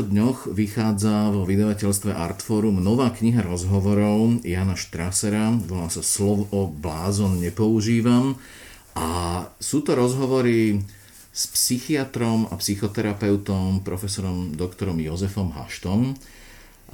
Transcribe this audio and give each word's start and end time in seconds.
týchto 0.00 0.16
dňoch 0.16 0.56
vychádza 0.56 1.28
vo 1.28 1.44
vydavateľstve 1.44 2.16
Artforum 2.16 2.80
nová 2.80 3.12
kniha 3.12 3.44
rozhovorov 3.44 4.40
Jana 4.48 4.72
Štrasera, 4.72 5.52
volá 5.52 5.92
sa 5.92 6.00
Slovo 6.00 6.72
blázon 6.72 7.36
nepoužívam 7.36 8.40
a 8.96 9.44
sú 9.60 9.84
to 9.84 9.92
rozhovory 9.92 10.80
s 11.36 11.52
psychiatrom 11.52 12.48
a 12.48 12.56
psychoterapeutom, 12.56 13.84
profesorom 13.84 14.56
doktorom 14.56 14.96
Jozefom 15.04 15.52
Haštom. 15.52 16.16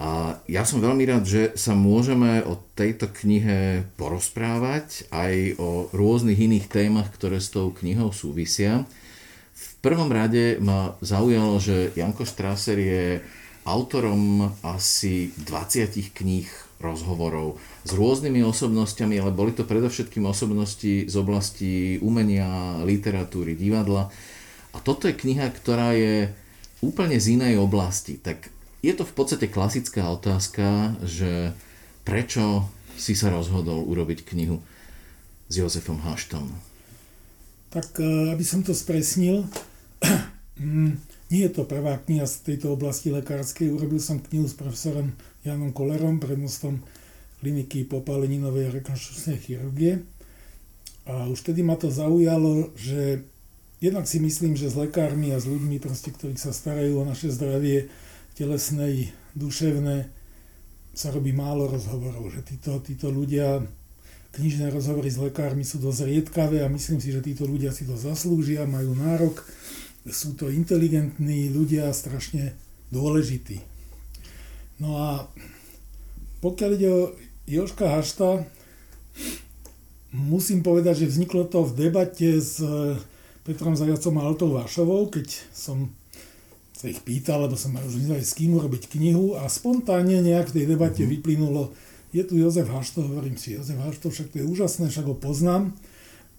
A 0.02 0.42
ja 0.50 0.66
som 0.66 0.82
veľmi 0.82 1.06
rád, 1.06 1.30
že 1.30 1.42
sa 1.54 1.78
môžeme 1.78 2.42
o 2.42 2.58
tejto 2.74 3.06
knihe 3.22 3.86
porozprávať 3.94 5.06
aj 5.14 5.62
o 5.62 5.94
rôznych 5.94 6.42
iných 6.42 6.66
témach, 6.66 7.14
ktoré 7.14 7.38
s 7.38 7.54
tou 7.54 7.70
knihou 7.70 8.10
súvisia. 8.10 8.82
Prvom 9.84 10.10
rade 10.10 10.58
ma 10.58 10.96
zaujalo, 11.04 11.60
že 11.62 11.94
Janko 11.94 12.26
Strasser 12.26 12.78
je 12.78 13.04
autorom 13.66 14.54
asi 14.62 15.34
20 15.36 16.14
kníh 16.14 16.48
rozhovorov 16.78 17.56
s 17.82 17.90
rôznymi 17.96 18.44
osobnostiami, 18.44 19.16
ale 19.18 19.32
boli 19.32 19.56
to 19.56 19.64
predovšetkým 19.64 20.28
osobnosti 20.28 21.08
z 21.08 21.14
oblasti 21.16 21.96
umenia, 22.04 22.78
literatúry, 22.84 23.56
divadla. 23.56 24.12
A 24.70 24.78
toto 24.78 25.08
je 25.08 25.16
kniha, 25.16 25.48
ktorá 25.50 25.96
je 25.96 26.30
úplne 26.84 27.16
z 27.16 27.40
inej 27.40 27.58
oblasti. 27.58 28.20
Tak 28.20 28.52
je 28.84 28.92
to 28.92 29.08
v 29.08 29.14
podstate 29.16 29.48
klasická 29.48 30.04
otázka, 30.12 30.94
že 31.02 31.56
prečo 32.04 32.68
si 32.94 33.16
sa 33.16 33.32
rozhodol 33.32 33.82
urobiť 33.88 34.22
knihu 34.30 34.60
s 35.48 35.54
Jozefom 35.56 35.98
Haštom? 36.04 36.75
Tak 37.76 38.00
e, 38.00 38.32
aby 38.32 38.40
som 38.40 38.64
to 38.64 38.72
spresnil, 38.72 39.44
mm, 40.56 40.96
nie 41.28 41.42
je 41.44 41.52
to 41.52 41.68
prvá 41.68 42.00
kniha 42.00 42.24
z 42.24 42.48
tejto 42.48 42.72
oblasti 42.72 43.12
lekárskej. 43.12 43.68
Urobil 43.68 44.00
som 44.00 44.16
knihu 44.16 44.48
s 44.48 44.56
profesorom 44.56 45.12
Janom 45.44 45.76
Kolerom, 45.76 46.16
prednostom 46.16 46.80
kliniky 47.44 47.84
popáleninovej 47.84 48.80
rekonštrukčnej 48.80 49.38
chirurgie. 49.44 50.08
A 51.04 51.28
už 51.28 51.44
tedy 51.44 51.60
ma 51.60 51.76
to 51.76 51.92
zaujalo, 51.92 52.72
že 52.80 53.28
jednak 53.84 54.08
si 54.08 54.24
myslím, 54.24 54.56
že 54.56 54.72
s 54.72 54.80
lekármi 54.80 55.36
a 55.36 55.38
s 55.38 55.44
ľuďmi, 55.44 55.76
proste, 55.76 56.16
ktorí 56.16 56.40
sa 56.40 56.56
starajú 56.56 56.96
o 56.96 57.04
naše 57.04 57.28
zdravie 57.28 57.92
telesné 58.40 58.86
i 58.88 59.02
duševné, 59.36 60.08
sa 60.96 61.12
robí 61.12 61.36
málo 61.36 61.68
rozhovorov. 61.68 62.32
Že 62.32 62.40
títo, 62.56 62.72
títo 62.80 63.12
ľudia, 63.12 63.60
knižné 64.36 64.68
rozhovory 64.68 65.08
s 65.08 65.16
lekármi 65.16 65.64
sú 65.64 65.80
dosť 65.80 66.04
riedkavé 66.04 66.60
a 66.60 66.68
myslím 66.68 67.00
si, 67.00 67.08
že 67.10 67.24
títo 67.24 67.48
ľudia 67.48 67.72
si 67.72 67.88
to 67.88 67.96
zaslúžia, 67.96 68.68
majú 68.68 68.92
nárok, 68.92 69.40
sú 70.06 70.36
to 70.36 70.52
inteligentní 70.52 71.48
ľudia, 71.50 71.90
strašne 71.96 72.52
dôležití. 72.92 73.64
No 74.78 75.00
a 75.00 75.08
pokiaľ 76.44 76.70
ide 76.76 76.88
o 76.92 77.02
Joška 77.48 77.88
Hašta, 77.88 78.44
musím 80.12 80.60
povedať, 80.60 81.04
že 81.04 81.10
vzniklo 81.16 81.48
to 81.48 81.64
v 81.64 81.88
debate 81.88 82.38
s 82.38 82.60
Petrom 83.42 83.72
Zajacom 83.72 84.20
a 84.20 84.26
Altou 84.26 84.50
Vášovou, 84.52 85.08
keď 85.08 85.32
som 85.50 85.88
sa 86.76 86.92
ich 86.92 87.00
pýtal, 87.00 87.48
lebo 87.48 87.56
som 87.56 87.72
už 87.72 87.96
s 88.20 88.36
kým 88.36 88.52
urobiť 88.52 88.92
knihu 88.92 89.32
a 89.40 89.48
spontánne 89.48 90.20
nejak 90.20 90.52
v 90.52 90.56
tej 90.60 90.64
debate 90.68 91.00
mm-hmm. 91.02 91.14
vyplynulo, 91.16 91.72
je 92.14 92.22
tu 92.22 92.38
Jozef 92.38 92.68
Hašto, 92.70 93.02
hovorím 93.02 93.38
si, 93.38 93.54
Jozef 93.56 93.78
Hašto, 93.80 94.10
však 94.10 94.34
to 94.34 94.36
je 94.42 94.46
úžasné, 94.46 94.90
však 94.90 95.06
ho 95.06 95.16
poznám. 95.16 95.74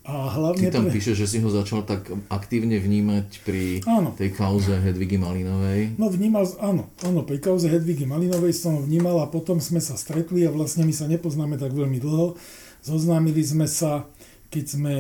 A 0.07 0.31
hlavne 0.39 0.71
Ty 0.71 0.79
tam 0.79 0.87
pre... 0.87 0.95
píše, 0.95 1.19
že 1.19 1.27
si 1.27 1.43
ho 1.43 1.51
začal 1.51 1.83
tak 1.83 2.07
aktívne 2.31 2.79
vnímať 2.79 3.43
pri 3.43 3.83
áno. 3.83 4.15
tej 4.15 4.31
kauze 4.31 4.71
Hedvigy 4.71 5.19
Malinovej. 5.19 5.99
No 5.99 6.07
vnímal, 6.07 6.47
áno, 6.63 6.87
áno, 7.03 7.27
pri 7.27 7.43
kauze 7.43 7.67
Hedvigy 7.67 8.07
Malinovej 8.07 8.55
som 8.55 8.79
ho 8.79 8.81
vnímal 8.87 9.19
a 9.19 9.27
potom 9.27 9.59
sme 9.59 9.83
sa 9.83 9.99
stretli 9.99 10.47
a 10.47 10.51
vlastne 10.55 10.87
my 10.87 10.95
sa 10.95 11.11
nepoznáme 11.11 11.59
tak 11.59 11.75
veľmi 11.75 11.99
dlho. 11.99 12.39
Zoznámili 12.87 13.43
sme 13.43 13.67
sa, 13.67 14.07
keď 14.47 14.63
sme 14.63 14.93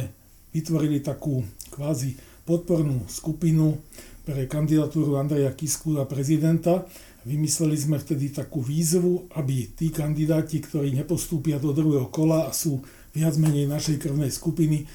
vytvorili 0.51 0.99
takú 0.99 1.39
kvázi 1.71 2.19
podpornú 2.43 3.07
skupinu 3.07 3.79
pre 4.27 4.43
kandidatúru 4.43 5.15
Andreja 5.15 5.55
Kisku 5.55 5.95
a 5.99 6.03
prezidenta. 6.03 6.83
Vymysleli 7.27 7.75
sme 7.75 7.99
vtedy 7.99 8.31
takú 8.31 8.63
výzvu, 8.63 9.27
aby 9.35 9.67
tí 9.75 9.91
kandidáti, 9.91 10.63
ktorí 10.63 10.95
nepostúpia 10.95 11.59
do 11.59 11.75
druhého 11.75 12.07
kola 12.07 12.47
a 12.47 12.55
sú 12.55 12.79
viac 13.11 13.35
menej 13.35 13.67
našej 13.67 13.99
krvnej 13.99 14.31
skupiny, 14.31 14.87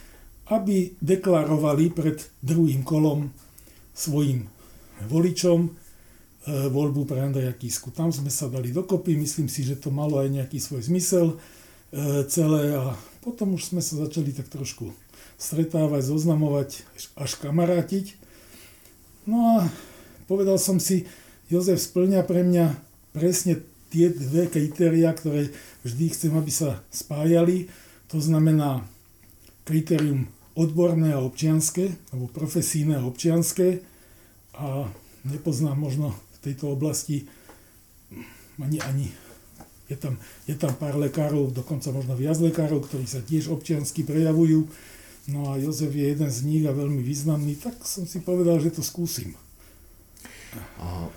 aby 0.49 0.97
deklarovali 1.05 1.93
pred 1.93 2.25
druhým 2.41 2.81
kolom 2.89 3.29
svojim 3.93 4.49
voličom 5.13 5.69
e, 5.69 5.71
voľbu 6.73 7.05
pre 7.05 7.21
Andreja 7.21 7.53
Kisku. 7.53 7.93
Tam 7.93 8.09
sme 8.09 8.33
sa 8.33 8.49
dali 8.49 8.73
dokopy, 8.73 9.13
myslím 9.21 9.53
si, 9.53 9.61
že 9.61 9.77
to 9.77 9.93
malo 9.93 10.17
aj 10.17 10.33
nejaký 10.33 10.57
svoj 10.57 10.89
zmysel 10.89 11.37
e, 11.37 12.25
celé 12.33 12.81
a 12.81 12.97
potom 13.21 13.61
už 13.61 13.77
sme 13.77 13.85
sa 13.85 14.01
začali 14.01 14.33
tak 14.33 14.49
trošku 14.49 14.89
stretávať, 15.37 16.09
zoznamovať, 16.09 16.71
až 17.19 17.31
kamarátiť. 17.39 18.17
No 19.29 19.61
a 19.61 19.69
povedal 20.25 20.57
som 20.57 20.81
si, 20.81 21.05
Jozef 21.53 21.85
splňa 21.85 22.25
pre 22.25 22.41
mňa 22.41 22.73
presne 23.13 23.61
tie 23.93 24.09
dve 24.09 24.49
kritéria, 24.49 25.13
ktoré 25.13 25.53
vždy 25.85 26.17
chcem, 26.17 26.33
aby 26.33 26.49
sa 26.49 26.81
spájali 26.89 27.69
to 28.13 28.21
znamená 28.21 28.85
kritérium 29.65 30.29
odborné 30.53 31.17
a 31.17 31.25
občianské, 31.25 31.97
alebo 32.13 32.29
profesíne 32.29 33.01
a 33.01 33.09
občianské. 33.09 33.81
A 34.53 34.85
nepoznám 35.25 35.81
možno 35.81 36.13
v 36.13 36.39
tejto 36.45 36.77
oblasti 36.77 37.25
ani, 38.61 38.85
ani 38.85 39.09
je 39.89 39.97
tam, 39.97 40.21
je 40.45 40.53
tam 40.61 40.77
pár 40.77 41.01
lekárov, 41.01 41.57
dokonca 41.57 41.89
možno 41.89 42.13
viac 42.13 42.37
lekárov, 42.37 42.85
ktorí 42.85 43.09
sa 43.09 43.25
tiež 43.25 43.49
občiansky 43.49 44.05
prejavujú. 44.05 44.69
No 45.33 45.49
a 45.49 45.57
Jozef 45.57 45.97
je 45.97 46.13
jeden 46.13 46.29
z 46.29 46.45
nich 46.45 46.69
a 46.69 46.77
veľmi 46.77 47.01
významný, 47.01 47.57
tak 47.57 47.81
som 47.89 48.05
si 48.05 48.21
povedal, 48.21 48.61
že 48.61 48.77
to 48.77 48.85
skúsim. 48.85 49.33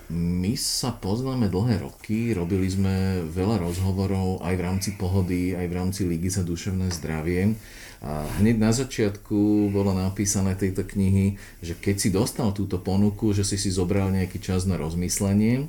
My 0.08 0.56
sa 0.56 0.96
poznáme 0.96 1.52
dlhé 1.52 1.84
roky, 1.84 2.32
robili 2.32 2.72
sme 2.72 3.20
veľa 3.28 3.68
rozhovorov 3.68 4.40
aj 4.40 4.54
v 4.56 4.64
rámci 4.64 4.90
pohody, 4.96 5.52
aj 5.52 5.66
v 5.68 5.76
rámci 5.76 6.00
Ligy 6.08 6.32
za 6.32 6.40
duševné 6.40 6.88
zdravie. 6.88 7.52
A 8.00 8.24
hneď 8.40 8.56
na 8.56 8.72
začiatku 8.72 9.68
bolo 9.72 9.92
napísané 9.92 10.56
tejto 10.56 10.88
knihy, 10.88 11.36
že 11.60 11.76
keď 11.76 11.96
si 12.00 12.08
dostal 12.08 12.52
túto 12.56 12.80
ponuku, 12.80 13.36
že 13.36 13.44
si 13.44 13.60
si 13.60 13.68
zobral 13.68 14.08
nejaký 14.08 14.40
čas 14.40 14.64
na 14.64 14.80
rozmyslenie 14.80 15.68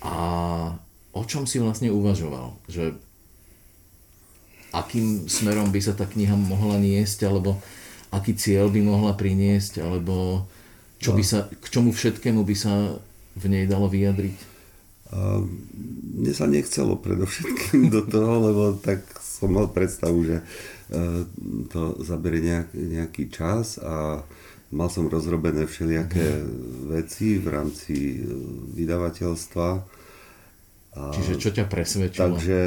a 0.00 0.16
o 1.12 1.22
čom 1.24 1.44
si 1.44 1.60
vlastne 1.60 1.92
uvažoval? 1.92 2.56
Že 2.68 2.96
akým 4.72 5.28
smerom 5.28 5.72
by 5.72 5.80
sa 5.80 5.92
tá 5.96 6.04
kniha 6.04 6.36
mohla 6.36 6.76
niesť, 6.80 7.28
alebo 7.28 7.60
aký 8.12 8.36
cieľ 8.36 8.68
by 8.68 8.80
mohla 8.84 9.12
priniesť, 9.16 9.80
alebo 9.80 10.44
čo 11.06 11.14
by 11.14 11.22
sa, 11.22 11.46
k 11.46 11.66
čomu 11.70 11.94
všetkému 11.94 12.42
by 12.42 12.56
sa 12.58 12.98
v 13.38 13.44
nej 13.46 13.64
dalo 13.70 13.86
vyjadriť? 13.86 14.38
A 15.14 15.38
mne 16.18 16.32
sa 16.34 16.50
nechcelo 16.50 16.98
predovšetkým 16.98 17.94
do 17.94 18.02
toho, 18.02 18.32
lebo 18.42 18.62
tak 18.82 19.06
som 19.22 19.54
mal 19.54 19.70
predstavu, 19.70 20.26
že 20.26 20.36
e, 20.42 20.44
to 21.70 22.02
zabere 22.02 22.42
nejak, 22.42 22.74
nejaký 22.74 23.30
čas 23.30 23.78
a 23.78 24.26
mal 24.74 24.90
som 24.90 25.06
rozrobené 25.06 25.62
všelijaké 25.70 26.42
veci 26.90 27.38
v 27.38 27.46
rámci 27.46 28.18
e, 28.18 28.26
vydavateľstva. 28.74 29.68
A, 30.96 31.00
Čiže 31.14 31.34
čo 31.38 31.50
ťa 31.54 31.70
presvedčilo? 31.70 32.18
Takže 32.18 32.58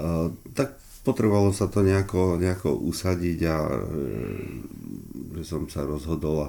a, 0.00 0.32
tak 0.56 0.80
potrebovalo 1.04 1.52
sa 1.52 1.68
to 1.68 1.84
nejako, 1.84 2.40
nejako 2.40 2.72
usadiť 2.88 3.38
a 3.44 3.56
e, 3.68 3.78
že 5.36 5.42
som 5.44 5.68
sa 5.68 5.84
rozhodol 5.84 6.48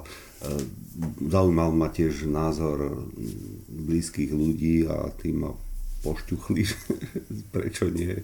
Zaujímal 1.20 1.72
ma 1.76 1.88
tiež 1.92 2.24
názor 2.28 3.08
blízkych 3.68 4.32
ľudí 4.32 4.88
a 4.88 5.12
tým 5.20 5.44
ma 5.44 5.52
pošťuchli, 6.00 6.62
prečo 7.54 7.90
nie. 7.92 8.22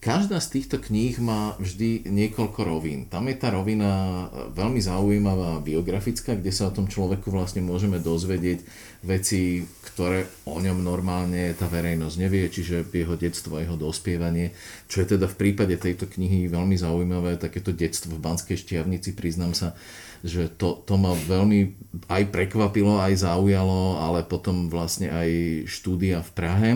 Každá 0.00 0.40
z 0.40 0.48
týchto 0.56 0.80
kníh 0.80 1.20
má 1.20 1.60
vždy 1.60 2.08
niekoľko 2.08 2.60
rovín. 2.64 3.04
Tam 3.12 3.28
je 3.28 3.36
tá 3.36 3.52
rovina 3.52 4.24
veľmi 4.56 4.80
zaujímavá 4.80 5.60
biografická, 5.60 6.40
kde 6.40 6.48
sa 6.48 6.72
o 6.72 6.74
tom 6.74 6.88
človeku 6.88 7.28
vlastne 7.28 7.60
môžeme 7.60 8.00
dozvedieť 8.00 8.64
veci, 9.04 9.68
ktoré 9.92 10.24
o 10.48 10.56
ňom 10.56 10.80
normálne 10.80 11.52
tá 11.52 11.68
verejnosť 11.68 12.16
nevie, 12.16 12.48
čiže 12.48 12.88
jeho 12.88 13.12
detstvo, 13.12 13.60
jeho 13.60 13.76
dospievanie, 13.76 14.56
čo 14.88 15.04
je 15.04 15.20
teda 15.20 15.28
v 15.28 15.36
prípade 15.36 15.76
tejto 15.76 16.08
knihy 16.08 16.48
veľmi 16.48 16.80
zaujímavé, 16.80 17.36
takéto 17.36 17.68
detstvo 17.68 18.16
v 18.16 18.24
Banskej 18.24 18.56
Štiavnici, 18.56 19.12
priznám 19.12 19.52
sa, 19.52 19.76
že 20.24 20.48
to, 20.48 20.80
to 20.80 20.96
ma 20.96 21.12
veľmi 21.12 21.76
aj 22.08 22.32
prekvapilo, 22.32 23.04
aj 23.04 23.20
zaujalo, 23.20 24.00
ale 24.00 24.24
potom 24.24 24.72
vlastne 24.72 25.12
aj 25.12 25.28
štúdia 25.68 26.24
v 26.24 26.30
Prahe. 26.32 26.70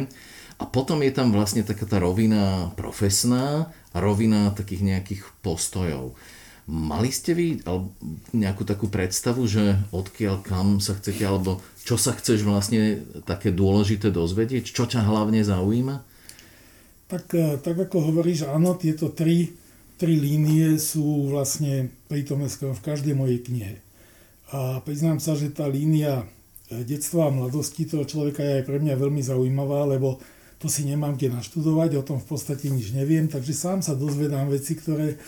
A 0.59 0.65
potom 0.71 1.03
je 1.03 1.11
tam 1.11 1.35
vlastne 1.35 1.67
taká 1.67 1.85
tá 1.85 1.99
rovina 1.99 2.71
profesná 2.79 3.75
a 3.91 3.97
rovina 3.99 4.55
takých 4.55 4.83
nejakých 4.87 5.23
postojov. 5.43 6.15
Mali 6.65 7.13
ste 7.13 7.37
vy 7.37 7.61
nejakú 8.33 8.65
takú 8.65 8.89
predstavu, 8.89 9.45
že 9.45 9.77
odkiaľ 9.93 10.41
kam 10.41 10.81
sa 10.81 10.97
chcete, 10.97 11.21
alebo 11.21 11.61
čo 11.85 12.01
sa 12.01 12.17
chceš 12.17 12.41
vlastne 12.49 13.05
také 13.29 13.53
dôležité 13.53 14.09
dozvedieť? 14.09 14.73
Čo 14.73 14.89
ťa 14.89 15.05
hlavne 15.05 15.45
zaujíma? 15.45 16.01
Tak, 17.05 17.25
e, 17.37 17.61
tak 17.61 17.77
ako 17.77 18.09
hovoríš, 18.09 18.49
áno, 18.49 18.81
tieto 18.81 19.13
tri, 19.13 19.53
tri 20.01 20.17
línie 20.17 20.81
sú 20.81 21.29
vlastne 21.29 21.93
prítomné 22.09 22.49
v 22.49 22.81
každej 22.81 23.13
mojej 23.13 23.45
knihe. 23.45 23.75
A 24.57 24.81
priznám 24.81 25.21
sa, 25.21 25.37
že 25.37 25.53
tá 25.53 25.69
línia 25.69 26.25
e, 26.73 26.81
detstva 26.81 27.29
a 27.29 27.35
mladosti 27.35 27.85
toho 27.85 28.09
človeka 28.09 28.41
je 28.41 28.53
aj 28.61 28.65
pre 28.65 28.81
mňa 28.81 28.97
veľmi 28.97 29.21
zaujímavá, 29.21 29.85
lebo 29.85 30.17
to 30.59 30.67
si 30.71 30.87
nemám 30.87 31.19
kde 31.19 31.35
naštudovať, 31.35 31.91
o 31.99 32.07
tom 32.07 32.19
v 32.23 32.27
podstate 32.31 32.71
nič 32.71 32.95
neviem, 32.95 33.27
takže 33.29 33.53
sám 33.53 33.79
sa 33.83 33.99
dozvedám 33.99 34.49
veci, 34.49 34.79
ktoré, 34.79 35.19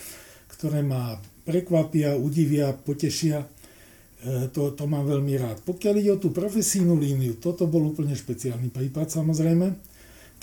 ktoré 0.57 0.81
ma 0.81 1.19
prekvapia, 1.47 2.19
udivia, 2.19 2.75
potešia. 2.75 3.43
E, 3.43 3.47
to, 4.51 4.75
to 4.75 4.83
mám 4.89 5.07
veľmi 5.07 5.33
rád. 5.39 5.57
Pokiaľ 5.63 5.93
ide 5.99 6.11
o 6.15 6.21
tú 6.21 6.35
profesijnú 6.35 6.99
líniu, 6.99 7.39
toto 7.39 7.69
bol 7.69 7.87
úplne 7.93 8.17
špeciálny 8.17 8.73
prípad 8.73 9.07
samozrejme, 9.13 9.77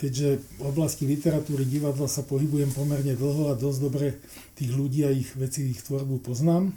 keďže 0.00 0.28
v 0.58 0.62
oblasti 0.64 1.04
literatúry, 1.04 1.68
divadla 1.68 2.08
sa 2.08 2.24
pohybujem 2.24 2.72
pomerne 2.72 3.14
dlho 3.14 3.52
a 3.52 3.58
dosť 3.58 3.78
dobre 3.82 4.18
tých 4.56 4.72
ľudí 4.72 5.04
a 5.06 5.10
ich 5.10 5.34
veci, 5.36 5.70
ich 5.70 5.84
tvorbu 5.84 6.24
poznám. 6.24 6.72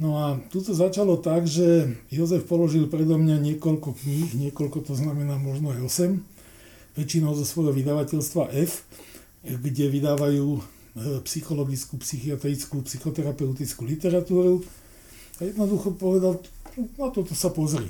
No 0.00 0.16
a 0.16 0.40
tu 0.48 0.64
to 0.64 0.72
začalo 0.72 1.20
tak, 1.20 1.44
že 1.44 1.92
Jozef 2.08 2.48
položil 2.48 2.88
predo 2.88 3.20
mňa 3.20 3.36
niekoľko 3.36 4.00
kníh, 4.00 4.32
niekoľko 4.32 4.88
to 4.88 4.96
znamená 4.96 5.36
možno 5.36 5.76
aj 5.76 6.08
8, 6.08 6.39
väčšinou 6.98 7.34
zo 7.38 7.46
svojho 7.46 7.70
vydavateľstva 7.74 8.50
F, 8.66 8.86
kde 9.44 9.88
vydávajú 9.88 10.48
e, 10.58 10.60
psychologickú, 11.24 11.96
psychiatrickú, 12.02 12.82
psychoterapeutickú 12.84 13.82
literatúru. 13.86 14.60
A 15.40 15.48
jednoducho 15.48 15.96
povedal, 15.96 16.42
na 16.76 17.08
toto 17.08 17.32
sa 17.32 17.48
pozri. 17.48 17.88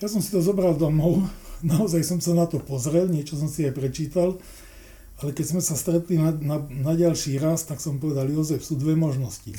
Ja 0.00 0.08
som 0.08 0.24
si 0.24 0.32
to 0.32 0.40
zobral 0.40 0.78
domov, 0.78 1.26
naozaj 1.74 2.02
som 2.06 2.18
sa 2.22 2.32
na 2.32 2.48
to 2.48 2.62
pozrel, 2.62 3.10
niečo 3.10 3.36
som 3.36 3.50
si 3.50 3.66
aj 3.66 3.76
prečítal, 3.76 4.38
ale 5.22 5.30
keď 5.30 5.46
sme 5.54 5.62
sa 5.62 5.78
stretli 5.78 6.18
na, 6.18 6.34
na, 6.34 6.58
na 6.58 6.92
ďalší 6.96 7.38
raz, 7.38 7.68
tak 7.68 7.78
som 7.78 8.02
povedal, 8.02 8.26
Jozef, 8.26 8.66
sú 8.66 8.74
dve 8.74 8.98
možnosti. 8.98 9.54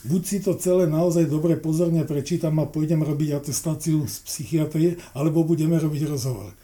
Buď 0.00 0.22
si 0.24 0.38
to 0.40 0.56
celé 0.56 0.88
naozaj 0.88 1.28
dobre 1.28 1.60
pozorne 1.60 2.08
prečítam 2.08 2.56
a 2.56 2.64
pôjdem 2.64 3.04
robiť 3.04 3.36
atestáciu 3.36 4.08
z 4.08 4.16
psychiatrie, 4.24 4.96
alebo 5.12 5.44
budeme 5.44 5.76
robiť 5.76 6.08
rozhovor 6.08 6.56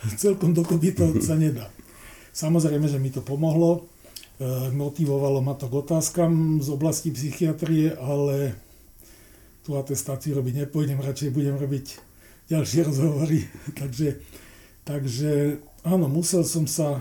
celkom 0.22 0.52
dokopy 0.52 0.92
to 0.92 1.04
sa 1.24 1.36
nedá. 1.36 1.68
Samozrejme, 2.36 2.84
že 2.84 3.00
mi 3.00 3.08
to 3.08 3.24
pomohlo, 3.24 3.88
e, 4.36 4.68
motivovalo 4.76 5.40
ma 5.40 5.56
to 5.56 5.72
k 5.72 5.80
otázkam 5.80 6.60
z 6.60 6.68
oblasti 6.68 7.08
psychiatrie, 7.08 7.96
ale 7.96 8.52
tú 9.64 9.74
atestáciu 9.74 10.36
robiť 10.36 10.68
nepôjdem, 10.68 11.00
radšej 11.00 11.32
budem 11.32 11.56
robiť 11.56 11.86
ďalšie 12.52 12.80
rozhovory. 12.86 13.48
takže, 13.80 14.20
takže 14.84 15.58
áno, 15.82 16.12
musel 16.12 16.44
som 16.44 16.68
sa 16.68 17.00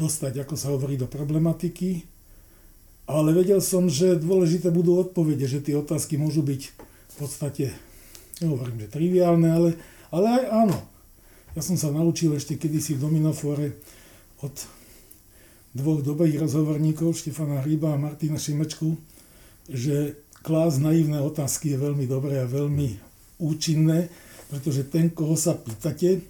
dostať, 0.00 0.46
ako 0.46 0.54
sa 0.56 0.72
hovorí, 0.72 0.96
do 0.96 1.04
problematiky, 1.04 2.08
ale 3.10 3.34
vedel 3.34 3.58
som, 3.60 3.90
že 3.90 4.16
dôležité 4.16 4.70
budú 4.70 4.96
odpovede, 4.96 5.44
že 5.44 5.60
tie 5.60 5.76
otázky 5.76 6.16
môžu 6.16 6.46
byť 6.46 6.62
v 7.10 7.14
podstate, 7.18 7.74
nehovorím, 8.40 8.86
že 8.86 8.94
triviálne, 8.94 9.48
ale, 9.50 9.70
ale 10.08 10.26
aj 10.40 10.44
áno, 10.48 10.78
ja 11.54 11.60
som 11.62 11.74
sa 11.74 11.90
naučil 11.90 12.30
ešte 12.36 12.54
kedysi 12.54 12.94
v 12.94 13.02
Dominofore 13.02 13.66
od 14.40 14.54
dvoch 15.74 16.02
dobrých 16.02 16.42
rozhovorníkov, 16.42 17.14
Štefana 17.14 17.62
Hríba 17.62 17.94
a 17.94 18.00
Martina 18.00 18.38
Šimečku, 18.38 18.98
že 19.70 20.18
klás 20.42 20.82
naivné 20.82 21.22
otázky 21.22 21.74
je 21.74 21.78
veľmi 21.78 22.06
dobré 22.10 22.42
a 22.42 22.50
veľmi 22.50 22.98
účinné, 23.38 24.10
pretože 24.50 24.86
ten, 24.90 25.10
koho 25.14 25.38
sa 25.38 25.54
pýtate, 25.54 26.26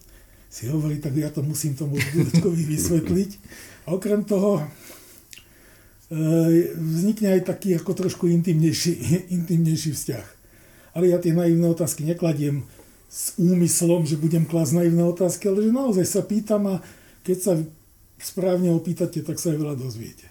si 0.51 0.67
hovorí, 0.67 0.99
tak 0.99 1.15
ja 1.15 1.31
to 1.31 1.47
musím 1.47 1.79
tomu 1.79 1.95
Dudečkovi 1.95 2.63
vysvetliť. 2.67 3.31
A 3.87 3.95
okrem 3.95 4.27
toho 4.27 4.59
e, 4.59 4.65
vznikne 6.75 7.39
aj 7.39 7.55
taký 7.55 7.79
ako 7.79 7.95
trošku 7.95 8.27
intimnejší, 8.27 8.93
intimnejší 9.39 9.95
vzťah. 9.95 10.27
Ale 10.99 11.07
ja 11.07 11.23
tie 11.23 11.31
naivné 11.31 11.71
otázky 11.71 12.03
nekladiem 12.03 12.67
s 13.11 13.35
úmyslom, 13.43 14.07
že 14.07 14.15
budem 14.15 14.47
klásť 14.47 14.79
naivné 14.79 15.03
otázky, 15.03 15.51
ale 15.51 15.67
že 15.67 15.75
naozaj 15.75 16.07
sa 16.07 16.23
pýtam 16.23 16.63
a 16.71 16.75
keď 17.27 17.39
sa 17.43 17.53
správne 18.23 18.71
opýtate, 18.71 19.27
tak 19.27 19.43
sa 19.43 19.51
aj 19.51 19.59
veľa 19.59 19.75
dozviete. 19.75 20.31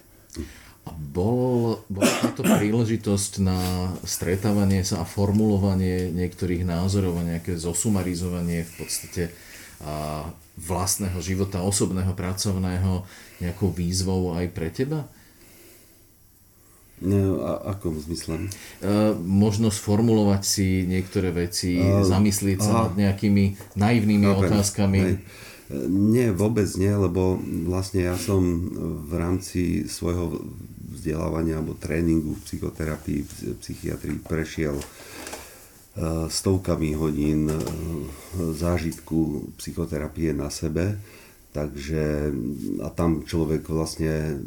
A 0.87 0.95
bol, 0.95 1.83
bola 1.91 2.09
táto 2.23 2.41
príležitosť 2.41 3.43
na 3.43 3.59
stretávanie 4.07 4.87
sa 4.87 5.03
a 5.03 5.05
formulovanie 5.05 6.09
niektorých 6.15 6.63
názorov 6.63 7.19
a 7.19 7.27
nejaké 7.35 7.59
zosumarizovanie 7.59 8.63
v 8.63 8.73
podstate 8.79 9.23
a 9.79 10.27
vlastného 10.59 11.15
života, 11.23 11.63
osobného, 11.63 12.11
pracovného, 12.11 13.07
nejakou 13.39 13.71
výzvou 13.71 14.35
aj 14.35 14.51
pre 14.51 14.67
teba? 14.71 15.07
No, 16.99 17.39
a 17.47 17.75
akom 17.75 17.95
zmysle? 17.95 18.51
Uh, 18.83 19.15
možno 19.15 19.71
sformulovať 19.71 20.41
si 20.43 20.67
niektoré 20.83 21.31
veci, 21.31 21.79
uh, 21.79 22.03
zamyslieť 22.03 22.59
sa 22.59 22.71
aha. 22.71 22.81
nad 22.91 22.93
nejakými 22.99 23.75
naivnými 23.79 24.27
okay. 24.27 24.39
otázkami. 24.51 24.99
Hej. 24.99 25.15
Nie, 25.87 26.33
vôbec 26.33 26.65
nie, 26.81 26.89
lebo 26.89 27.37
vlastne 27.69 28.09
ja 28.09 28.17
som 28.17 28.41
v 29.05 29.11
rámci 29.13 29.85
svojho 29.85 30.41
vzdelávania 30.89 31.61
alebo 31.61 31.77
tréningu 31.77 32.33
v 32.33 32.41
psychoterapii, 32.41 33.21
v 33.21 33.31
psychiatrii 33.61 34.17
prešiel 34.19 34.75
uh, 34.75 36.25
stovkami 36.27 36.97
hodín 36.97 37.47
uh, 37.47 37.61
zážitku 38.35 39.53
psychoterapie 39.61 40.33
na 40.33 40.49
sebe 40.49 40.99
Takže 41.49 42.29
a 42.85 42.93
tam 42.93 43.25
človek 43.25 43.65
vlastne 43.73 44.37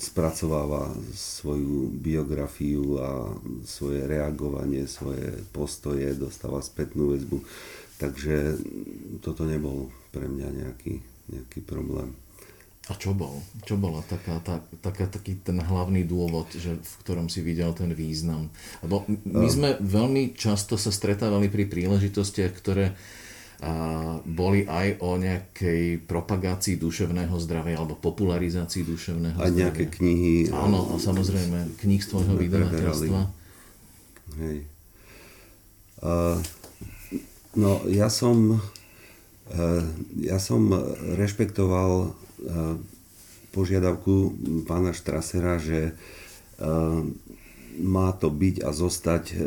spracováva 0.00 0.96
svoju 1.12 1.92
biografiu 1.92 2.96
a 2.96 3.36
svoje 3.68 4.08
reagovanie, 4.08 4.88
svoje 4.88 5.44
postoje, 5.52 6.16
dostáva 6.16 6.64
spätnú 6.64 7.12
väzbu. 7.12 7.44
Takže 8.00 8.56
toto 9.20 9.44
nebol 9.44 9.92
pre 10.08 10.24
mňa 10.24 10.48
nejaký, 10.48 11.04
nejaký 11.28 11.60
problém. 11.68 12.16
A 12.88 12.96
čo 12.96 13.12
bol? 13.12 13.44
Čo 13.68 13.76
bola 13.76 14.00
taká, 14.08 14.40
tá, 14.40 14.64
taká, 14.80 15.04
taký 15.04 15.36
ten 15.44 15.60
hlavný 15.60 16.08
dôvod, 16.08 16.48
že, 16.56 16.80
v 16.80 16.94
ktorom 17.04 17.28
si 17.28 17.44
videl 17.44 17.76
ten 17.76 17.92
význam? 17.92 18.48
Lebo 18.80 19.04
my 19.28 19.48
sme 19.52 19.76
veľmi 19.76 20.32
často 20.32 20.80
sa 20.80 20.88
stretávali 20.88 21.52
pri 21.52 21.68
príležitostiach, 21.68 22.52
ktoré 22.56 22.96
boli 24.22 24.62
aj 24.70 25.02
o 25.02 25.18
nejakej 25.18 26.06
propagácii 26.06 26.78
duševného 26.78 27.34
zdravia 27.42 27.82
alebo 27.82 27.98
popularizácii 27.98 28.86
duševného 28.86 29.34
zdravia. 29.34 29.50
A 29.50 29.58
nejaké 29.58 29.84
knihy. 29.90 30.46
Áno, 30.54 30.94
a 30.94 31.02
samozrejme, 31.02 31.74
knih 31.82 31.98
z 31.98 32.06
tvojho 32.06 32.38
vydavateľstva. 32.38 33.20
Hej. 34.38 34.58
Uh, 35.98 36.38
no, 37.58 37.82
ja 37.90 38.06
som, 38.06 38.62
uh, 39.50 39.82
ja 40.22 40.38
som 40.38 40.70
rešpektoval 41.18 42.14
uh, 42.14 42.78
požiadavku 43.50 44.38
pána 44.70 44.94
Štrasera, 44.94 45.58
že 45.58 45.98
uh, 46.62 47.02
má 47.82 48.08
to 48.14 48.30
byť 48.30 48.62
a 48.62 48.70
zostať 48.70 49.24
uh, 49.34 49.38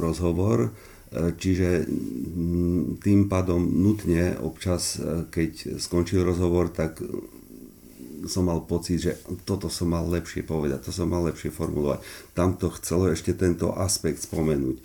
rozhovor, 0.00 0.72
Čiže 1.14 1.86
mm, 1.86 2.98
tým 2.98 3.30
pádom 3.30 3.62
nutne 3.62 4.34
občas, 4.42 4.98
e, 4.98 5.30
keď 5.30 5.78
skončil 5.78 6.26
rozhovor, 6.26 6.74
tak 6.74 6.98
som 8.26 8.48
mal 8.48 8.64
pocit, 8.64 8.98
že 8.98 9.12
toto 9.44 9.68
som 9.68 9.92
mal 9.92 10.08
lepšie 10.08 10.42
povedať, 10.42 10.88
to 10.88 10.92
som 10.92 11.12
mal 11.12 11.22
lepšie 11.28 11.52
formulovať. 11.52 12.00
Tam 12.32 12.56
to 12.56 12.72
chcelo 12.80 13.12
ešte 13.12 13.36
tento 13.36 13.72
aspekt 13.76 14.24
spomenúť. 14.24 14.80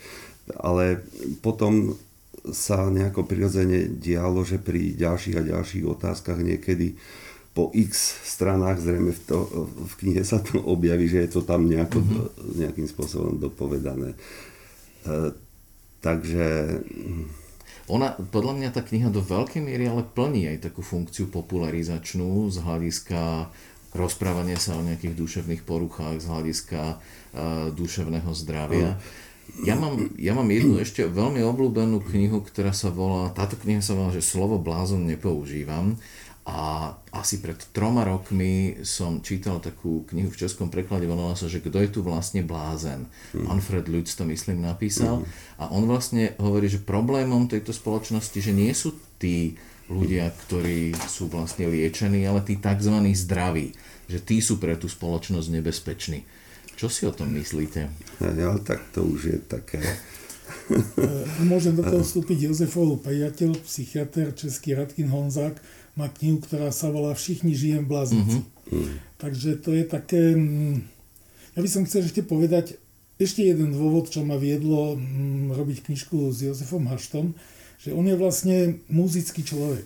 Ale 0.60 1.04
potom 1.40 1.96
sa 2.52 2.88
nejako 2.88 3.28
prirodzene 3.28 3.88
dialo, 3.88 4.44
že 4.44 4.60
pri 4.60 4.96
ďalších 4.96 5.36
a 5.40 5.50
ďalších 5.56 5.86
otázkach 5.86 6.40
niekedy 6.40 6.96
po 7.52 7.74
x 7.76 8.24
stranách 8.24 8.80
zrejme 8.80 9.12
v, 9.12 9.22
to, 9.26 9.38
v 9.90 9.94
knihe 10.06 10.24
sa 10.24 10.40
to 10.40 10.62
objaví, 10.64 11.10
že 11.10 11.28
je 11.28 11.30
to 11.34 11.42
tam 11.44 11.68
nejako, 11.68 12.00
mm-hmm. 12.00 12.60
nejakým 12.62 12.88
spôsobom 12.88 13.36
dopovedané. 13.42 14.16
Takže... 16.00 16.46
Ona, 17.90 18.14
podľa 18.30 18.54
mňa 18.54 18.70
tá 18.70 18.86
kniha 18.86 19.10
do 19.10 19.18
veľkej 19.18 19.66
miery 19.66 19.90
ale 19.90 20.06
plní 20.06 20.46
aj 20.46 20.70
takú 20.70 20.86
funkciu 20.86 21.26
popularizačnú 21.34 22.46
z 22.54 22.62
hľadiska 22.62 23.50
rozprávania 23.98 24.62
sa 24.62 24.78
o 24.78 24.86
nejakých 24.86 25.18
duševných 25.18 25.66
poruchách, 25.66 26.22
z 26.22 26.30
hľadiska 26.30 26.82
uh, 26.94 27.74
duševného 27.74 28.30
zdravia. 28.38 29.02
Ja 29.66 29.74
mám, 29.74 30.14
ja 30.22 30.38
mám 30.38 30.46
jednu 30.54 30.78
ešte 30.78 31.10
veľmi 31.10 31.42
obľúbenú 31.42 32.06
knihu, 32.14 32.46
ktorá 32.46 32.70
sa 32.70 32.94
volá, 32.94 33.34
táto 33.34 33.58
kniha 33.58 33.82
sa 33.82 33.98
volá, 33.98 34.14
že 34.14 34.22
slovo 34.22 34.62
blázon 34.62 35.10
nepoužívam 35.10 35.98
A 36.50 36.98
asi 37.14 37.38
pred 37.46 37.62
troma 37.70 38.02
rokmi 38.02 38.82
som 38.82 39.22
čítal 39.22 39.62
takú 39.62 40.02
knihu 40.10 40.34
v 40.34 40.40
českom 40.42 40.74
preklade, 40.74 41.06
volala 41.06 41.38
sa, 41.38 41.46
že 41.46 41.62
kto 41.62 41.78
je 41.78 41.90
tu 41.94 42.00
vlastne 42.02 42.42
blázen. 42.42 43.06
Mm. 43.38 43.46
Manfred 43.46 43.86
Lutz 43.86 44.18
to 44.18 44.26
myslím 44.26 44.66
napísal. 44.66 45.22
Mm. 45.22 45.26
A 45.62 45.64
on 45.70 45.86
vlastne 45.86 46.34
hovorí, 46.42 46.66
že 46.66 46.82
problémom 46.82 47.46
tejto 47.46 47.70
spoločnosti, 47.70 48.42
že 48.42 48.50
nie 48.50 48.74
sú 48.74 48.98
tí 49.22 49.62
ľudia, 49.94 50.34
ktorí 50.50 50.98
sú 51.06 51.30
vlastne 51.30 51.70
liečení, 51.70 52.26
ale 52.26 52.42
tí 52.42 52.58
tzv. 52.58 52.98
zdraví. 53.14 53.78
Že 54.10 54.20
tí 54.26 54.38
sú 54.42 54.58
pre 54.58 54.74
tú 54.74 54.90
spoločnosť 54.90 55.54
nebezpeční. 55.54 56.26
Čo 56.74 56.90
si 56.90 57.06
o 57.06 57.14
tom 57.14 57.30
myslíte? 57.38 57.94
Ja, 58.24 58.58
tak 58.66 58.90
to 58.90 59.06
už 59.06 59.22
je 59.22 59.38
také... 59.38 59.86
Môžem 61.52 61.78
do 61.78 61.86
toho 61.86 62.02
vstúpiť 62.02 62.50
Jozefov 62.50 63.06
priateľ, 63.06 63.58
psychiatr 63.66 64.34
Český 64.34 64.74
Radkin 64.74 65.10
Honzák, 65.10 65.62
má 66.00 66.08
knihu, 66.08 66.40
ktorá 66.40 66.72
sa 66.72 66.88
volá 66.88 67.12
Všichni 67.12 67.52
žijem 67.52 67.84
v 67.84 67.92
bláznici. 67.92 68.40
Mm-hmm. 68.40 69.20
Takže 69.20 69.50
to 69.60 69.76
je 69.76 69.84
také... 69.84 70.22
Mm, 70.40 70.88
ja 71.54 71.60
by 71.60 71.70
som 71.70 71.84
chcel 71.84 72.08
ešte 72.08 72.24
povedať 72.24 72.80
ešte 73.20 73.44
jeden 73.44 73.76
dôvod, 73.76 74.08
čo 74.08 74.24
ma 74.24 74.40
viedlo 74.40 74.96
mm, 74.96 75.52
robiť 75.52 75.92
knižku 75.92 76.32
s 76.32 76.48
Jozefom 76.48 76.88
Haštom, 76.88 77.36
že 77.84 77.92
on 77.92 78.08
je 78.08 78.16
vlastne 78.16 78.80
muzický 78.88 79.44
človek. 79.44 79.84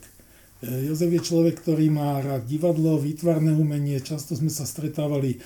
E, 0.62 0.86
Jozef 0.86 1.10
je 1.10 1.22
človek, 1.34 1.58
ktorý 1.65 1.89
má 1.89 2.22
rád 2.22 2.46
divadlo, 2.46 3.01
výtvarné 3.01 3.58
umenie. 3.58 3.98
Často 4.05 4.38
sme 4.38 4.53
sa 4.53 4.70
stretávali 4.70 5.34
e, 5.34 5.39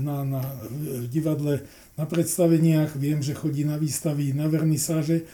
na, 0.00 0.24
na, 0.24 0.40
v 0.72 1.12
divadle 1.12 1.60
na 2.00 2.08
predstaveniach. 2.08 2.96
Viem, 2.96 3.20
že 3.20 3.36
chodí 3.36 3.68
na 3.68 3.76
výstavy, 3.76 4.32
na 4.32 4.48
vernisáže. 4.48 5.28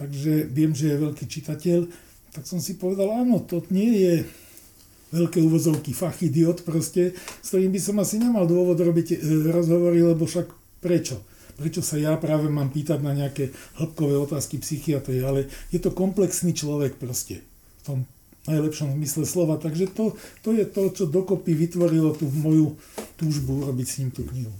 Takže 0.00 0.48
viem, 0.48 0.72
že 0.72 0.96
je 0.96 1.02
veľký 1.04 1.24
čitateľ 1.28 1.80
tak 2.36 2.44
som 2.44 2.60
si 2.60 2.76
povedal, 2.76 3.08
áno, 3.08 3.40
to 3.40 3.64
nie 3.72 3.96
je 3.96 4.14
veľké 5.16 5.40
uvozovky, 5.40 5.96
fach 5.96 6.20
idiot 6.20 6.60
proste, 6.60 7.16
s 7.16 7.46
ktorým 7.48 7.72
by 7.72 7.80
som 7.80 7.96
asi 7.96 8.20
nemal 8.20 8.44
dôvod 8.44 8.76
robiť 8.76 9.16
e, 9.16 9.48
rozhovory, 9.48 10.04
lebo 10.04 10.28
však 10.28 10.52
prečo? 10.84 11.24
Prečo 11.56 11.80
sa 11.80 11.96
ja 11.96 12.12
práve 12.20 12.52
mám 12.52 12.68
pýtať 12.68 13.00
na 13.00 13.16
nejaké 13.16 13.48
hĺbkové 13.80 14.20
otázky 14.20 14.60
psychiatrie, 14.60 15.24
ale 15.24 15.48
je 15.72 15.80
to 15.80 15.88
komplexný 15.96 16.52
človek 16.52 17.00
proste, 17.00 17.40
v 17.40 17.82
tom 17.88 17.98
najlepšom 18.44 18.92
zmysle 18.92 19.24
slova. 19.24 19.56
Takže 19.56 19.90
to, 19.90 20.14
to 20.44 20.52
je 20.52 20.68
to, 20.68 20.82
čo 20.92 21.04
dokopy 21.08 21.56
vytvorilo 21.56 22.12
tú 22.14 22.28
moju 22.28 22.76
túžbu 23.16 23.66
robiť 23.66 23.86
s 23.88 23.94
ním 24.04 24.10
tú 24.12 24.22
knihu. 24.28 24.52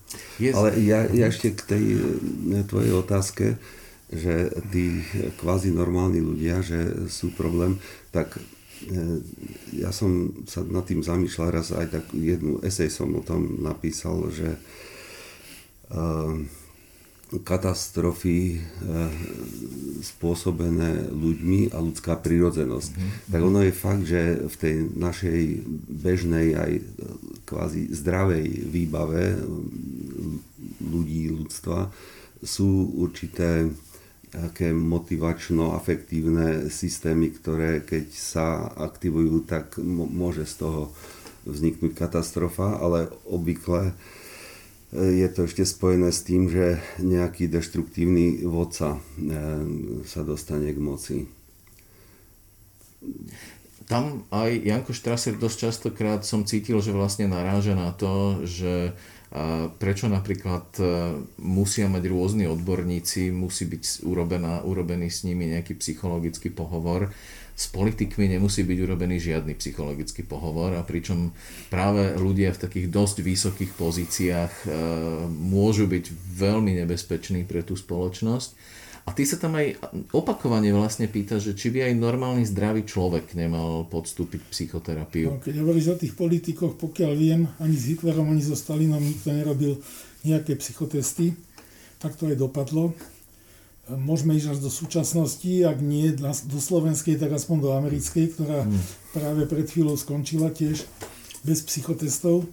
Ale 0.57 0.75
ja, 0.81 1.05
ja 1.13 1.29
ešte 1.29 1.53
k 1.53 1.61
tej 1.69 1.85
e, 2.01 2.65
tvojej 2.65 2.93
otázke, 2.97 3.61
že 4.11 4.55
tí 4.71 5.03
kvázi 5.43 5.75
normálni 5.75 6.23
ľudia, 6.23 6.63
že 6.63 7.11
sú 7.11 7.35
problém, 7.35 7.75
tak 8.15 8.39
e, 8.39 8.41
ja 9.75 9.91
som 9.91 10.31
sa 10.47 10.63
nad 10.63 10.87
tým 10.87 11.03
zamýšľal 11.03 11.49
raz 11.51 11.75
aj 11.75 11.87
tak 11.91 12.05
jednu 12.15 12.63
esej 12.63 12.87
som 12.87 13.11
o 13.19 13.23
tom 13.27 13.59
napísal, 13.67 14.31
že 14.31 14.55
e, 14.55 14.59
katastrofy 17.43 18.55
e, 18.55 18.59
spôsobené 20.07 21.11
ľuďmi 21.11 21.75
a 21.75 21.83
ľudská 21.83 22.23
prírodzenosť. 22.23 22.91
Mm-hmm. 22.95 23.31
Tak 23.35 23.41
ono 23.43 23.61
je 23.67 23.73
fakt, 23.75 24.05
že 24.07 24.23
v 24.47 24.57
tej 24.63 24.75
našej 24.95 25.41
bežnej 26.07 26.55
aj 26.55 26.73
kvázi 27.43 27.91
zdravej 27.91 28.47
výbave 28.71 29.35
ľudí, 30.79 31.35
ľudstva 31.35 31.91
sú 32.47 32.95
určité 32.95 33.67
také 34.37 34.77
motivačno-afektívne 34.77 36.69
systémy, 36.69 37.33
ktoré 37.33 37.81
keď 37.81 38.07
sa 38.13 38.69
aktivujú, 38.77 39.49
tak 39.49 39.81
môže 39.87 40.45
z 40.45 40.55
toho 40.61 40.83
vzniknúť 41.49 41.97
katastrofa, 41.97 42.77
ale 42.77 43.09
obvykle 43.25 43.91
e, 43.91 43.95
je 45.25 45.29
to 45.33 45.49
ešte 45.49 45.65
spojené 45.65 46.13
s 46.13 46.21
tým, 46.27 46.51
že 46.53 46.83
nejaký 47.01 47.49
deštruktívny 47.49 48.45
vodca 48.45 48.99
e, 48.99 49.01
sa 50.05 50.21
dostane 50.27 50.75
k 50.75 50.79
moci. 50.83 51.17
Tam 53.87 54.27
aj 54.35 54.51
Janko 54.67 54.91
Štraser 54.91 55.39
dosť 55.39 55.71
častokrát 55.71 56.21
som 56.27 56.43
cítil, 56.43 56.83
že 56.83 56.91
vlastne 56.91 57.31
naráža 57.31 57.79
na 57.79 57.95
to, 57.95 58.43
že 58.43 58.91
prečo 59.83 60.07
napríklad 60.07 60.67
e, 60.79 60.83
musia 61.43 61.91
mať 61.91 62.05
rôzni 62.07 62.47
odborníci, 62.47 63.35
musí 63.35 63.67
byť 63.67 64.07
urobená, 64.07 64.63
urobený 64.63 65.11
s 65.11 65.27
nimi 65.27 65.51
nejaký 65.51 65.77
psychologický 65.83 66.55
pohovor. 66.55 67.11
S 67.57 67.73
politikmi 67.73 68.29
nemusí 68.29 68.63
byť 68.63 68.79
urobený 68.85 69.17
žiadny 69.17 69.57
psychologický 69.57 70.29
pohovor 70.29 70.77
a 70.77 70.85
pričom 70.85 71.33
práve 71.73 72.15
ľudia 72.21 72.53
v 72.53 72.63
takých 72.69 72.87
dosť 72.93 73.17
vysokých 73.25 73.73
pozíciách 73.75 74.53
e, 74.63 74.67
môžu 75.27 75.91
byť 75.91 76.05
veľmi 76.37 76.79
nebezpeční 76.87 77.43
pre 77.49 77.67
tú 77.67 77.75
spoločnosť 77.75 78.76
a 79.07 79.15
ty 79.15 79.23
sa 79.23 79.39
tam 79.39 79.55
aj 79.55 79.79
opakovane 80.11 80.75
vlastne 80.75 81.07
pýtaš, 81.07 81.51
že 81.51 81.53
či 81.55 81.71
by 81.71 81.91
aj 81.91 81.95
normálny 81.95 82.43
zdravý 82.43 82.83
človek 82.83 83.39
nemal 83.39 83.87
podstúpiť 83.87 84.51
psychoterapiu. 84.51 85.31
No, 85.31 85.39
keď 85.39 85.63
hovoríš 85.63 85.95
o 85.95 86.01
tých 86.03 86.19
politikoch, 86.19 86.75
pokiaľ 86.75 87.13
viem, 87.15 87.47
ani 87.63 87.79
s 87.79 87.87
Hitlerom, 87.95 88.35
ani 88.35 88.43
so 88.43 88.59
Stalinom 88.59 88.99
nikto 88.99 89.31
nerobil 89.31 89.79
nejaké 90.27 90.59
psychotesty, 90.59 91.39
tak 92.03 92.19
to 92.19 92.27
aj 92.27 92.35
dopadlo. 92.35 92.99
Môžeme 93.87 94.35
ísť 94.35 94.59
až 94.59 94.59
do 94.59 94.71
súčasnosti, 94.75 95.53
ak 95.63 95.79
nie 95.79 96.11
do 96.19 96.59
slovenskej, 96.59 97.23
tak 97.23 97.31
aspoň 97.31 97.57
do 97.63 97.71
americkej, 97.79 98.35
ktorá 98.35 98.67
hmm. 98.67 98.83
práve 99.15 99.47
pred 99.47 99.71
chvíľou 99.71 99.95
skončila 99.95 100.51
tiež 100.51 100.83
bez 101.47 101.63
psychotestov. 101.63 102.51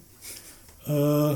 Uh, 0.86 1.34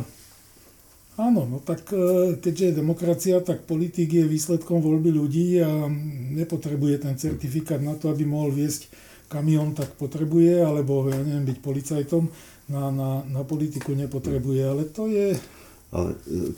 Áno, 1.18 1.50
no 1.50 1.58
tak 1.58 1.90
e, 1.90 2.38
keďže 2.38 2.64
je 2.70 2.78
demokracia, 2.78 3.36
tak 3.42 3.66
politik 3.66 4.06
je 4.06 4.22
výsledkom 4.22 4.78
voľby 4.78 5.10
ľudí 5.10 5.58
a 5.58 5.90
nepotrebuje 6.38 7.02
ten 7.02 7.18
certifikát 7.18 7.82
na 7.82 7.98
to, 7.98 8.14
aby 8.14 8.22
mohol 8.22 8.54
viesť 8.54 8.86
kamión, 9.26 9.74
tak 9.74 9.98
potrebuje, 9.98 10.62
alebo 10.62 11.10
ja 11.10 11.18
neviem, 11.18 11.50
byť 11.50 11.58
policajtom, 11.58 12.30
na, 12.70 12.94
na, 12.94 13.10
na 13.26 13.42
politiku 13.42 13.98
nepotrebuje, 13.98 14.62
ale 14.62 14.82
to 14.94 15.10
je... 15.10 15.34
Ale 15.90 16.14
e, 16.14 16.54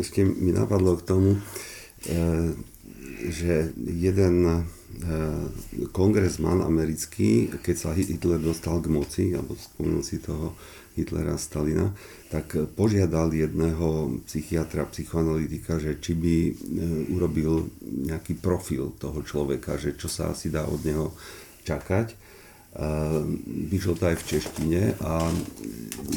ešte 0.00 0.24
mi 0.24 0.56
napadlo 0.56 0.96
k 0.96 1.04
tomu, 1.04 1.36
e, 1.36 1.40
že 3.28 3.76
jeden 3.76 4.64
kongresman 5.92 6.64
americký, 6.64 7.50
keď 7.62 7.76
sa 7.76 7.90
Hitler 7.94 8.40
dostal 8.40 8.82
k 8.82 8.90
moci, 8.90 9.24
alebo 9.30 9.54
spomínal 9.54 10.02
si 10.02 10.18
toho 10.18 10.58
Hitlera, 10.98 11.38
Stalina, 11.38 11.94
tak 12.28 12.58
požiadal 12.74 13.30
jedného 13.30 14.18
psychiatra, 14.26 14.90
psychoanalytika, 14.90 15.78
že 15.78 15.96
či 16.02 16.12
by 16.18 16.36
e, 16.36 16.52
urobil 17.14 17.70
nejaký 17.82 18.36
profil 18.42 18.92
toho 18.98 19.22
človeka, 19.22 19.78
že 19.78 19.94
čo 19.94 20.10
sa 20.10 20.34
asi 20.34 20.50
dá 20.50 20.66
od 20.66 20.82
neho 20.82 21.14
čakať. 21.62 22.28
Vyšlo 23.72 23.96
to 23.96 24.12
aj 24.12 24.16
v 24.22 24.26
češtine 24.28 24.82
a 25.00 25.24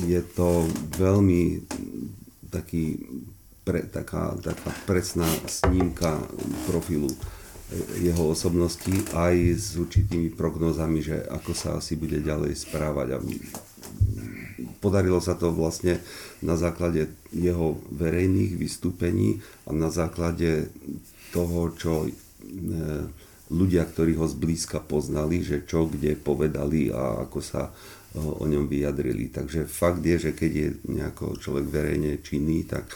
je 0.03 0.21
to 0.35 0.67
veľmi 0.99 1.63
taký, 2.51 3.01
pre, 3.63 3.87
taká, 3.87 4.35
taká 4.37 4.69
presná 4.83 5.25
snímka 5.47 6.19
profilu 6.67 7.09
jeho 8.03 8.35
osobnosti 8.35 8.91
aj 9.15 9.35
s 9.55 9.79
určitými 9.79 10.35
prognózami, 10.35 10.99
že 10.99 11.23
ako 11.31 11.51
sa 11.55 11.79
asi 11.79 11.95
bude 11.95 12.19
ďalej 12.19 12.59
správať. 12.59 13.07
A 13.15 13.17
podarilo 14.81 15.21
sa 15.21 15.37
to 15.37 15.53
vlastne 15.53 16.01
na 16.41 16.57
základe 16.57 17.09
jeho 17.33 17.77
verejných 17.93 18.57
vystúpení 18.57 19.41
a 19.65 19.73
na 19.73 19.93
základe 19.93 20.73
toho, 21.31 21.71
čo 21.77 21.93
e, 22.05 22.09
ľudia, 23.51 23.83
ktorí 23.85 24.17
ho 24.17 24.25
zblízka 24.27 24.81
poznali, 24.81 25.45
že 25.45 25.63
čo 25.63 25.87
kde 25.87 26.17
povedali 26.17 26.89
a 26.89 27.25
ako 27.27 27.39
sa 27.41 27.71
o 28.11 28.43
ňom 28.43 28.67
vyjadrili. 28.67 29.31
Takže 29.31 29.63
fakt 29.63 30.03
je, 30.03 30.19
že 30.19 30.31
keď 30.35 30.51
je 30.51 30.67
nejako 30.91 31.39
človek 31.39 31.65
verejne 31.71 32.19
činný, 32.19 32.67
tak 32.67 32.91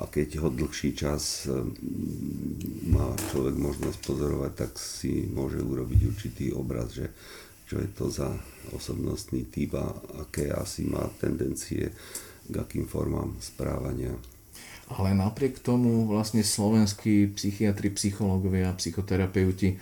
a 0.00 0.08
keď 0.08 0.40
ho 0.40 0.48
dlhší 0.48 0.96
čas 0.96 1.44
e, 1.44 1.52
má 2.88 3.12
človek 3.28 3.52
možnosť 3.60 3.98
pozorovať, 4.00 4.52
tak 4.56 4.72
si 4.80 5.28
môže 5.28 5.60
urobiť 5.60 6.00
určitý 6.08 6.46
obraz, 6.56 6.96
že 6.96 7.12
čo 7.66 7.82
je 7.82 7.88
to 7.90 8.06
za 8.08 8.30
osobnostný 8.72 9.50
typ 9.50 9.74
a 9.74 9.90
aké 10.22 10.50
asi 10.54 10.86
má 10.86 11.02
tendencie 11.18 11.90
k 12.46 12.54
akým 12.54 12.86
formám 12.86 13.34
správania. 13.42 14.14
Ale 14.86 15.18
napriek 15.18 15.58
tomu 15.58 16.06
vlastne 16.06 16.46
slovenskí 16.46 17.34
psychiatri, 17.34 17.90
psychológovia 17.90 18.70
a 18.70 18.78
psychoterapeuti 18.78 19.74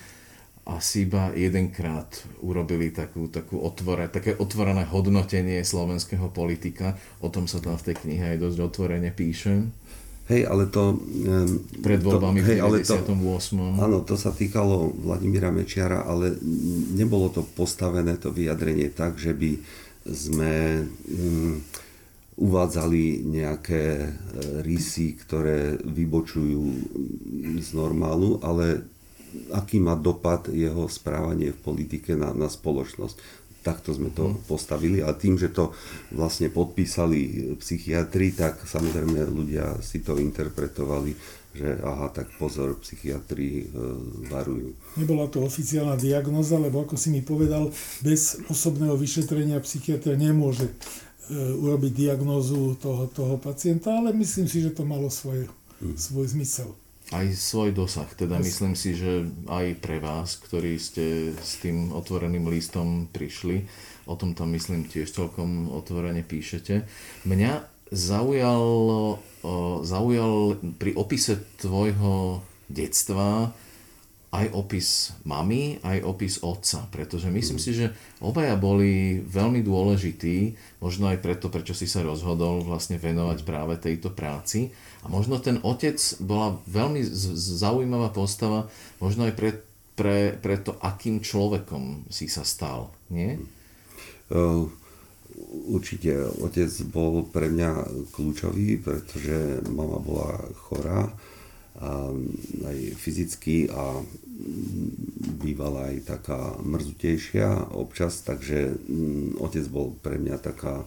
asi 0.65 1.05
iba 1.05 1.29
jedenkrát 1.37 2.09
urobili 2.41 2.89
takú, 2.89 3.29
takú 3.29 3.61
otvore, 3.61 4.09
také 4.09 4.33
otvorené 4.33 4.89
hodnotenie 4.89 5.61
slovenského 5.61 6.33
politika. 6.33 6.97
O 7.21 7.29
tom 7.29 7.45
sa 7.45 7.61
tam 7.61 7.77
v 7.77 7.93
tej 7.93 7.97
knihe 8.01 8.25
aj 8.33 8.39
dosť 8.41 8.59
otvorene 8.73 9.13
píše. 9.13 9.69
Hej, 10.25 10.49
ale 10.49 10.73
to... 10.73 10.97
Pred 11.85 12.01
voľbami 12.01 12.41
to, 12.41 12.47
hej, 12.49 12.59
v 12.65 12.81
98. 12.81 13.61
áno, 13.77 14.01
to 14.01 14.17
sa 14.17 14.33
týkalo 14.33 14.89
Vladimíra 15.05 15.53
Mečiara, 15.53 16.09
ale 16.09 16.33
nebolo 16.97 17.29
to 17.29 17.45
postavené, 17.45 18.17
to 18.17 18.33
vyjadrenie 18.33 18.89
tak, 18.89 19.21
že 19.21 19.37
by 19.37 19.61
sme 20.09 20.81
um, 20.81 21.61
uvádzali 22.35 23.21
nejaké 23.21 23.85
e, 24.01 24.09
rysy, 24.67 25.15
ktoré 25.21 25.79
vybočujú 25.79 26.65
z 27.63 27.69
normálu, 27.77 28.43
ale 28.43 28.83
aký 29.55 29.83
má 29.83 29.99
dopad 29.99 30.51
jeho 30.51 30.87
správanie 30.87 31.51
v 31.55 31.59
politike 31.63 32.15
na, 32.15 32.31
na 32.35 32.47
spoločnosť 32.47 33.44
takto 33.65 33.97
sme 33.97 34.13
to 34.13 34.29
mhm. 34.29 34.45
postavili 34.45 35.01
a 35.01 35.17
tým, 35.17 35.41
že 35.41 35.49
to 35.49 35.73
vlastne 36.13 36.53
podpísali 36.53 37.57
psychiatri, 37.57 38.37
tak 38.37 38.61
samozrejme 38.69 39.25
ľudia 39.33 39.81
si 39.81 40.05
to 40.05 40.21
interpretovali, 40.21 41.17
že 41.55 41.81
aha, 41.81 42.11
tak 42.11 42.29
pozor, 42.37 42.77
psychiatri 42.83 43.65
e, 43.65 43.67
varujú. 44.29 44.75
Nebola 45.01 45.31
to 45.31 45.41
oficiálna 45.47 45.95
diagnoza, 45.95 46.59
lebo 46.59 46.83
ako 46.83 46.99
si 46.99 47.15
mi 47.15 47.23
povedal, 47.23 47.71
bez 48.03 48.43
osobného 48.51 48.99
vyšetrenia 48.99 49.63
psychiatr 49.63 50.19
nemôže 50.19 50.67
e, 50.67 50.75
urobiť 51.55 51.93
diagnózu 51.95 52.75
toho, 52.77 53.07
toho 53.07 53.39
pacienta, 53.39 53.95
ale 53.95 54.11
myslím 54.13 54.51
si, 54.51 54.67
že 54.67 54.75
to 54.75 54.83
malo 54.83 55.07
svoj, 55.07 55.47
hmm. 55.79 55.95
svoj 55.95 56.35
zmysel 56.35 56.75
aj 57.15 57.39
svoj 57.39 57.71
dosah. 57.71 58.11
Teda 58.19 58.43
myslím 58.43 58.75
si, 58.75 58.99
že 58.99 59.31
aj 59.47 59.79
pre 59.79 60.03
vás, 60.03 60.35
ktorí 60.43 60.75
ste 60.83 61.31
s 61.39 61.63
tým 61.63 61.95
otvoreným 61.95 62.51
listom 62.51 63.07
prišli, 63.09 63.65
o 64.11 64.19
tom 64.19 64.35
tam 64.35 64.51
myslím 64.53 64.85
tiež 64.91 65.15
celkom 65.15 65.71
otvorene 65.71 66.27
píšete. 66.27 66.85
Mňa 67.25 67.53
zaujal, 67.95 68.67
zaujal 69.87 70.59
pri 70.83 70.99
opise 70.99 71.39
tvojho 71.63 72.43
detstva 72.67 73.55
aj 74.35 74.51
opis 74.51 75.15
mamy, 75.23 75.79
aj 75.87 76.03
opis 76.03 76.43
otca, 76.43 76.83
pretože 76.91 77.31
myslím 77.31 77.63
si, 77.63 77.71
že 77.71 77.95
obaja 78.19 78.59
boli 78.59 79.23
veľmi 79.23 79.63
dôležití, 79.63 80.59
možno 80.83 81.07
aj 81.15 81.23
preto, 81.23 81.47
prečo 81.47 81.71
si 81.71 81.87
sa 81.87 82.03
rozhodol 82.03 82.67
vlastne 82.67 82.99
venovať 82.99 83.47
práve 83.47 83.79
tejto 83.79 84.11
práci. 84.11 84.75
A 85.07 85.13
možno 85.13 85.39
ten 85.39 85.63
otec 85.63 85.97
bola 86.19 86.59
veľmi 86.67 87.07
zaujímavá 87.39 88.11
postava, 88.11 88.67
možno 88.99 89.31
aj 89.31 89.39
pre, 89.39 89.51
pre, 89.95 90.35
pre 90.35 90.59
to, 90.59 90.75
akým 90.83 91.23
človekom 91.23 92.11
si 92.11 92.27
sa 92.27 92.43
stal, 92.43 92.91
nie? 93.15 93.39
Uh, 94.35 94.67
určite 95.71 96.11
otec 96.43 96.71
bol 96.91 97.23
pre 97.31 97.47
mňa 97.47 97.71
kľúčový, 98.11 98.83
pretože 98.83 99.63
mama 99.71 100.03
bola 100.03 100.43
chorá 100.67 101.07
aj 102.65 102.79
fyzicky 102.95 103.67
a 103.67 103.99
bývala 105.43 105.91
aj 105.91 105.97
taká 106.07 106.41
mrzutejšia 106.63 107.75
občas, 107.75 108.23
takže 108.23 108.75
mm, 108.75 109.43
otec 109.43 109.65
bol 109.71 109.95
pre 109.99 110.19
mňa 110.19 110.37
taká 110.39 110.83
e, 110.83 110.87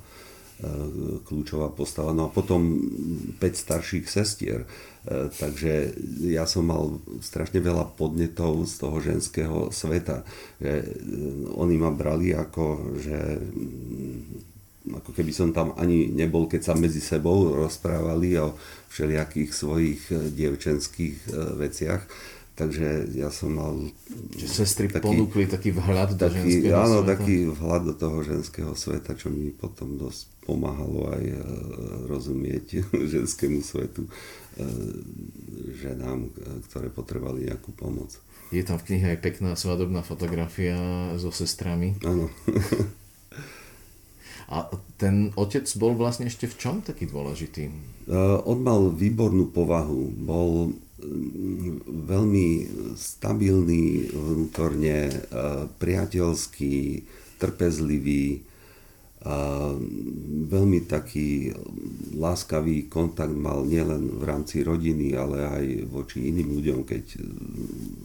kľúčová 1.24 1.72
postava. 1.76 2.16
No 2.16 2.28
a 2.28 2.34
potom 2.34 2.80
5 3.36 3.40
starších 3.40 4.08
sestier, 4.08 4.64
e, 4.64 5.28
takže 5.32 5.96
ja 6.28 6.48
som 6.48 6.68
mal 6.68 7.04
strašne 7.20 7.60
veľa 7.60 7.96
podnetov 8.00 8.68
z 8.68 8.74
toho 8.80 8.98
ženského 9.00 9.58
sveta. 9.72 10.24
Že 10.60 10.74
e, 10.74 10.86
oni 11.56 11.76
ma 11.80 11.92
brali 11.92 12.32
ako, 12.32 12.96
že 13.00 13.20
ako 14.96 15.12
keby 15.12 15.32
som 15.36 15.52
tam 15.52 15.76
ani 15.76 16.08
nebol, 16.12 16.48
keď 16.48 16.72
sa 16.72 16.74
medzi 16.74 17.04
sebou 17.04 17.56
rozprávali 17.56 18.40
o 18.40 18.56
všelijakých 18.92 19.52
svojich 19.52 20.02
eh, 20.12 20.18
dievčenských 20.32 21.18
eh, 21.28 21.34
veciach. 21.60 22.04
Takže 22.58 23.14
ja 23.14 23.30
som 23.30 23.54
mal... 23.54 23.78
Čiže 24.34 24.66
sestry 24.66 24.90
taký, 24.90 25.14
ponúkli 25.14 25.46
taký 25.46 25.70
vhľad 25.78 26.18
do 26.18 26.26
taký, 26.26 26.66
ženského 26.66 26.74
áno, 26.74 26.98
sveta? 27.06 27.10
taký 27.14 27.36
vhľad 27.54 27.82
do 27.86 27.94
toho 27.94 28.18
ženského 28.26 28.74
sveta, 28.74 29.14
čo 29.14 29.30
mi 29.30 29.54
potom 29.54 29.94
dosť 29.94 30.26
pomáhalo 30.42 31.14
aj 31.14 31.24
eh, 31.24 31.42
rozumieť 32.10 32.82
ženskému 33.14 33.62
svetu, 33.62 34.10
ženám, 35.78 36.34
ktoré 36.66 36.90
potrebovali 36.90 37.46
nejakú 37.46 37.78
pomoc. 37.78 38.18
Je 38.50 38.66
tam 38.66 38.82
v 38.82 38.90
knihe 38.90 39.14
aj 39.14 39.20
pekná 39.22 39.54
svadobná 39.54 40.02
fotografia 40.02 40.74
so 41.22 41.30
sestrami. 41.30 41.94
Áno. 42.02 42.34
A 44.48 44.72
ten 44.96 45.36
otec 45.36 45.68
bol 45.76 45.94
vlastne 46.00 46.32
ešte 46.32 46.48
v 46.48 46.56
čom 46.56 46.76
taký 46.80 47.08
dôležitý? 47.12 47.68
Uh, 48.08 48.40
on 48.48 48.64
mal 48.64 48.88
výbornú 48.92 49.52
povahu. 49.52 50.08
Bol 50.16 50.72
veľmi 51.88 52.48
stabilný 52.96 54.10
vnútorne, 54.16 55.12
uh, 55.12 55.68
priateľský, 55.78 57.04
trpezlivý, 57.38 58.48
a 59.28 59.76
veľmi 60.48 60.88
taký 60.88 61.52
láskavý 62.16 62.88
kontakt 62.88 63.34
mal 63.34 63.66
nielen 63.68 64.14
v 64.14 64.24
rámci 64.24 64.64
rodiny, 64.64 65.18
ale 65.20 65.38
aj 65.44 65.66
voči 65.92 66.32
iným 66.32 66.56
ľuďom, 66.56 66.80
keď 66.88 67.18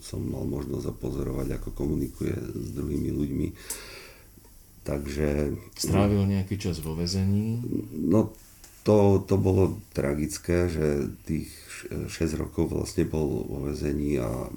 som 0.02 0.18
mal 0.24 0.42
možnosť 0.48 0.88
zapozorovať, 0.88 1.60
ako 1.60 1.68
komunikuje 1.78 2.34
s 2.34 2.68
druhými 2.74 3.10
ľuďmi. 3.14 3.48
Takže... 4.82 5.54
Strávil 5.78 6.26
nejaký 6.26 6.58
čas 6.58 6.82
vo 6.82 6.98
vezení? 6.98 7.62
No 7.92 8.34
to, 8.82 9.22
to 9.22 9.38
bolo 9.38 9.78
tragické, 9.94 10.66
že 10.66 11.06
tých 11.22 11.54
6 11.90 12.42
rokov 12.42 12.70
vlastne 12.70 13.06
bol 13.06 13.46
vo 13.46 13.58
vezení 13.70 14.18
a 14.18 14.50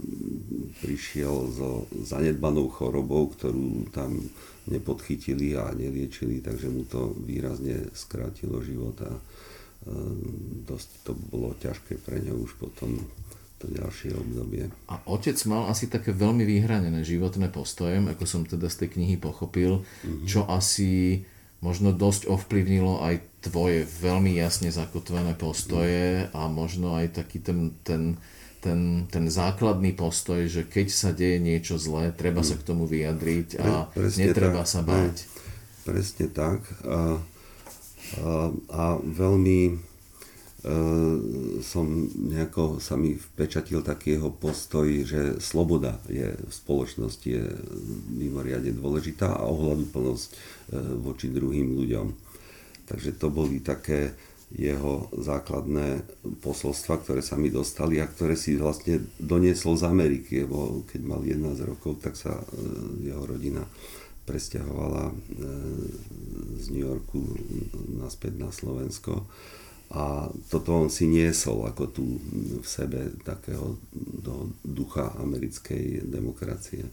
prišiel 0.82 1.50
so 1.54 1.86
zanedbanou 2.06 2.70
chorobou, 2.70 3.30
ktorú 3.34 3.90
tam 3.94 4.18
nepodchytili 4.66 5.54
a 5.58 5.70
neliečili, 5.78 6.42
takže 6.42 6.74
mu 6.74 6.86
to 6.90 7.14
výrazne 7.22 7.86
skrátilo 7.94 8.66
život 8.66 8.98
a 9.06 9.14
e, 9.14 9.22
dosť 10.66 10.90
to 11.06 11.12
bolo 11.14 11.54
ťažké 11.62 12.02
pre 12.02 12.18
ňa 12.22 12.34
už 12.34 12.58
potom 12.58 12.98
to 13.60 13.72
ďalšie 13.72 14.12
obdobie. 14.14 14.68
A 14.92 15.00
otec 15.08 15.40
mal 15.48 15.72
asi 15.72 15.88
také 15.88 16.12
veľmi 16.12 16.44
vyhranené 16.44 17.08
životné 17.08 17.48
postoje, 17.48 17.98
ako 18.04 18.24
som 18.28 18.42
teda 18.44 18.68
z 18.68 18.86
tej 18.86 18.90
knihy 19.00 19.16
pochopil, 19.16 19.82
mm-hmm. 19.82 20.28
čo 20.28 20.44
asi 20.44 21.24
možno 21.64 21.96
dosť 21.96 22.28
ovplyvnilo 22.30 23.02
aj 23.02 23.16
tvoje 23.42 23.88
veľmi 23.88 24.36
jasne 24.38 24.70
zakotvené 24.70 25.34
postoje 25.34 26.28
a 26.30 26.42
možno 26.52 26.94
aj 26.94 27.18
taký 27.18 27.42
ten, 27.42 27.74
ten, 27.82 28.20
ten, 28.60 29.10
ten 29.10 29.26
základný 29.32 29.96
postoj, 29.96 30.46
že 30.46 30.68
keď 30.68 30.88
sa 30.92 31.10
deje 31.16 31.42
niečo 31.42 31.80
zlé, 31.80 32.14
treba 32.14 32.44
mm. 32.44 32.48
sa 32.48 32.56
k 32.60 32.66
tomu 32.68 32.86
vyjadriť 32.86 33.62
a 33.62 33.90
Pre, 33.90 34.10
netreba 34.14 34.62
tak. 34.62 34.70
sa 34.70 34.82
báť. 34.86 35.16
Presne 35.86 36.26
tak. 36.30 36.60
A, 36.86 37.18
a, 38.20 38.32
a 38.74 38.84
veľmi 39.02 39.78
som 41.62 41.86
nejako 42.10 42.82
sa 42.82 42.98
mi 42.98 43.14
vpečatil 43.14 43.86
taký 43.86 44.18
jeho 44.18 44.34
postoj, 44.34 44.90
že 45.06 45.38
sloboda 45.38 46.02
je 46.10 46.34
v 46.34 46.50
spoločnosti 46.54 47.30
je 47.30 47.46
mimoriadne 48.10 48.74
dôležitá 48.74 49.30
a 49.30 49.46
ohľaduplnosť 49.46 50.30
ehm, 50.34 50.38
voči 51.06 51.30
druhým 51.30 51.70
ľuďom. 51.78 52.08
Takže 52.90 53.18
to 53.18 53.30
boli 53.30 53.62
také 53.62 54.18
jeho 54.54 55.10
základné 55.14 56.06
posolstva, 56.42 57.02
ktoré 57.02 57.22
sa 57.22 57.38
mi 57.38 57.54
dostali 57.54 57.98
a 58.02 58.10
ktoré 58.10 58.34
si 58.34 58.58
vlastne 58.58 59.06
doniesol 59.22 59.78
z 59.78 59.86
Ameriky, 59.86 60.46
lebo 60.46 60.86
keď 60.90 61.02
mal 61.06 61.22
11 61.22 61.62
rokov, 61.62 62.02
tak 62.02 62.18
sa 62.18 62.42
ehm, 62.42 63.06
jeho 63.06 63.22
rodina 63.22 63.62
presťahovala 64.26 65.14
z 66.58 66.66
New 66.74 66.82
Yorku 66.82 67.22
naspäť 68.02 68.42
na 68.42 68.50
Slovensko 68.50 69.30
a 69.94 70.28
toto 70.50 70.74
on 70.74 70.90
si 70.90 71.06
niesol 71.06 71.70
ako 71.70 71.84
tu 71.94 72.06
v 72.58 72.66
sebe 72.66 73.14
takého 73.22 73.78
do 73.94 74.50
ducha 74.66 75.14
americkej 75.22 76.10
demokracie. 76.10 76.90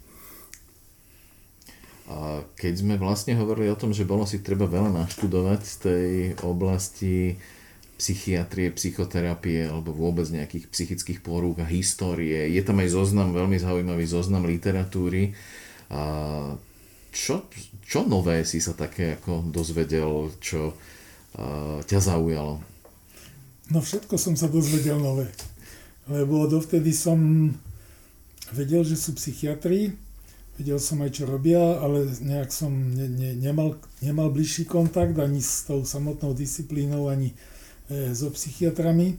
A 2.13 2.45
keď 2.59 2.85
sme 2.85 2.95
vlastne 3.01 3.33
hovorili 3.39 3.73
o 3.73 3.79
tom, 3.79 3.97
že 3.97 4.05
bolo 4.05 4.29
si 4.29 4.45
treba 4.45 4.69
veľa 4.69 4.93
naštudovať 4.93 5.61
z 5.65 5.75
tej 5.81 6.09
oblasti 6.45 7.41
psychiatrie, 7.97 8.75
psychoterapie 8.75 9.71
alebo 9.71 9.95
vôbec 9.95 10.27
nejakých 10.27 10.67
psychických 10.69 11.23
porúk 11.23 11.63
a 11.63 11.67
histórie. 11.71 12.51
Je 12.51 12.63
tam 12.67 12.83
aj 12.83 12.93
zoznam, 12.93 13.31
veľmi 13.31 13.57
zaujímavý 13.63 14.05
zoznam 14.11 14.45
literatúry. 14.45 15.39
A 15.89 16.03
čo, 17.15 17.47
čo 17.87 18.03
nové 18.03 18.43
si 18.43 18.59
sa 18.59 18.75
také 18.75 19.23
ako 19.23 19.47
dozvedel, 19.49 20.35
čo 20.43 20.75
ťa 21.87 22.01
zaujalo? 22.03 22.72
No 23.73 23.81
všetko 23.81 24.21
som 24.21 24.37
sa 24.37 24.53
dozvedel 24.53 25.01
nové. 25.01 25.33
Lebo 26.05 26.45
dovtedy 26.45 26.93
som 26.93 27.49
vedel, 28.53 28.85
že 28.85 29.01
sú 29.01 29.17
psychiatri, 29.17 29.97
vedel 30.61 30.77
som 30.77 31.01
aj, 31.01 31.17
čo 31.17 31.25
robia, 31.25 31.81
ale 31.81 32.05
nejak 32.21 32.53
som 32.53 32.69
ne, 32.69 33.09
ne, 33.09 33.33
nemal, 33.33 33.81
nemal 34.05 34.29
bližší 34.29 34.69
kontakt 34.69 35.17
ani 35.17 35.41
s 35.41 35.65
tou 35.65 35.89
samotnou 35.89 36.37
disciplínou, 36.37 37.09
ani 37.09 37.33
e, 37.89 38.13
so 38.13 38.29
psychiatrami. 38.29 39.17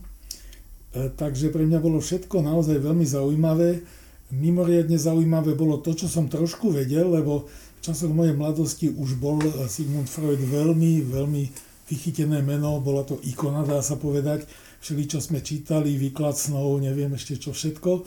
takže 0.94 1.50
pre 1.50 1.66
mňa 1.66 1.82
bolo 1.82 1.98
všetko 1.98 2.46
naozaj 2.46 2.78
veľmi 2.78 3.10
zaujímavé. 3.10 3.82
Mimoriadne 4.30 5.02
zaujímavé 5.02 5.58
bolo 5.58 5.82
to, 5.82 5.98
čo 5.98 6.06
som 6.06 6.30
trošku 6.30 6.70
vedel, 6.70 7.10
lebo 7.10 7.50
v 7.50 7.80
časoch 7.82 8.14
mojej 8.14 8.38
mladosti 8.38 8.94
už 8.94 9.18
bol 9.18 9.42
Sigmund 9.66 10.06
Freud 10.06 10.38
veľmi, 10.38 11.10
veľmi 11.10 11.73
vychytené 11.90 12.40
meno, 12.40 12.80
bola 12.80 13.04
to 13.04 13.20
ikona, 13.24 13.68
dá 13.68 13.84
sa 13.84 14.00
povedať. 14.00 14.48
Všeli, 14.84 15.04
čo 15.08 15.20
sme 15.24 15.40
čítali, 15.40 15.96
výklad 15.96 16.36
snov, 16.36 16.80
neviem 16.84 17.12
ešte 17.16 17.40
čo 17.40 17.56
všetko. 17.56 18.04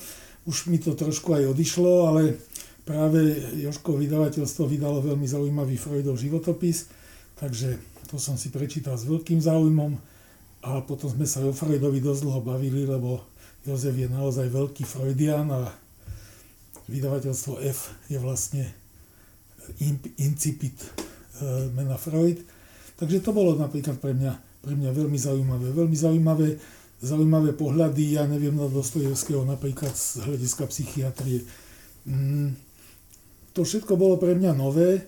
Už 0.46 0.70
mi 0.70 0.78
to 0.78 0.92
trošku 0.94 1.34
aj 1.34 1.56
odišlo, 1.56 1.92
ale 2.08 2.36
práve 2.86 3.34
Joško 3.58 3.98
vydavateľstvo 3.98 4.68
vydalo 4.68 5.02
veľmi 5.02 5.26
zaujímavý 5.26 5.74
Freudov 5.74 6.20
životopis, 6.20 6.86
takže 7.40 7.80
to 8.06 8.16
som 8.22 8.38
si 8.38 8.54
prečítal 8.54 8.94
s 8.94 9.08
veľkým 9.10 9.42
záujmom 9.42 9.98
a 10.62 10.82
potom 10.86 11.10
sme 11.10 11.26
sa 11.26 11.42
o 11.42 11.50
Freudovi 11.50 11.98
dosť 11.98 12.22
dlho 12.22 12.40
bavili, 12.46 12.86
lebo 12.86 13.26
Jozef 13.66 13.98
je 13.98 14.06
naozaj 14.06 14.46
veľký 14.46 14.86
Freudian 14.86 15.50
a 15.50 15.66
vydavateľstvo 16.86 17.58
F 17.66 17.90
je 18.06 18.18
vlastne 18.22 18.64
incipit 20.22 20.78
e, 20.78 20.88
mena 21.74 21.98
Freud. 21.98 22.38
Takže 22.96 23.20
to 23.20 23.30
bolo 23.36 23.56
napríklad 23.56 24.00
pre 24.00 24.16
mňa, 24.16 24.32
pre 24.64 24.72
mňa 24.72 24.90
veľmi 24.92 25.18
zaujímavé. 25.20 25.68
Veľmi 25.72 25.96
zaujímavé, 25.96 26.48
zaujímavé 27.04 27.52
pohľady, 27.52 28.16
ja 28.16 28.24
neviem, 28.24 28.56
na 28.56 28.72
Dostojevského 28.72 29.44
napríklad 29.44 29.92
z 29.92 30.24
hľadiska 30.24 30.64
psychiatrie. 30.72 31.44
Mm, 32.08 32.56
to 33.52 33.64
všetko 33.64 34.00
bolo 34.00 34.16
pre 34.16 34.32
mňa 34.32 34.52
nové, 34.56 35.04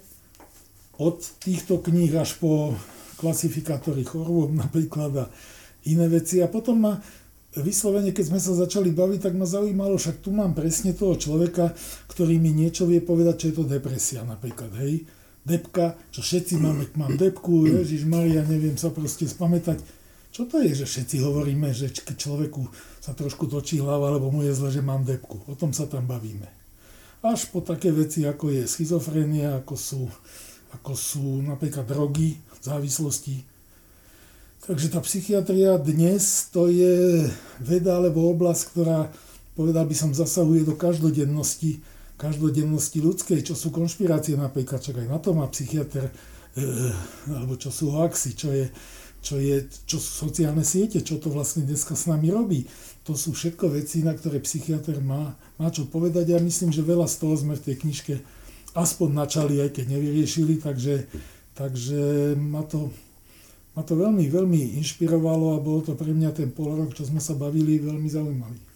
od 0.99 1.23
týchto 1.39 1.79
kníh 1.79 2.11
až 2.19 2.43
po 2.43 2.75
klasifikátory 3.23 4.03
chorôb 4.03 4.51
napríklad 4.51 5.13
a 5.15 5.25
iné 5.87 6.11
veci. 6.11 6.43
A 6.43 6.51
potom 6.51 6.83
ma 6.83 6.99
vyslovene, 7.55 8.11
keď 8.11 8.35
sme 8.35 8.41
sa 8.43 8.53
začali 8.55 8.91
baviť, 8.91 9.31
tak 9.31 9.35
ma 9.39 9.47
zaujímalo, 9.47 9.97
však 9.97 10.23
tu 10.23 10.35
mám 10.35 10.53
presne 10.55 10.95
toho 10.95 11.15
človeka, 11.15 11.73
ktorý 12.11 12.39
mi 12.39 12.51
niečo 12.51 12.87
vie 12.87 13.03
povedať, 13.03 13.35
čo 13.39 13.47
je 13.51 13.55
to 13.63 13.65
depresia 13.65 14.27
napríklad, 14.27 14.75
hej. 14.83 15.07
Depka, 15.47 15.97
čo 16.13 16.21
všetci 16.21 16.61
máme, 16.61 16.89
mám 16.99 17.15
depku, 17.17 17.65
Ježiš 17.65 18.05
Maria, 18.05 18.45
neviem 18.45 18.77
sa 18.77 18.93
proste 18.93 19.25
spamätať. 19.25 19.81
Čo 20.29 20.45
to 20.45 20.61
je, 20.61 20.85
že 20.85 20.87
všetci 20.87 21.25
hovoríme, 21.25 21.73
že 21.73 21.89
keď 21.91 22.17
človeku 22.17 22.63
sa 23.01 23.17
trošku 23.17 23.49
točí 23.49 23.81
hlava, 23.81 24.13
alebo 24.13 24.29
mu 24.29 24.45
je 24.45 24.53
zle, 24.53 24.69
že 24.69 24.85
mám 24.85 25.09
depku. 25.09 25.41
O 25.49 25.57
tom 25.57 25.73
sa 25.73 25.89
tam 25.89 26.05
bavíme. 26.05 26.47
Až 27.25 27.49
po 27.51 27.65
také 27.65 27.91
veci, 27.91 28.29
ako 28.29 28.53
je 28.53 28.63
schizofrénia, 28.69 29.59
ako 29.59 29.75
sú 29.75 30.03
ako 30.75 30.93
sú 30.93 31.27
napríklad 31.45 31.89
drogy, 31.89 32.37
závislosti. 32.61 33.45
Takže 34.69 34.93
tá 34.93 35.01
psychiatria 35.01 35.81
dnes 35.81 36.53
to 36.53 36.69
je 36.69 37.25
veda 37.63 37.97
alebo 37.97 38.29
oblasť, 38.29 38.63
ktorá, 38.75 39.09
povedal 39.57 39.89
by 39.89 39.97
som, 39.97 40.11
zasahuje 40.13 40.69
do 40.69 40.77
každodennosti, 40.77 41.81
každodennosti 42.19 42.99
ľudskej, 42.99 43.47
čo 43.47 43.55
sú 43.55 43.71
konšpirácie 43.71 44.35
napríklad, 44.35 44.83
čak 44.83 44.99
aj 44.99 45.09
na 45.09 45.19
to 45.23 45.31
má 45.39 45.47
psychiatr, 45.47 46.11
e, 46.59 46.63
alebo 47.31 47.55
čo 47.55 47.71
sú 47.71 47.95
hoaxy, 47.95 48.35
čo 48.35 48.51
je, 48.51 48.67
čo, 49.23 49.39
je, 49.39 49.71
čo 49.87 50.03
sú 50.03 50.27
sociálne 50.27 50.67
siete, 50.67 50.99
čo 51.07 51.23
to 51.23 51.31
vlastne 51.31 51.63
dneska 51.63 51.95
s 51.95 52.11
nami 52.11 52.35
robí. 52.35 52.67
To 53.07 53.15
sú 53.15 53.33
všetko 53.33 53.71
veci, 53.73 54.03
na 54.03 54.13
ktoré 54.13 54.43
psychiatr 54.43 54.99
má, 54.99 55.39
má 55.57 55.71
čo 55.71 55.87
povedať. 55.87 56.35
Ja 56.35 56.43
myslím, 56.43 56.75
že 56.75 56.83
veľa 56.85 57.07
z 57.07 57.17
toho 57.23 57.35
sme 57.39 57.55
v 57.55 57.65
tej 57.71 57.87
knižke 57.87 58.15
aspoň 58.75 59.09
načali, 59.15 59.63
aj 59.63 59.79
keď 59.79 59.85
nevyriešili, 59.97 60.61
takže, 60.61 61.07
takže 61.55 62.35
ma 62.37 62.67
to, 62.67 62.93
ma 63.79 63.87
to 63.87 63.95
veľmi, 63.95 64.27
veľmi 64.27 64.77
inšpirovalo 64.83 65.57
a 65.57 65.63
bolo 65.63 65.87
to 65.87 65.95
pre 65.95 66.11
mňa 66.11 66.31
ten 66.35 66.51
pol 66.51 66.75
rok, 66.75 66.93
čo 66.99 67.07
sme 67.07 67.23
sa 67.23 67.39
bavili, 67.39 67.79
veľmi 67.79 68.11
zaujímavý. 68.11 68.68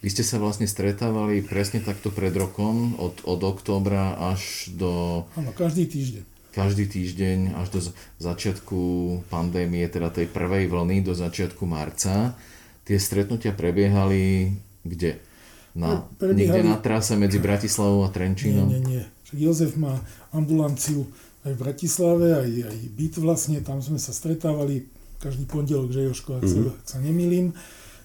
Vy 0.00 0.08
ste 0.08 0.24
sa 0.24 0.40
vlastne 0.40 0.64
stretávali 0.64 1.44
presne 1.44 1.84
takto 1.84 2.08
pred 2.08 2.32
rokom, 2.32 2.96
od, 2.96 3.20
od 3.28 3.40
októbra 3.44 4.16
až 4.32 4.72
do... 4.72 5.24
Áno, 5.36 5.52
každý 5.52 5.84
týždeň. 5.84 6.22
Každý 6.50 6.84
týždeň 6.90 7.54
až 7.54 7.68
do 7.70 7.80
začiatku 8.18 8.80
pandémie, 9.30 9.86
teda 9.86 10.10
tej 10.10 10.26
prvej 10.26 10.66
vlny, 10.66 11.04
do 11.04 11.14
začiatku 11.14 11.62
marca. 11.68 12.34
Tie 12.82 12.98
stretnutia 12.98 13.54
prebiehali 13.54 14.50
kde? 14.82 15.20
Na, 15.76 16.02
prebiehali... 16.18 16.66
Niekde 16.66 16.74
na 16.74 16.78
trase 16.82 17.14
medzi 17.14 17.38
Bratislavou 17.38 18.02
a 18.02 18.10
Trenčínom? 18.10 18.66
Nie, 18.66 18.80
nie, 18.82 19.04
nie. 19.04 19.04
Jozef 19.30 19.78
má 19.78 20.02
ambulanciu 20.34 21.06
aj 21.46 21.54
v 21.54 21.58
Bratislave, 21.60 22.26
aj, 22.34 22.50
aj 22.66 22.78
byt 22.98 23.14
vlastne, 23.22 23.62
tam 23.62 23.78
sme 23.78 23.96
sa 23.96 24.10
stretávali 24.10 24.90
každý 25.20 25.46
pondelok, 25.46 25.92
že 25.92 26.08
Joško, 26.08 26.40
ak, 26.40 26.44
mm-hmm. 26.44 26.64
sa, 26.66 26.74
ak 26.74 26.88
sa 26.88 26.98
nemýlim, 26.98 27.52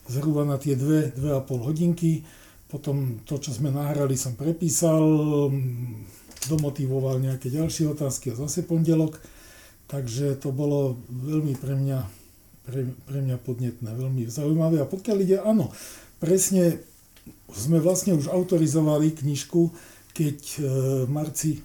zhruba 0.09 0.45
na 0.45 0.57
tie 0.61 0.77
dve, 0.77 1.13
dve 1.13 1.37
a 1.37 1.41
pol 1.41 1.61
hodinky. 1.65 2.25
Potom 2.65 3.21
to, 3.23 3.37
čo 3.37 3.53
sme 3.53 3.69
nahrali, 3.69 4.17
som 4.17 4.33
prepísal, 4.33 5.01
domotivoval 6.49 7.21
nejaké 7.21 7.49
ďalšie 7.49 7.89
otázky 7.89 8.33
a 8.33 8.39
zase 8.39 8.65
pondelok. 8.65 9.17
Takže 9.85 10.41
to 10.41 10.49
bolo 10.49 10.97
veľmi 11.09 11.53
pre 11.61 11.77
mňa, 11.77 11.99
pre, 12.65 12.89
pre 13.05 13.19
mňa 13.21 13.37
podnetné, 13.37 13.89
veľmi 13.93 14.25
zaujímavé. 14.25 14.81
A 14.81 14.89
pokiaľ 14.89 15.17
ide, 15.21 15.37
áno, 15.45 15.69
presne 16.17 16.81
sme 17.53 17.77
vlastne 17.77 18.17
už 18.17 18.29
autorizovali 18.33 19.13
knižku, 19.13 19.69
keď 20.15 20.37
e, 20.41 20.59
v 21.05 21.09
marci, 21.11 21.61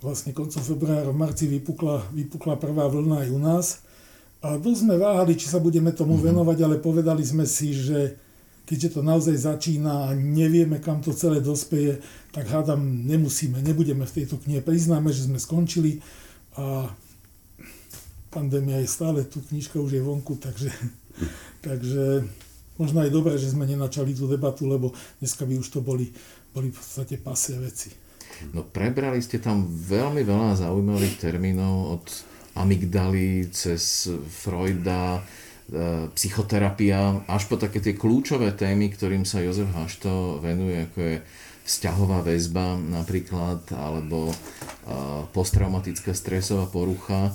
vlastne 0.00 0.32
koncom 0.32 0.64
februára, 0.64 1.12
v 1.12 1.20
marci 1.20 1.44
vypukla, 1.44 2.08
vypukla 2.12 2.56
prvá 2.56 2.88
vlna 2.88 3.28
aj 3.28 3.28
u 3.28 3.40
nás. 3.40 3.66
A 4.40 4.56
dosť 4.56 4.88
sme 4.88 4.96
váhali, 4.96 5.36
či 5.36 5.52
sa 5.52 5.60
budeme 5.60 5.92
tomu 5.92 6.16
mm-hmm. 6.16 6.28
venovať, 6.32 6.58
ale 6.64 6.76
povedali 6.80 7.20
sme 7.20 7.44
si, 7.44 7.76
že 7.76 8.16
keďže 8.64 8.96
to 8.96 9.00
naozaj 9.02 9.36
začína 9.36 10.08
a 10.08 10.16
nevieme, 10.16 10.80
kam 10.80 11.02
to 11.04 11.12
celé 11.12 11.42
dospeje, 11.42 12.00
tak 12.30 12.48
hádam, 12.48 12.80
nemusíme, 13.04 13.60
nebudeme 13.60 14.06
v 14.06 14.14
tejto 14.22 14.38
knihe. 14.40 14.62
Priznáme, 14.64 15.10
že 15.10 15.26
sme 15.28 15.42
skončili 15.42 16.00
a 16.56 16.88
pandémia 18.30 18.78
je 18.80 18.88
stále 18.88 19.26
tu, 19.26 19.42
knižka 19.42 19.76
už 19.76 19.98
je 19.98 20.02
vonku, 20.02 20.38
takže, 20.38 20.70
takže 21.66 22.24
možno 22.78 23.02
aj 23.02 23.10
dobré, 23.10 23.34
že 23.36 23.50
sme 23.52 23.66
nenačali 23.66 24.14
tú 24.14 24.30
debatu, 24.30 24.70
lebo 24.70 24.94
dneska 25.18 25.44
by 25.44 25.58
už 25.58 25.68
to 25.68 25.82
boli 25.82 26.14
boli 26.54 26.70
v 26.70 26.76
podstate 26.76 27.14
pasie 27.18 27.56
veci. 27.58 27.90
No 28.56 28.64
prebrali 28.64 29.20
ste 29.20 29.38
tam 29.38 29.68
veľmi 29.68 30.24
veľa 30.24 30.64
zaujímavých 30.64 31.20
termínov 31.20 32.00
od 32.00 32.04
amygdaly 32.54 33.50
cez 33.54 34.10
Freuda, 34.28 35.18
e, 35.18 35.22
psychoterapia, 36.14 37.22
až 37.30 37.46
po 37.46 37.58
také 37.58 37.78
tie 37.82 37.94
kľúčové 37.94 38.54
témy, 38.54 38.90
ktorým 38.90 39.22
sa 39.22 39.42
Jozef 39.42 39.70
Hašto 39.70 40.42
venuje, 40.42 40.88
ako 40.90 40.98
je 40.98 41.16
vzťahová 41.66 42.26
väzba 42.26 42.74
napríklad, 42.78 43.62
alebo 43.76 44.30
e, 44.30 44.34
posttraumatická 45.30 46.16
stresová 46.16 46.66
porucha. 46.66 47.30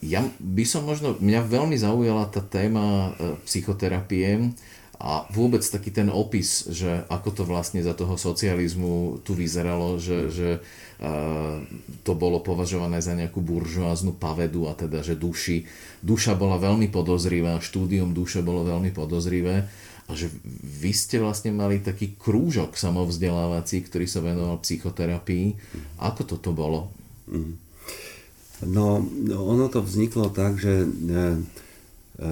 Ja 0.00 0.22
by 0.38 0.64
som 0.64 0.86
možno, 0.86 1.18
mňa 1.18 1.40
veľmi 1.44 1.74
zaujala 1.74 2.30
tá 2.30 2.38
téma 2.40 3.10
e, 3.18 3.34
psychoterapie, 3.44 4.54
a 5.02 5.26
vôbec 5.34 5.66
taký 5.66 5.90
ten 5.90 6.06
opis, 6.06 6.70
že 6.70 7.02
ako 7.10 7.28
to 7.34 7.42
vlastne 7.42 7.82
za 7.82 7.90
toho 7.90 8.14
socializmu 8.14 9.18
tu 9.26 9.34
vyzeralo, 9.34 9.98
že, 9.98 10.30
že 10.30 10.48
uh, 11.02 11.58
to 12.06 12.14
bolo 12.14 12.38
považované 12.38 13.02
za 13.02 13.18
nejakú 13.18 13.42
buržoáznu 13.42 14.14
pavedu 14.14 14.70
a 14.70 14.78
teda, 14.78 15.02
že 15.02 15.18
duši, 15.18 15.66
duša 16.06 16.38
bola 16.38 16.54
veľmi 16.62 16.86
podozrivá, 16.86 17.58
štúdium 17.58 18.14
duše 18.14 18.46
bolo 18.46 18.62
veľmi 18.62 18.94
podozrivé 18.94 19.66
a 20.06 20.10
že 20.14 20.30
vy 20.62 20.94
ste 20.94 21.18
vlastne 21.18 21.50
mali 21.50 21.82
taký 21.82 22.14
krúžok 22.14 22.78
samovzdelávací, 22.78 23.82
ktorý 23.82 24.06
sa 24.06 24.22
venoval 24.22 24.62
psychoterapii. 24.62 25.58
Ako 25.98 26.22
toto 26.30 26.54
bolo? 26.54 26.94
Mhm. 27.26 27.74
No, 28.62 29.02
ono 29.34 29.66
to 29.66 29.82
vzniklo 29.82 30.30
tak, 30.30 30.54
že 30.54 30.86
e, 30.86 30.88
e, 32.22 32.30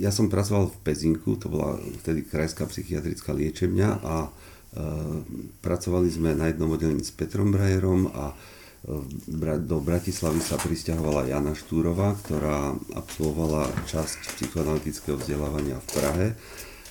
ja 0.00 0.08
som 0.08 0.32
pracoval 0.32 0.72
v 0.72 0.80
Pezinku, 0.80 1.36
to 1.36 1.52
bola 1.52 1.76
vtedy 2.00 2.24
krajská 2.24 2.64
psychiatrická 2.64 3.36
liečebňa 3.36 3.88
a 4.00 4.16
e, 4.24 4.30
pracovali 5.60 6.08
sme 6.08 6.32
na 6.32 6.48
jednom 6.48 6.72
oddelení 6.72 7.04
s 7.04 7.12
Petrom 7.12 7.52
Brajerom 7.52 8.08
a 8.08 8.32
e, 8.32 8.36
do 9.60 9.76
Bratislavy 9.84 10.40
sa 10.40 10.56
pristahovala 10.56 11.28
Jana 11.28 11.52
Štúrová, 11.52 12.16
ktorá 12.24 12.72
absolvovala 12.96 13.68
časť 13.84 14.40
psychoanalytického 14.40 15.20
vzdelávania 15.20 15.76
v 15.84 15.88
Prahe. 15.92 16.26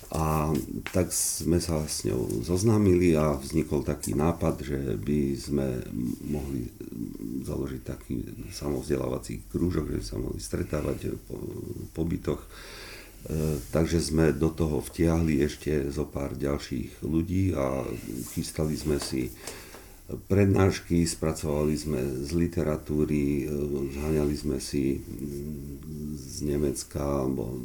A 0.07 0.55
tak 0.95 1.11
sme 1.11 1.59
sa 1.59 1.83
s 1.83 2.07
ňou 2.07 2.39
zoznámili 2.39 3.11
a 3.19 3.35
vznikol 3.35 3.83
taký 3.83 4.15
nápad, 4.15 4.63
že 4.63 4.79
by 4.95 5.19
sme 5.35 5.67
mohli 6.31 6.71
založiť 7.43 7.81
taký 7.83 8.23
samovzdelávací 8.47 9.51
krúžok, 9.51 9.91
že 9.91 9.99
by 9.99 10.05
sa 10.07 10.17
mohli 10.19 10.39
stretávať 10.39 11.11
po, 11.27 11.35
po 11.91 12.07
bytoch. 12.07 12.39
E, 12.39 12.49
takže 13.75 13.99
sme 13.99 14.31
do 14.31 14.47
toho 14.47 14.79
vtiahli 14.79 15.43
ešte 15.43 15.91
zo 15.91 16.07
pár 16.07 16.39
ďalších 16.39 17.03
ľudí 17.03 17.51
a 17.51 17.83
chystali 18.31 18.79
sme 18.79 19.03
si 19.03 19.27
prednášky, 20.07 21.03
spracovali 21.03 21.75
sme 21.75 21.99
z 22.23 22.31
literatúry, 22.31 23.43
zháňali 23.91 24.35
sme 24.39 24.57
si 24.63 25.03
z 26.15 26.47
Nemecka 26.47 27.03
alebo 27.03 27.59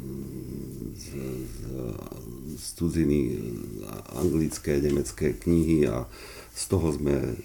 z, 0.97 1.05
z, 1.47 1.57
z 2.59 2.65
cudziny 2.75 3.19
anglické, 4.19 4.83
nemecké 4.83 5.39
knihy 5.39 5.87
a 5.87 6.03
z 6.51 6.63
toho 6.67 6.91
sme 6.91 7.39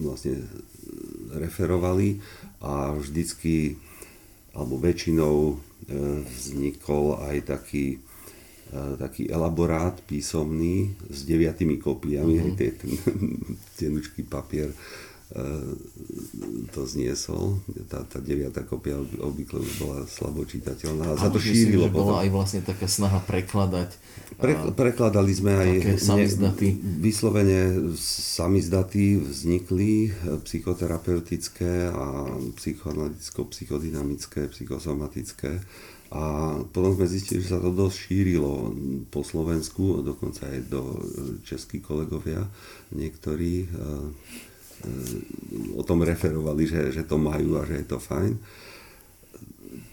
vlastne 0.00 0.38
referovali 1.34 2.22
a 2.62 2.94
vždycky 2.94 3.74
alebo 4.54 4.78
väčšinou 4.78 5.58
vznikol 6.24 7.18
aj 7.20 7.50
taký, 7.50 7.98
taký 8.98 9.30
elaborát 9.30 9.94
písomný 10.02 10.94
s 11.06 11.22
deviatými 11.22 11.78
kopiami, 11.78 12.34
mm-hmm. 12.40 12.48
aj 12.50 12.72
ten 12.78 12.90
tenučký 13.78 14.26
papier 14.26 14.74
E, 15.34 15.42
to 16.70 16.86
zniesol. 16.86 17.58
Tá, 17.90 18.06
tá 18.06 18.20
deviatá 18.22 18.62
kopia 18.62 19.00
obvykle 19.00 19.66
už 19.66 19.72
bola 19.82 19.98
slabo 20.06 20.46
čitateľná. 20.46 21.10
A 21.10 21.18
sa 21.18 21.32
to 21.32 21.42
šírilo. 21.42 21.90
Myslím, 21.90 21.96
bola 21.96 22.22
aj 22.22 22.28
vlastne 22.30 22.60
taká 22.62 22.86
snaha 22.86 23.18
prekladať. 23.24 23.98
Pre, 24.38 24.70
prekladali 24.76 25.32
sme 25.34 25.52
aj 25.58 25.98
samizdaty. 25.98 26.78
vyslovene 27.02 27.90
samizdaty 27.98 29.18
vznikli 29.18 30.14
psychoterapeutické 30.46 31.90
a 31.90 32.30
psychoanalicko-psychodynamické, 32.60 34.52
psychosomatické. 34.54 35.58
A 36.12 36.56
potom 36.68 36.94
sme 36.94 37.08
zistili, 37.08 37.40
že 37.40 37.56
sa 37.56 37.60
to 37.62 37.72
dosť 37.72 37.96
šírilo 37.96 38.70
po 39.08 39.24
Slovensku, 39.24 40.04
dokonca 40.04 40.46
aj 40.46 40.58
do 40.68 41.00
českých 41.42 41.82
kolegovia 41.82 42.44
niektorí 42.92 43.66
o 45.74 45.82
tom 45.82 46.04
referovali, 46.04 46.68
že, 46.68 46.92
že 46.92 47.02
to 47.08 47.16
majú 47.16 47.56
a 47.58 47.66
že 47.66 47.82
je 47.82 47.86
to 47.88 47.98
fajn. 47.98 48.32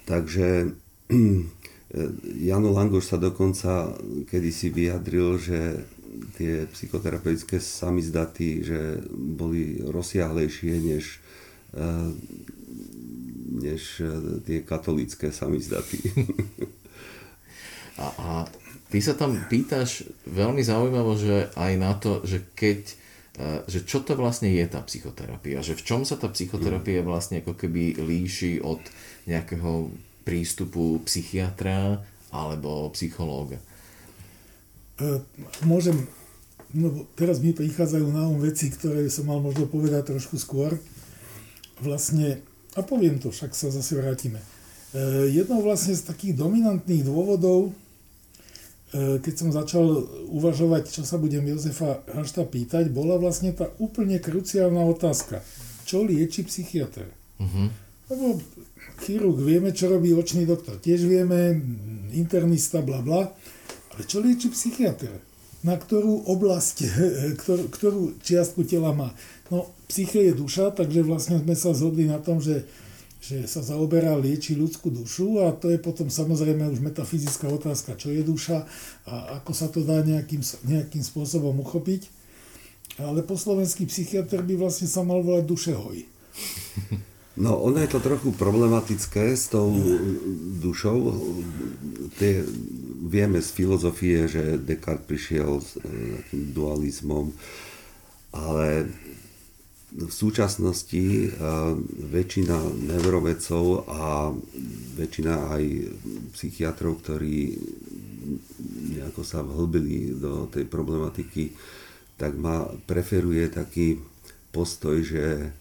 Takže 0.06 0.47
Jano 2.47 2.69
Langoš 2.71 3.15
sa 3.15 3.17
dokonca 3.19 3.95
kedysi 4.28 4.71
vyjadril, 4.71 5.39
že 5.39 5.60
tie 6.36 6.67
psychoterapeutické 6.71 7.60
samizdaty, 7.60 8.63
že 8.63 8.80
boli 9.12 9.80
rozsiahlejšie 9.80 10.74
než, 10.91 11.19
než 13.52 14.00
tie 14.48 14.64
katolické 14.64 15.30
samizdaty. 15.30 16.00
A, 18.00 18.08
a 18.18 18.30
ty 18.90 18.98
sa 19.04 19.14
tam 19.14 19.36
pýtaš 19.46 20.08
veľmi 20.26 20.64
zaujímavo, 20.64 21.14
že 21.20 21.54
aj 21.54 21.74
na 21.76 21.92
to, 21.94 22.24
že 22.26 22.42
keď 22.56 22.98
E, 23.42 23.64
že 23.64 23.88
čo 23.88 24.04
to 24.04 24.20
vlastne 24.20 24.52
je 24.52 24.66
tá 24.68 24.84
psychoterapia, 24.84 25.64
že 25.64 25.80
v 25.80 25.86
čom 25.88 26.02
sa 26.04 26.20
tá 26.20 26.28
psychoterapia 26.28 27.00
vlastne 27.00 27.40
ako 27.40 27.56
keby 27.56 27.96
líši 28.04 28.60
od 28.60 28.84
nejakého 29.24 29.88
prístupu 30.28 31.00
psychiatra 31.08 32.04
alebo 32.28 32.92
psychológa. 32.92 33.56
E, 35.00 35.24
môžem, 35.64 35.96
no 36.76 37.08
teraz 37.16 37.40
mi 37.40 37.56
prichádzajú 37.56 38.08
na 38.12 38.28
um 38.28 38.44
veci, 38.44 38.68
ktoré 38.68 39.08
som 39.08 39.32
mal 39.32 39.40
možno 39.40 39.64
povedať 39.64 40.12
trošku 40.12 40.36
skôr. 40.36 40.76
Vlastne, 41.80 42.44
a 42.76 42.80
poviem 42.82 43.20
to, 43.20 43.32
však 43.32 43.52
sa 43.52 43.68
zase 43.72 44.00
vrátime. 44.00 44.40
E, 44.92 45.28
jednou 45.32 45.60
vlastne 45.64 45.96
z 45.96 46.08
takých 46.08 46.40
dominantných 46.40 47.04
dôvodov, 47.04 47.76
E, 48.92 49.24
keď 49.24 49.34
som 49.40 49.50
začal 49.56 49.88
uvažovať, 50.36 50.92
čo 50.92 51.08
sa 51.08 51.16
budem 51.16 51.48
Jozefa 51.48 52.04
Hašta 52.12 52.44
pýtať, 52.44 52.92
bola 52.92 53.16
vlastne 53.16 53.56
tá 53.56 53.72
úplne 53.80 54.20
kruciálna 54.20 54.84
otázka. 54.84 55.40
Čo 55.88 56.04
lieči 56.04 56.44
psychiatr? 56.44 57.08
Uh-huh. 57.40 57.72
Lebo 58.12 58.44
chirurg 59.00 59.40
vieme, 59.40 59.72
čo 59.72 59.88
robí 59.88 60.12
očný 60.12 60.44
doktor. 60.44 60.76
Tiež 60.76 61.08
vieme, 61.08 61.56
internista, 62.12 62.84
bla 62.84 63.00
bla. 63.00 63.32
Ale 63.96 64.04
čo 64.04 64.20
lieči 64.20 64.52
psychiatr? 64.52 65.24
Na 65.64 65.80
ktorú 65.80 66.28
oblasť, 66.28 66.78
ktorú, 67.42 67.64
ktorú 67.72 68.02
čiastku 68.20 68.68
tela 68.68 68.92
má? 68.92 69.16
No, 69.52 69.68
psyche 69.92 70.32
je 70.32 70.34
duša, 70.34 70.72
takže 70.72 71.04
vlastne 71.04 71.44
sme 71.44 71.54
sa 71.60 71.76
zhodli 71.76 72.08
na 72.08 72.24
tom, 72.24 72.40
že 72.40 72.64
že 73.22 73.46
sa 73.46 73.62
zaoberá, 73.62 74.18
lieči 74.18 74.58
ľudskú 74.58 74.90
dušu 74.90 75.46
a 75.46 75.54
to 75.54 75.70
je 75.70 75.78
potom 75.78 76.10
samozrejme 76.10 76.66
už 76.74 76.82
metafyzická 76.82 77.54
otázka, 77.54 77.94
čo 77.94 78.10
je 78.10 78.26
duša 78.26 78.66
a 79.06 79.38
ako 79.38 79.52
sa 79.54 79.70
to 79.70 79.86
dá 79.86 80.02
nejakým, 80.02 80.42
nejakým 80.66 81.06
spôsobom 81.06 81.54
uchopiť. 81.62 82.10
Ale 82.98 83.22
po 83.22 83.38
slovenský 83.38 83.86
psychiatr 83.86 84.42
by 84.42 84.58
vlastne 84.58 84.90
sa 84.90 85.06
mal 85.06 85.22
volať 85.22 85.46
dušehoj. 85.46 85.98
No, 87.32 87.56
ono 87.64 87.80
je 87.80 87.88
to 87.88 88.04
trochu 88.04 88.36
problematické 88.36 89.32
s 89.32 89.48
tou 89.48 89.72
dušou. 90.60 91.16
Tie, 92.20 92.44
vieme 93.08 93.40
z 93.40 93.50
filozofie, 93.56 94.28
že 94.28 94.60
Descartes 94.60 95.08
prišiel 95.08 95.64
s 95.64 95.80
e, 95.80 95.82
dualizmom, 96.52 97.32
ale 98.36 98.92
v 99.91 100.12
súčasnosti 100.12 101.27
eh, 101.27 101.32
väčšina 102.08 102.58
neurovedcov 102.88 103.91
a 103.91 104.32
väčšina 104.95 105.51
aj 105.51 105.63
psychiatrov, 106.36 107.04
ktorí 107.04 107.60
nejako 108.95 109.21
sa 109.27 109.43
vhlbili 109.43 110.15
do 110.15 110.47
tej 110.47 110.63
problematiky, 110.69 111.51
tak 112.15 112.38
ma 112.38 112.69
preferuje 112.88 113.51
taký 113.51 113.99
postoj, 114.56 115.04
že 115.04 115.25
eh, 115.43 115.51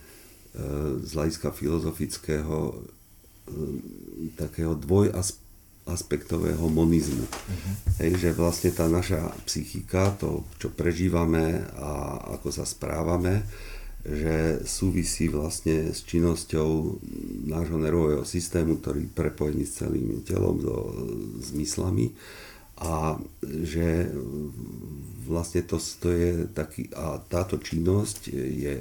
z 1.02 1.10
hľadiska 1.10 1.50
filozofického 1.50 2.78
eh, 3.50 4.30
takého 4.38 4.78
dvojaspektového 4.78 6.70
monizmu. 6.70 7.26
Uh-huh. 7.26 7.74
Hej, 7.98 8.22
že 8.22 8.30
vlastne 8.30 8.70
tá 8.70 8.86
naša 8.86 9.34
psychika, 9.50 10.14
to, 10.14 10.46
čo 10.62 10.70
prežívame 10.70 11.66
a 11.74 12.14
ako 12.38 12.54
sa 12.54 12.62
správame, 12.62 13.42
že 14.00 14.64
súvisí 14.64 15.28
vlastne 15.28 15.92
s 15.92 16.08
činnosťou 16.08 17.00
nášho 17.52 17.76
nervového 17.76 18.24
systému, 18.24 18.80
ktorý 18.80 19.04
je 19.04 19.12
prepojený 19.12 19.64
s 19.68 19.84
celým 19.84 20.24
telom, 20.24 20.56
so 20.56 20.88
zmyslami 21.52 22.16
a 22.80 23.20
že 23.44 24.08
vlastne 25.28 25.60
to, 25.68 25.76
to 25.76 26.08
je 26.08 26.30
taký, 26.48 26.88
a 26.96 27.20
táto 27.20 27.60
činnosť 27.60 28.32
je 28.32 28.76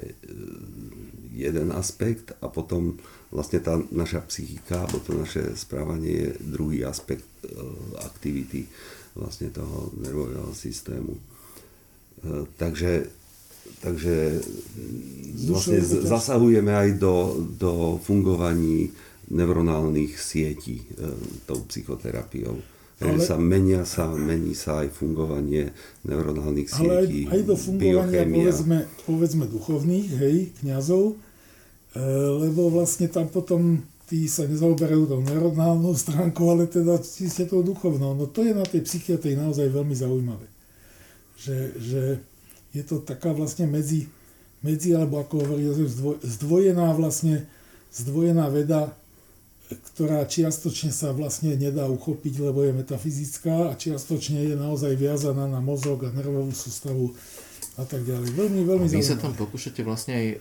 jeden 1.36 1.69
aspekt 1.75 2.32
a 2.39 2.47
potom 2.47 2.95
vlastne 3.27 3.60
tá 3.60 3.75
naša 3.91 4.23
psychika 4.32 4.88
alebo 4.88 5.03
to 5.03 5.19
naše 5.19 5.43
správanie 5.60 6.12
je 6.15 6.29
druhý 6.41 6.88
aspekt 6.88 7.27
e, 7.43 7.51
aktivity 8.01 8.65
vlastne 9.13 9.51
toho 9.51 9.91
nervového 9.99 10.51
systému. 10.55 11.15
E, 11.15 11.21
takže 12.55 13.18
takže 13.79 14.43
vlastne 15.47 15.79
zasahujeme 15.84 16.73
aj 16.73 16.89
do, 16.99 17.15
do 17.55 17.73
fungovaní 18.03 18.91
neuronálnych 19.29 20.17
sietí 20.17 20.82
e, 20.82 20.86
tou 21.45 21.62
psychoterapiou. 21.69 22.58
Ale, 22.99 23.15
sa 23.23 23.39
menia 23.39 23.88
sa, 23.88 24.12
mení 24.12 24.51
sa 24.51 24.84
aj 24.84 24.91
fungovanie 24.91 25.71
neuronálnych 26.03 26.67
sietí, 26.67 27.32
Ale 27.32 27.32
aj, 27.32 27.39
aj 27.39 27.41
do 27.47 27.55
fungovania 27.55 28.27
povedzme, 28.27 28.77
povedzme 29.08 29.45
duchovných, 29.47 30.10
hej, 30.19 30.38
kniazov, 30.60 31.15
e, 31.95 32.03
lebo 32.43 32.67
vlastne 32.67 33.08
tam 33.08 33.32
potom 33.32 33.79
tí 34.10 34.25
sa 34.25 34.49
nezaoberajú 34.49 35.05
tou 35.05 35.21
neuronálnou 35.21 35.93
stránkou, 35.93 36.49
ale 36.49 36.65
teda 36.65 36.97
ste 36.99 37.45
tou 37.45 37.62
duchovnou. 37.62 38.17
No 38.17 38.25
to 38.25 38.41
je 38.41 38.58
na 38.58 38.65
tej 38.65 38.82
psychiatrii 38.84 39.38
naozaj 39.38 39.69
veľmi 39.69 39.95
zaujímavé. 39.95 40.49
Že, 41.39 41.58
že 41.79 42.01
je 42.73 42.84
to 42.86 43.01
taká 43.01 43.34
vlastne 43.34 43.65
medzi, 43.65 44.10
medzi 44.62 44.93
alebo 44.93 45.21
ako 45.21 45.45
hovorí 45.45 45.65
Jozef, 45.65 45.93
zdvojená 46.21 46.93
vlastne, 46.93 47.49
zdvojená 47.93 48.49
veda, 48.53 48.93
ktorá 49.69 50.25
čiastočne 50.25 50.89
sa 50.89 51.13
vlastne 51.13 51.53
nedá 51.53 51.86
uchopiť, 51.86 52.41
lebo 52.41 52.65
je 52.65 52.73
metafyzická 52.73 53.69
a 53.69 53.77
čiastočne 53.77 54.41
je 54.49 54.55
naozaj 54.58 54.97
viazaná 54.97 55.45
na 55.45 55.62
mozog 55.62 56.05
a 56.05 56.10
nervovú 56.10 56.49
sústavu 56.49 57.13
a 57.77 57.86
tak 57.86 58.01
ďalej. 58.03 58.34
Veľmi, 58.34 58.62
veľmi 58.65 58.86
a 58.86 58.91
vy 58.91 58.97
zaujímavé. 58.97 59.13
sa 59.13 59.21
tam 59.21 59.34
pokúšate 59.38 59.82
vlastne 59.86 60.13
aj 60.17 60.27
e, 60.27 60.38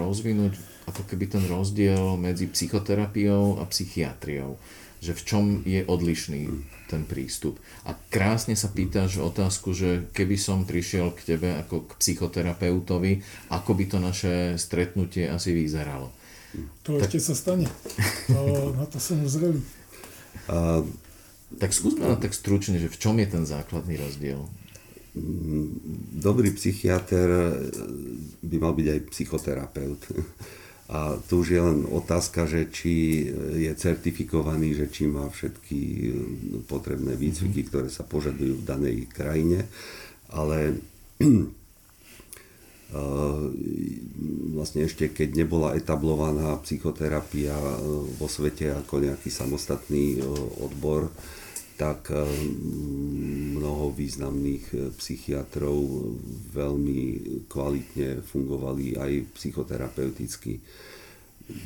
rozvinúť 0.00 0.56
ako 0.88 1.02
keby 1.06 1.24
ten 1.28 1.44
rozdiel 1.44 2.16
medzi 2.16 2.48
psychoterapiou 2.48 3.60
a 3.60 3.64
psychiatriou 3.68 4.56
že 5.04 5.12
v 5.12 5.22
čom 5.28 5.44
je 5.68 5.84
odlišný 5.84 6.48
ten 6.88 7.04
prístup. 7.04 7.60
A 7.84 7.92
krásne 8.08 8.56
sa 8.56 8.72
pýtaš 8.72 9.20
otázku, 9.20 9.76
že 9.76 10.08
keby 10.16 10.40
som 10.40 10.64
prišiel 10.64 11.12
k 11.12 11.36
tebe 11.36 11.52
ako 11.60 11.84
k 11.84 12.00
psychoterapeutovi, 12.00 13.20
ako 13.52 13.70
by 13.76 13.84
to 13.84 13.98
naše 14.00 14.56
stretnutie 14.56 15.28
asi 15.28 15.52
vyzeralo. 15.52 16.08
To 16.88 16.96
tak... 16.96 17.12
ešte 17.12 17.20
sa 17.20 17.34
stane. 17.36 17.68
To, 18.32 18.72
na 18.72 18.88
to 18.88 18.96
som 18.96 19.20
už 19.20 19.30
zrelý. 19.36 19.60
A... 20.48 20.80
Tak 21.54 21.70
skúsme 21.70 22.10
na 22.10 22.18
tak 22.18 22.34
stručne, 22.34 22.82
že 22.82 22.90
v 22.90 22.98
čom 22.98 23.14
je 23.22 23.30
ten 23.30 23.46
základný 23.46 23.94
rozdiel? 23.94 24.42
Dobrý 26.18 26.50
psychiatr 26.50 27.30
by 28.42 28.54
by 28.54 28.56
mal 28.58 28.74
byť 28.74 28.86
aj 28.90 29.00
psychoterapeut. 29.14 30.02
A 30.94 31.18
tu 31.26 31.42
už 31.42 31.48
je 31.50 31.58
len 31.58 31.90
otázka, 31.90 32.46
že 32.46 32.70
či 32.70 33.26
je 33.58 33.72
certifikovaný, 33.74 34.78
že 34.78 34.86
či 34.86 35.10
má 35.10 35.26
všetky 35.26 35.80
potrebné 36.70 37.18
výcviky, 37.18 37.66
mhm. 37.66 37.68
ktoré 37.68 37.88
sa 37.90 38.06
požadujú 38.06 38.62
v 38.62 38.66
danej 38.66 38.96
krajine. 39.10 39.66
Ale 40.30 40.78
vlastne 44.54 44.86
ešte 44.86 45.10
keď 45.10 45.34
nebola 45.34 45.74
etablovaná 45.74 46.54
psychoterapia 46.62 47.58
vo 48.14 48.30
svete 48.30 48.70
ako 48.70 49.02
nejaký 49.02 49.34
samostatný 49.34 50.22
odbor, 50.62 51.10
tak 51.74 52.14
eh, 52.14 52.22
mnoho 53.58 53.90
významných 53.90 54.64
eh, 54.74 54.80
psychiatrov 54.94 55.78
veľmi 56.54 57.00
kvalitne 57.50 58.22
fungovali 58.22 58.94
aj 58.94 59.12
psychoterapeuticky. 59.34 60.62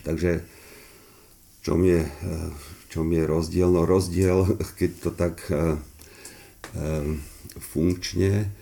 Takže 0.05 0.42
čom 1.61 1.85
je, 1.85 2.01
eh, 2.05 2.51
čom 2.88 3.07
je 3.12 3.23
rozdiel? 3.29 3.68
No 3.68 3.85
rozdiel, 3.85 4.49
keď 4.79 4.90
to 5.01 5.11
tak 5.12 5.37
funkčne 7.59 8.53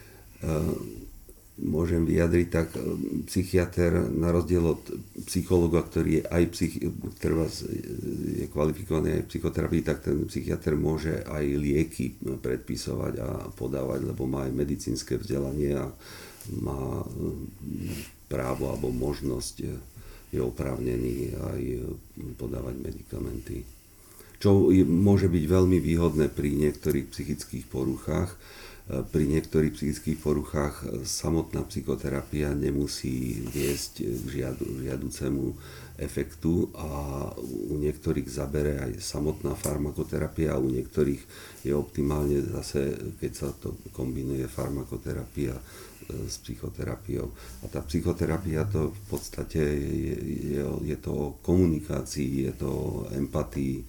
môžem 1.57 2.05
vyjadriť, 2.05 2.49
tak 2.53 2.69
e, 2.77 2.81
psychiatr 3.25 4.13
na 4.13 4.29
rozdiel 4.29 4.77
od 4.77 4.83
psychologa, 5.25 5.81
ktorý 5.81 6.21
je 6.21 6.23
aj 6.29 6.43
psych, 6.53 6.75
ktorý 7.21 7.35
e, 7.41 7.51
je 8.45 8.47
kvalifikovaný 8.53 9.21
aj 9.21 9.29
psychoterapii, 9.33 9.83
tak 9.83 10.05
ten 10.05 10.29
psychiatr 10.29 10.77
môže 10.77 11.25
aj 11.25 11.45
lieky 11.57 12.21
predpisovať 12.21 13.15
a 13.25 13.29
podávať, 13.57 14.13
lebo 14.13 14.29
má 14.29 14.45
aj 14.45 14.53
medicínske 14.53 15.17
vzdelanie 15.17 15.81
a 15.81 15.89
má 16.61 17.01
e, 17.01 17.07
právo 18.29 18.69
alebo 18.69 18.93
možnosť 18.93 19.55
je 20.35 20.41
oprávnený 20.43 21.39
aj 21.39 21.63
podávať 22.37 22.75
medikamenty. 22.83 23.63
Čo 24.37 24.69
môže 24.85 25.33
byť 25.33 25.45
veľmi 25.49 25.79
výhodné 25.81 26.29
pri 26.29 26.53
niektorých 26.53 27.09
psychických 27.09 27.65
poruchách, 27.71 28.37
pri 28.87 29.27
niektorých 29.27 29.75
psychických 29.75 30.19
poruchách 30.23 31.03
samotná 31.03 31.67
psychoterapia 31.67 32.55
nemusí 32.55 33.43
viesť 33.51 34.07
k 34.07 34.25
žiadu, 34.31 34.63
žiaducemu 34.79 35.47
efektu 35.99 36.71
a 36.79 36.89
u 37.43 37.75
niektorých 37.83 38.29
zabere 38.31 38.79
aj 38.79 39.03
samotná 39.03 39.59
farmakoterapia 39.59 40.55
a 40.55 40.63
u 40.63 40.71
niektorých 40.71 41.23
je 41.67 41.75
optimálne 41.75 42.39
zase, 42.47 42.95
keď 43.19 43.33
sa 43.35 43.49
to 43.59 43.75
kombinuje 43.91 44.47
farmakoterapia 44.47 45.57
e, 45.57 45.63
s 46.31 46.39
psychoterapiou. 46.47 47.27
A 47.65 47.73
tá 47.73 47.83
psychoterapia 47.83 48.71
to 48.71 48.95
v 48.95 49.03
podstate 49.11 49.67
je, 49.67 50.17
je, 50.55 50.63
je 50.63 50.97
to 51.03 51.11
o 51.11 51.35
komunikácii, 51.43 52.47
je 52.47 52.55
to 52.55 52.69
o 52.71 52.91
empatii, 53.17 53.83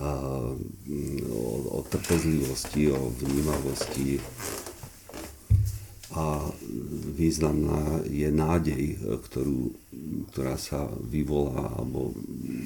o, 0.00 1.76
o 1.76 1.80
trpezlivosti, 1.86 2.90
o 2.90 3.12
vnímavosti. 3.20 4.20
A 6.10 6.42
významná 7.14 8.02
je 8.10 8.26
nádej, 8.34 8.98
ktorú, 9.30 9.70
ktorá 10.34 10.58
sa 10.58 10.90
vyvolá 11.06 11.78
alebo 11.78 12.10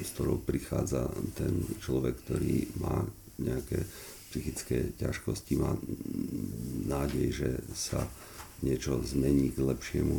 s 0.01 0.09
ktorou 0.17 0.41
prichádza 0.41 1.05
ten 1.37 1.61
človek, 1.77 2.25
ktorý 2.25 2.65
má 2.81 3.05
nejaké 3.37 3.85
psychické 4.33 4.91
ťažkosti, 4.97 5.53
má 5.61 5.77
nádej, 6.89 7.27
že 7.31 7.49
sa 7.77 8.03
niečo 8.65 8.97
zmení 9.03 9.53
k 9.53 9.61
lepšiemu 9.61 10.17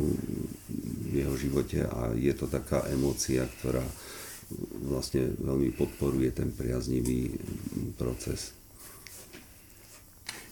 v 1.03 1.13
jeho 1.13 1.35
živote. 1.35 1.83
A 1.83 2.15
je 2.15 2.31
to 2.31 2.47
taká 2.47 2.85
emócia, 2.89 3.43
ktorá 3.59 3.83
vlastne 4.87 5.35
veľmi 5.37 5.75
podporuje 5.75 6.31
ten 6.31 6.49
priaznivý 6.51 7.35
proces. 7.99 8.55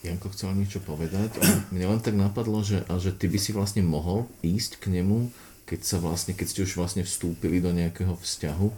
Janko 0.06 0.30
chcel 0.36 0.54
niečo 0.54 0.84
povedať. 0.86 1.34
Mne 1.74 1.98
len 1.98 2.02
tak 2.04 2.14
napadlo, 2.14 2.62
že, 2.62 2.86
a 2.86 3.02
že 3.02 3.10
ty 3.10 3.26
by 3.26 3.40
si 3.42 3.52
vlastne 3.56 3.82
mohol 3.82 4.30
ísť 4.46 4.78
k 4.78 5.02
nemu, 5.02 5.34
keď, 5.66 5.82
sa 5.82 5.98
vlastne, 5.98 6.38
keď 6.38 6.46
ste 6.46 6.62
už 6.62 6.78
vlastne 6.78 7.02
vstúpili 7.02 7.58
do 7.58 7.74
nejakého 7.74 8.14
vzťahu 8.14 8.70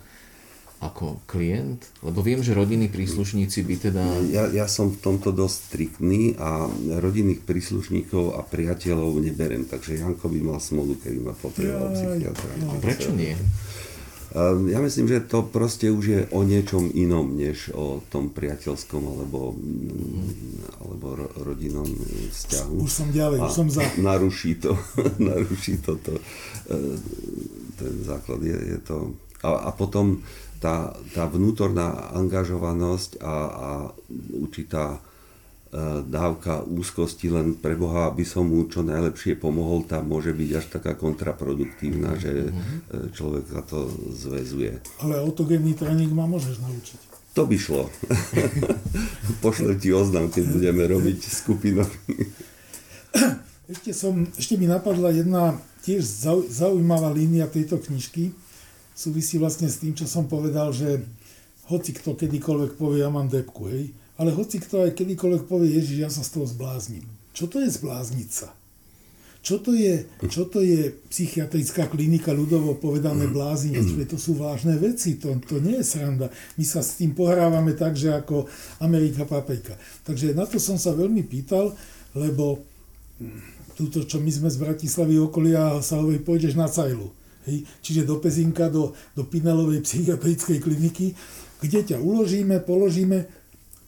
ako 0.78 1.20
klient? 1.26 1.84
Lebo 2.06 2.22
viem, 2.22 2.40
že 2.46 2.54
rodinní 2.54 2.88
príslušníci 2.88 3.66
by 3.66 3.76
teda... 3.90 4.04
Ja, 4.30 4.46
ja 4.48 4.70
som 4.70 4.94
v 4.94 5.02
tomto 5.02 5.34
dosť 5.34 5.58
striktný 5.74 6.38
a 6.38 6.70
rodinných 7.02 7.44
príslušníkov 7.44 8.38
a 8.38 8.46
priateľov 8.46 9.20
neberem, 9.20 9.66
takže 9.66 10.00
Janko 10.00 10.30
by 10.30 10.40
mal 10.40 10.62
smolu, 10.62 10.96
keby 11.02 11.20
ma 11.28 11.34
potreboval 11.34 11.92
psychiatra. 11.98 12.50
Prečo 12.80 13.10
nie? 13.12 13.34
Ehm, 14.36 14.68
ja 14.68 14.84
myslím, 14.84 15.08
že 15.08 15.24
to 15.24 15.48
proste 15.48 15.88
už 15.88 16.06
je 16.06 16.22
o 16.36 16.44
niečom 16.44 16.92
inom, 16.92 17.40
než 17.40 17.72
o 17.72 18.04
tom 18.12 18.36
priateľskom 18.36 19.00
alebo, 19.00 19.56
mm, 19.56 20.84
alebo 20.84 21.06
rodinnom 21.48 21.88
vzťahu. 22.36 22.76
Už 22.84 22.92
som 22.92 23.08
ďalej, 23.08 23.40
už 23.48 23.54
som 23.56 23.68
za. 23.72 23.88
Naruší 24.04 24.60
to, 24.60 24.76
naruší 25.32 25.80
to, 25.80 25.96
to 26.04 26.20
ehm, 26.68 27.00
ten 27.80 27.94
základ. 28.04 28.44
Je, 28.44 28.58
je 28.76 28.80
to, 28.84 29.16
a, 29.48 29.68
a 29.68 29.70
potom 29.72 30.20
tá, 30.60 30.92
tá 31.14 31.24
vnútorná 31.30 32.12
angažovanosť 32.18 33.22
a, 33.22 33.36
a 33.48 33.70
určitá 34.34 35.00
dávka 36.08 36.64
úzkosti 36.64 37.28
len 37.28 37.60
pre 37.60 37.76
Boha, 37.76 38.08
aby 38.08 38.24
som 38.24 38.48
mu 38.48 38.64
čo 38.72 38.84
najlepšie 38.88 39.36
pomohol, 39.36 39.84
tam 39.84 40.08
môže 40.08 40.32
byť 40.32 40.50
až 40.56 40.66
taká 40.72 40.96
kontraproduktívna, 40.96 42.16
že 42.16 42.48
mm-hmm. 42.48 43.12
človek 43.12 43.46
sa 43.52 43.62
to 43.68 43.92
zväzuje. 44.16 44.80
Ale 45.04 45.20
autogénny 45.20 45.76
tréning 45.76 46.12
ma 46.16 46.24
môžeš 46.24 46.64
naučiť. 46.64 47.00
To 47.38 47.46
by 47.46 47.54
šlo. 47.54 47.86
Pošle 49.46 49.78
ti 49.78 49.94
oznam, 49.94 50.34
keď 50.34 50.46
budeme 50.58 50.84
robiť 50.90 51.20
skupinový. 51.22 52.02
Ešte, 53.68 53.92
som, 53.92 54.24
ešte 54.40 54.56
mi 54.56 54.64
napadla 54.64 55.12
jedna 55.12 55.60
tiež 55.84 56.00
zaujímavá 56.48 57.12
línia 57.12 57.52
tejto 57.52 57.76
knižky. 57.76 58.32
Súvisí 58.96 59.36
vlastne 59.36 59.68
s 59.68 59.84
tým, 59.84 59.92
čo 59.92 60.08
som 60.08 60.24
povedal, 60.24 60.72
že 60.72 61.04
hoci 61.68 61.92
kto 61.92 62.16
kedykoľvek 62.16 62.80
povie, 62.80 63.04
ja 63.04 63.12
mám 63.12 63.28
depku, 63.28 63.68
hej, 63.68 63.92
ale 64.18 64.34
hoci 64.34 64.58
kto 64.58 64.90
aj 64.90 64.98
kedykoľvek 64.98 65.44
povie, 65.46 65.78
Ježiš, 65.78 65.98
ja 66.02 66.10
sa 66.10 66.26
z 66.26 66.34
toho 66.38 66.46
zblázním. 66.50 67.06
Čo 67.38 67.46
to 67.46 67.62
je 67.62 67.70
zblázniť 67.70 68.30
sa? 68.34 68.50
Čo 69.48 69.64
to 69.64 69.72
je, 69.72 70.04
čo 70.28 70.44
to 70.50 70.60
je 70.60 70.92
psychiatrická 71.08 71.88
klinika 71.88 72.36
ľudovo 72.36 72.76
povedané 72.76 73.32
blázniť? 73.32 73.96
To 74.12 74.20
sú 74.20 74.36
vážne 74.36 74.76
veci, 74.76 75.16
to, 75.16 75.32
to 75.40 75.64
nie 75.64 75.80
je 75.80 75.88
sranda. 75.88 76.28
My 76.60 76.68
sa 76.68 76.84
s 76.84 77.00
tým 77.00 77.16
pohrávame 77.16 77.72
tak, 77.72 77.96
že 77.96 78.12
ako 78.12 78.44
Amerika 78.84 79.24
paprika. 79.24 79.80
Takže 80.04 80.36
na 80.36 80.44
to 80.44 80.60
som 80.60 80.76
sa 80.76 80.92
veľmi 80.92 81.24
pýtal, 81.24 81.72
lebo 82.12 82.60
túto, 83.78 84.04
čo 84.04 84.20
my 84.20 84.28
sme 84.28 84.50
z 84.52 84.58
Bratislavy 84.58 85.16
okolia 85.22 85.80
sa 85.86 86.02
hovorí, 86.02 86.20
pôjdeš 86.20 86.58
na 86.58 86.68
cajlu. 86.68 87.08
Hej? 87.48 87.64
Čiže 87.86 88.10
do 88.10 88.20
Pezinka, 88.20 88.68
do, 88.68 88.92
do 89.16 89.24
Pinelovej 89.24 89.86
psychiatrickej 89.86 90.60
kliniky, 90.60 91.14
kde 91.62 91.80
ťa 91.94 91.98
uložíme, 92.02 92.60
položíme 92.66 93.37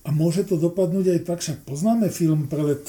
a 0.09 0.11
môže 0.11 0.41
to 0.41 0.57
dopadnúť 0.57 1.05
aj 1.13 1.21
tak, 1.21 1.39
však 1.45 1.69
poznáme 1.69 2.09
film 2.09 2.49
Prelet 2.49 2.81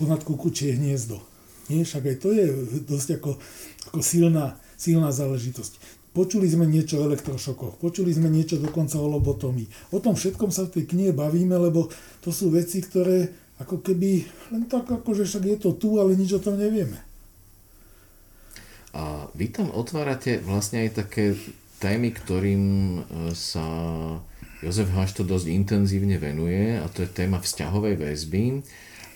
ponad 0.00 0.24
kukučie 0.24 0.80
hniezdo. 0.80 1.20
Nie, 1.68 1.84
však 1.84 2.08
aj 2.08 2.16
to 2.24 2.32
je 2.32 2.44
dosť 2.88 3.20
ako, 3.20 3.36
ako 3.92 4.00
silná, 4.00 4.56
silná 4.80 5.12
záležitosť. 5.12 6.00
Počuli 6.16 6.48
sme 6.48 6.64
niečo 6.64 7.04
o 7.04 7.06
elektrošokoch, 7.12 7.76
počuli 7.76 8.16
sme 8.16 8.32
niečo 8.32 8.56
dokonca 8.56 8.96
o 8.96 9.12
lobotomii. 9.12 9.92
O 9.92 10.00
tom 10.00 10.16
všetkom 10.16 10.48
sa 10.48 10.64
v 10.64 10.80
tej 10.80 10.84
knihe 10.88 11.12
bavíme, 11.12 11.52
lebo 11.52 11.92
to 12.24 12.32
sú 12.32 12.48
veci, 12.48 12.80
ktoré 12.80 13.28
ako 13.60 13.84
keby 13.84 14.24
len 14.56 14.64
tak 14.64 14.88
ako, 14.88 15.12
že 15.12 15.28
však 15.28 15.44
je 15.44 15.56
to 15.60 15.70
tu, 15.76 16.00
ale 16.00 16.16
nič 16.16 16.32
o 16.32 16.40
tom 16.40 16.56
nevieme. 16.56 16.96
A 18.96 19.28
vy 19.36 19.52
tam 19.52 19.68
otvárate 19.68 20.40
vlastne 20.40 20.88
aj 20.88 20.90
také 20.96 21.36
témy, 21.82 22.14
ktorým 22.14 22.64
e, 22.64 23.00
sa 23.34 23.66
Jozef 24.64 24.88
Haš 24.96 25.12
to 25.12 25.28
dosť 25.28 25.52
intenzívne 25.52 26.16
venuje 26.16 26.80
a 26.80 26.88
to 26.88 27.04
je 27.04 27.12
téma 27.12 27.36
vzťahovej 27.36 27.94
väzby 28.00 28.64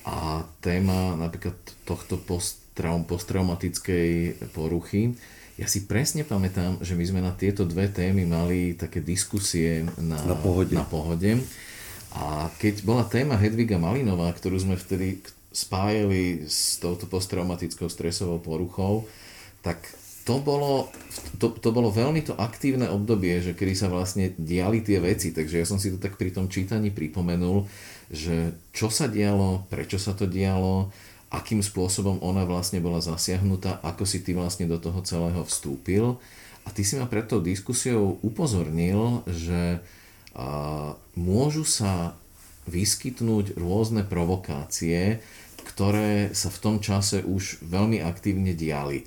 a 0.05 0.44
téma 0.61 1.16
napríklad 1.16 1.57
tohto 1.88 2.20
posttraum, 2.20 3.09
posttraumatickej 3.09 4.36
poruchy. 4.53 5.16
Ja 5.59 5.66
si 5.66 5.88
presne 5.88 6.22
pamätám, 6.22 6.78
že 6.84 6.94
my 6.94 7.05
sme 7.09 7.20
na 7.24 7.34
tieto 7.34 7.66
dve 7.66 7.90
témy 7.90 8.28
mali 8.28 8.78
také 8.78 9.03
diskusie 9.03 9.88
na, 9.99 10.20
na, 10.22 10.36
pohode. 10.38 10.76
na 10.76 10.86
pohode. 10.86 11.42
A 12.14 12.53
keď 12.62 12.86
bola 12.86 13.03
téma 13.09 13.34
Hedviga 13.34 13.80
Malinová, 13.80 14.30
ktorú 14.30 14.61
sme 14.61 14.78
vtedy 14.78 15.18
spájali 15.51 16.46
s 16.46 16.78
touto 16.78 17.11
posttraumatickou 17.11 17.90
stresovou 17.90 18.38
poruchou, 18.38 19.09
tak 19.64 19.82
to 20.29 20.37
bolo, 20.45 20.93
to, 21.41 21.57
to 21.57 21.72
bolo 21.72 21.89
veľmi 21.89 22.20
to 22.20 22.37
aktívne 22.37 22.85
obdobie, 22.85 23.41
že 23.41 23.57
kedy 23.57 23.72
sa 23.72 23.89
vlastne 23.89 24.37
diali 24.37 24.85
tie 24.85 25.01
veci, 25.01 25.33
takže 25.33 25.64
ja 25.64 25.64
som 25.64 25.81
si 25.81 25.89
to 25.89 25.97
tak 25.97 26.20
pri 26.20 26.29
tom 26.37 26.53
čítaní 26.53 26.93
pripomenul, 26.93 27.64
že 28.12 28.53
čo 28.76 28.93
sa 28.93 29.09
dialo, 29.09 29.64
prečo 29.72 29.97
sa 29.97 30.12
to 30.12 30.29
dialo 30.29 30.93
akým 31.29 31.61
spôsobom 31.61 32.24
ona 32.24 32.49
vlastne 32.49 32.81
bola 32.81 33.05
zasiahnutá, 33.05 33.85
ako 33.85 34.09
si 34.09 34.24
ty 34.24 34.33
vlastne 34.33 34.64
do 34.64 34.81
toho 34.81 35.05
celého 35.05 35.45
vstúpil. 35.45 36.16
A 36.64 36.72
ty 36.72 36.85
si 36.85 36.97
ma 36.97 37.09
pred 37.09 37.24
tou 37.29 37.41
diskusiou 37.41 38.16
upozornil, 38.24 39.24
že 39.29 39.81
môžu 41.16 41.64
sa 41.68 42.16
vyskytnúť 42.68 43.57
rôzne 43.57 44.05
provokácie, 44.05 45.20
ktoré 45.68 46.33
sa 46.33 46.49
v 46.49 46.59
tom 46.61 46.76
čase 46.81 47.24
už 47.24 47.61
veľmi 47.64 48.01
aktívne 48.01 48.57
diali. 48.57 49.05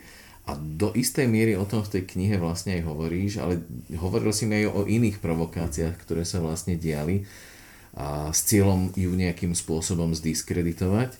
A 0.49 0.57
do 0.57 0.89
istej 0.97 1.29
miery 1.29 1.53
o 1.53 1.69
tom 1.69 1.85
v 1.85 1.99
tej 1.99 2.03
knihe 2.17 2.41
vlastne 2.41 2.81
aj 2.81 2.83
hovoríš, 2.89 3.37
ale 3.37 3.61
hovoril 3.93 4.33
si 4.33 4.49
mi 4.49 4.65
aj 4.65 4.73
o 4.73 4.81
iných 4.89 5.21
provokáciách, 5.21 5.95
ktoré 6.01 6.25
sa 6.25 6.41
vlastne 6.41 6.75
diali 6.75 7.29
a 7.91 8.31
s 8.31 8.47
cieľom 8.47 8.95
ju 8.95 9.11
nejakým 9.13 9.51
spôsobom 9.51 10.15
zdiskreditovať. 10.15 11.19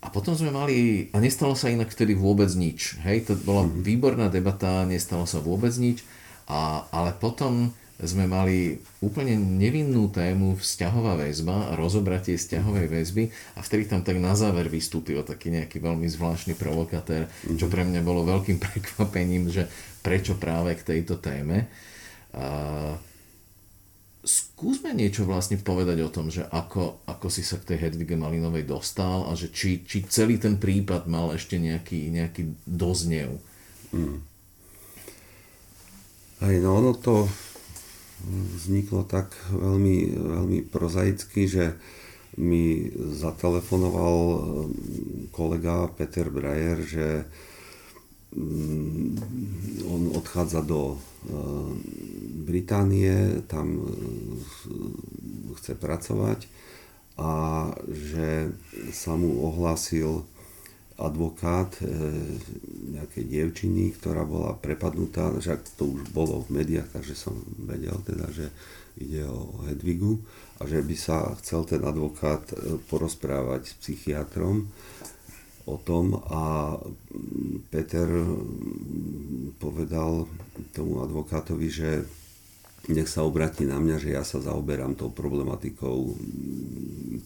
A 0.00 0.08
potom 0.08 0.32
sme 0.32 0.48
mali, 0.48 1.08
a 1.12 1.20
nestalo 1.20 1.52
sa 1.52 1.68
inak 1.68 1.92
vtedy 1.92 2.16
vôbec 2.16 2.48
nič. 2.56 2.96
Hej, 3.04 3.28
to 3.28 3.32
bola 3.36 3.68
mhm. 3.68 3.84
výborná 3.84 4.26
debata, 4.32 4.88
nestalo 4.88 5.28
sa 5.28 5.42
vôbec 5.42 5.74
nič, 5.76 6.00
a, 6.48 6.88
ale 6.88 7.12
potom 7.12 7.76
sme 8.08 8.24
mali 8.24 8.80
úplne 9.04 9.36
nevinnú 9.36 10.08
tému 10.08 10.56
vzťahová 10.56 11.20
väzba 11.20 11.68
a 11.68 11.76
rozobratie 11.76 12.40
vzťahovej 12.40 12.86
väzby 12.88 13.24
a 13.56 13.60
vtedy 13.60 13.84
tam 13.88 14.00
tak 14.00 14.16
na 14.16 14.32
záver 14.32 14.72
vystúpil 14.72 15.20
taký 15.20 15.52
nejaký 15.52 15.84
veľmi 15.84 16.08
zvláštny 16.08 16.56
provokatér, 16.56 17.28
čo 17.60 17.68
pre 17.68 17.84
mňa 17.84 18.00
bolo 18.00 18.24
veľkým 18.24 18.56
prekvapením, 18.66 19.52
že 19.52 19.68
prečo 20.00 20.40
práve 20.40 20.72
k 20.80 20.96
tejto 20.96 21.20
téme. 21.20 21.68
A 22.32 22.96
skúsme 24.24 24.92
niečo 24.92 25.24
vlastne 25.24 25.56
povedať 25.56 26.04
o 26.04 26.12
tom, 26.12 26.28
že 26.28 26.44
ako, 26.48 27.04
ako 27.08 27.26
si 27.32 27.40
sa 27.40 27.56
k 27.56 27.72
tej 27.74 27.88
Hedvige 27.88 28.16
Malinovej 28.16 28.68
dostal 28.68 29.24
a 29.28 29.32
že 29.32 29.48
či, 29.48 29.84
či 29.84 30.04
celý 30.04 30.36
ten 30.36 30.60
prípad 30.60 31.08
mal 31.08 31.32
ešte 31.32 31.56
nejaký, 31.56 32.12
nejaký 32.12 32.42
doznev. 32.68 33.40
Hmm. 33.92 34.20
Aj 36.40 36.54
no, 36.56 36.80
ono 36.80 36.92
to 36.96 37.28
vzniklo 38.28 39.04
tak 39.08 39.32
veľmi, 39.50 40.16
veľmi 40.16 40.58
prozaicky, 40.68 41.48
že 41.48 41.76
mi 42.38 42.88
zatelefonoval 42.94 44.16
um, 44.16 44.38
kolega 45.34 45.90
Peter 45.90 46.30
Breyer, 46.30 46.78
že 46.80 47.26
um, 48.32 49.18
on 49.90 50.14
odchádza 50.14 50.62
do 50.62 50.94
uh, 50.94 50.98
Británie, 52.46 53.42
tam 53.50 53.82
uh, 53.82 53.88
chce 55.58 55.74
pracovať 55.74 56.46
a 57.20 57.32
že 57.90 58.54
sa 58.94 59.18
mu 59.18 59.44
ohlásil 59.44 60.24
advokát 61.00 61.72
e, 61.80 61.88
nejakej 62.96 63.24
dievčiny, 63.26 63.96
ktorá 63.96 64.28
bola 64.28 64.54
prepadnutá, 64.56 65.32
že 65.40 65.56
to 65.80 65.96
už 65.96 66.12
bolo 66.12 66.44
v 66.44 66.62
médiách, 66.62 66.92
takže 66.92 67.14
som 67.16 67.34
vedel 67.56 67.96
teda, 68.04 68.28
že 68.30 68.52
ide 69.00 69.24
o 69.24 69.64
Hedvigu 69.64 70.20
a 70.60 70.68
že 70.68 70.84
by 70.84 70.96
sa 70.96 71.32
chcel 71.40 71.64
ten 71.64 71.80
advokát 71.80 72.44
e, 72.52 72.76
porozprávať 72.86 73.72
s 73.72 73.74
psychiatrom 73.80 74.68
o 75.68 75.76
tom 75.78 76.18
a 76.28 76.74
Peter 77.70 78.08
povedal 79.60 80.26
tomu 80.74 81.04
advokátovi, 81.04 81.68
že 81.70 81.90
nech 82.88 83.08
sa 83.10 83.28
obratí 83.28 83.68
na 83.68 83.76
mňa, 83.76 83.96
že 84.00 84.16
ja 84.16 84.24
sa 84.24 84.40
zaoberám 84.40 84.96
tou 84.96 85.12
problematikou 85.12 86.16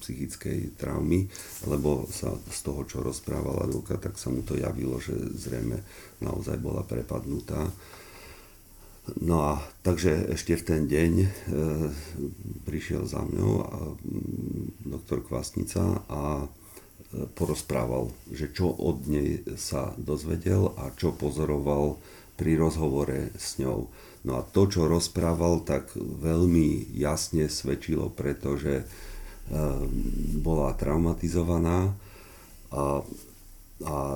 psychickej 0.02 0.74
traumy, 0.74 1.30
lebo 1.70 2.10
sa 2.10 2.34
z 2.50 2.58
toho, 2.66 2.82
čo 2.82 3.06
rozprával 3.06 3.62
advokát, 3.62 4.02
tak 4.02 4.18
sa 4.18 4.34
mu 4.34 4.42
to 4.42 4.58
javilo, 4.58 4.98
že 4.98 5.14
zrejme 5.14 5.78
naozaj 6.18 6.58
bola 6.58 6.82
prepadnutá. 6.82 7.70
No 9.20 9.44
a 9.44 9.60
takže 9.84 10.32
ešte 10.32 10.56
v 10.56 10.64
ten 10.64 10.82
deň 10.88 11.12
e, 11.20 11.28
prišiel 12.64 13.04
za 13.04 13.20
mňou 13.20 13.52
a, 13.60 13.78
mm, 14.00 14.88
doktor 14.88 15.20
Kvasnica 15.20 16.08
a 16.08 16.48
porozprával, 17.34 18.10
že 18.30 18.50
čo 18.50 18.70
od 18.70 19.06
nej 19.06 19.42
sa 19.54 19.94
dozvedel 19.98 20.74
a 20.74 20.90
čo 20.94 21.14
pozoroval 21.14 21.98
pri 22.34 22.58
rozhovore 22.58 23.30
s 23.38 23.62
ňou. 23.62 23.86
No 24.24 24.32
a 24.40 24.42
to, 24.42 24.66
čo 24.66 24.90
rozprával, 24.90 25.62
tak 25.62 25.94
veľmi 26.00 26.96
jasne 26.96 27.46
svedčilo, 27.46 28.10
pretože 28.10 28.82
e, 28.82 28.84
bola 30.40 30.72
traumatizovaná 30.74 31.92
a, 32.72 33.04
a 33.82 34.14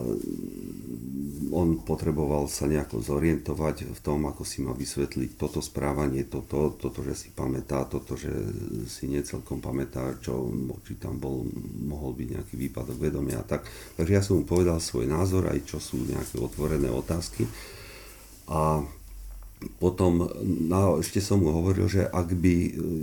on 1.50 1.82
potreboval 1.82 2.46
sa 2.46 2.70
nejako 2.70 3.02
zorientovať 3.02 3.90
v 3.90 4.00
tom, 4.04 4.22
ako 4.30 4.46
si 4.46 4.62
má 4.62 4.70
vysvetliť 4.70 5.34
toto 5.34 5.58
správanie, 5.58 6.30
toto, 6.30 6.78
toto, 6.78 7.02
že 7.02 7.18
si 7.18 7.28
pamätá, 7.34 7.82
toto, 7.90 8.14
že 8.14 8.30
si 8.86 9.10
necelkom 9.10 9.58
pamätá, 9.58 10.14
čo, 10.22 10.46
či 10.86 10.94
tam 11.00 11.18
bol, 11.18 11.42
mohol 11.90 12.14
byť 12.14 12.28
nejaký 12.38 12.54
výpadok 12.54 12.98
vedomia. 13.02 13.42
Tak, 13.42 13.66
takže 13.98 14.12
ja 14.14 14.22
som 14.22 14.38
mu 14.38 14.44
povedal 14.46 14.78
svoj 14.78 15.10
názor, 15.10 15.50
aj 15.50 15.58
čo 15.66 15.82
sú 15.82 15.98
nejaké 16.06 16.38
otvorené 16.38 16.86
otázky. 16.92 17.42
A 18.46 18.86
potom 19.58 20.22
no, 20.42 21.02
ešte 21.02 21.18
som 21.18 21.42
mu 21.42 21.50
hovoril, 21.50 21.90
že 21.90 22.06
ak 22.06 22.30
by 22.30 22.54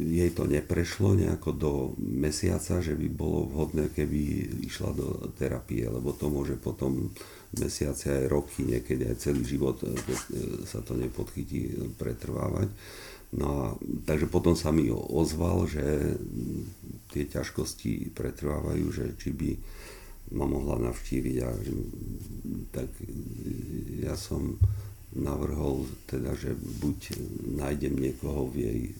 jej 0.07 0.31
to 0.31 0.47
neprešlo 0.47 1.19
nejako 1.19 1.49
do 1.51 1.71
mesiaca, 1.99 2.79
že 2.79 2.95
by 2.95 3.07
bolo 3.11 3.51
vhodné, 3.51 3.91
keby 3.91 4.19
išla 4.63 4.95
do 4.95 5.07
terapie, 5.35 5.83
lebo 5.83 6.15
to 6.15 6.31
môže 6.31 6.55
potom 6.55 7.11
mesiace 7.59 8.23
aj 8.23 8.31
roky, 8.31 8.63
niekedy 8.63 9.03
aj 9.03 9.19
celý 9.19 9.43
život 9.43 9.83
e, 9.83 9.95
sa 10.63 10.79
to 10.79 10.95
nepodchytí 10.95 11.91
pretrvávať. 11.99 12.71
No 13.35 13.47
a, 13.51 13.65
takže 14.07 14.31
potom 14.31 14.55
sa 14.55 14.71
mi 14.71 14.87
ozval, 14.91 15.67
že 15.67 16.15
tie 17.11 17.27
ťažkosti 17.27 18.15
pretrvávajú, 18.15 18.85
že 18.95 19.05
či 19.19 19.35
by 19.35 19.51
ma 20.39 20.47
mohla 20.47 20.79
navštíviť 20.89 21.37
a 21.43 21.49
že, 21.59 21.73
tak 22.71 22.89
ja 24.01 24.15
som 24.15 24.55
navrhol 25.15 25.87
teda, 26.11 26.35
že 26.35 26.51
buď 26.55 27.15
nájdem 27.55 27.95
niekoho 27.95 28.51
v 28.51 28.55
jej 28.59 28.81
e, 28.91 28.93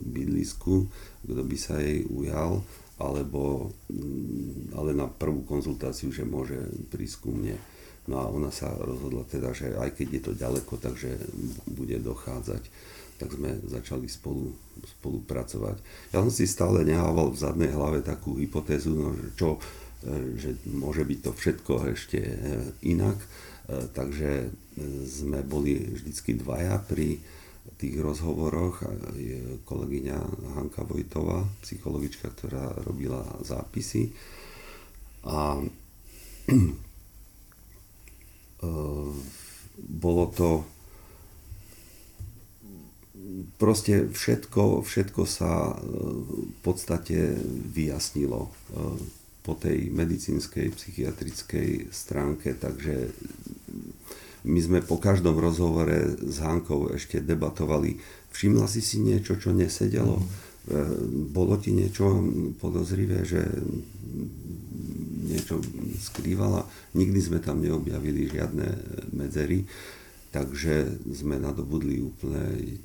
bydlisku, 0.00 0.88
kto 1.28 1.42
by 1.44 1.56
sa 1.60 1.76
jej 1.76 2.08
ujal, 2.08 2.64
alebo 2.96 3.70
mm, 3.92 4.72
ale 4.74 4.96
na 4.96 5.06
prvú 5.06 5.44
konzultáciu, 5.44 6.08
že 6.08 6.24
môže 6.24 6.56
prísť 6.88 7.16
ku 7.20 7.30
mne. 7.36 7.60
No 8.08 8.24
a 8.24 8.26
ona 8.32 8.48
sa 8.48 8.72
rozhodla 8.72 9.28
teda, 9.28 9.52
že 9.52 9.76
aj 9.76 9.92
keď 9.92 10.08
je 10.08 10.22
to 10.24 10.32
ďaleko, 10.40 10.80
takže 10.80 11.12
bude 11.68 12.00
dochádzať. 12.00 12.64
Tak 13.20 13.28
sme 13.34 13.60
začali 13.68 14.08
spolu, 14.08 14.56
spolupracovať. 14.98 15.76
Ja 16.16 16.24
som 16.24 16.32
si 16.32 16.48
stále 16.48 16.86
nehával 16.88 17.34
v 17.34 17.42
zadnej 17.44 17.70
hlave 17.74 18.00
takú 18.00 18.40
hypotézu, 18.40 18.96
no, 18.96 19.12
že 19.12 19.36
čo, 19.36 19.60
e, 20.00 20.40
že 20.40 20.56
môže 20.72 21.04
byť 21.04 21.18
to 21.28 21.30
všetko 21.36 21.72
ešte 21.92 22.18
e, 22.24 22.36
inak 22.88 23.20
takže 23.68 24.48
sme 25.06 25.42
boli 25.44 25.78
vždycky 25.78 26.38
dvaja 26.38 26.78
pri 26.84 27.20
tých 27.76 28.00
rozhovoroch. 28.00 28.82
Je 29.14 29.60
kolegyňa 29.68 30.18
Hanka 30.56 30.82
Vojtová, 30.88 31.44
psychologička, 31.62 32.32
ktorá 32.32 32.72
robila 32.82 33.22
zápisy. 33.44 34.10
A 35.28 35.58
e, 35.60 35.64
bolo 39.78 40.24
to 40.32 40.64
proste 43.58 44.08
všetko, 44.10 44.82
všetko 44.82 45.22
sa 45.28 45.76
v 45.78 46.54
podstate 46.62 47.36
vyjasnilo 47.74 48.50
po 49.42 49.52
tej 49.56 49.88
medicínskej, 49.88 50.76
psychiatrickej 50.76 51.88
stránke, 51.88 52.52
takže 52.52 53.12
my 54.46 54.60
sme 54.62 54.78
po 54.84 55.00
každom 55.00 55.34
rozhovore 55.38 56.18
s 56.18 56.38
Hankou 56.38 56.94
ešte 56.94 57.18
debatovali, 57.18 57.98
všimla 58.30 58.70
si 58.70 58.84
si 58.84 59.02
niečo, 59.02 59.34
čo 59.40 59.50
nesedelo? 59.50 60.22
Mm. 60.22 60.28
Bolo 61.32 61.56
ti 61.56 61.72
niečo 61.72 62.20
podozrivé, 62.60 63.24
že 63.24 63.40
niečo 65.24 65.64
skrývala? 65.96 66.68
Nikdy 66.92 67.20
sme 67.24 67.38
tam 67.40 67.64
neobjavili 67.64 68.28
žiadne 68.28 68.68
medzery. 69.16 69.64
Takže 70.28 71.08
sme 71.08 71.40
nadobudli 71.40 72.04
úplne 72.04 72.44
e, 72.52 72.76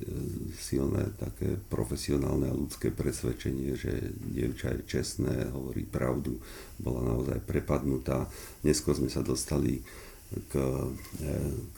silné 0.56 1.12
také 1.20 1.60
profesionálne 1.68 2.48
a 2.48 2.56
ľudské 2.56 2.88
presvedčenie, 2.88 3.76
že 3.76 4.16
dievča 4.32 4.72
je 4.80 4.88
čestné, 4.88 5.52
hovorí 5.52 5.84
pravdu, 5.84 6.40
bola 6.80 7.04
naozaj 7.04 7.44
prepadnutá. 7.44 8.32
Neskôr 8.64 8.96
sme 8.96 9.12
sa 9.12 9.20
dostali 9.20 9.84
k, 10.50 10.54
e, 11.22 11.34
k 11.74 11.78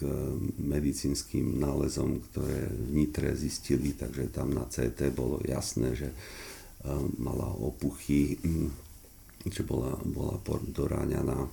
medicínskym 0.59 1.59
nálezom, 1.59 2.23
ktoré 2.31 2.67
v 2.71 2.89
Nitre 2.95 3.35
zistili, 3.35 3.95
takže 3.95 4.31
tam 4.31 4.55
na 4.55 4.65
CT 4.67 5.11
bolo 5.11 5.43
jasné, 5.43 5.95
že 5.95 6.09
e, 6.11 6.15
mala 7.19 7.51
opuchy 7.51 8.39
že 9.45 9.61
bola, 9.61 9.93
bola 10.01 10.41
doráňaná 10.73 11.45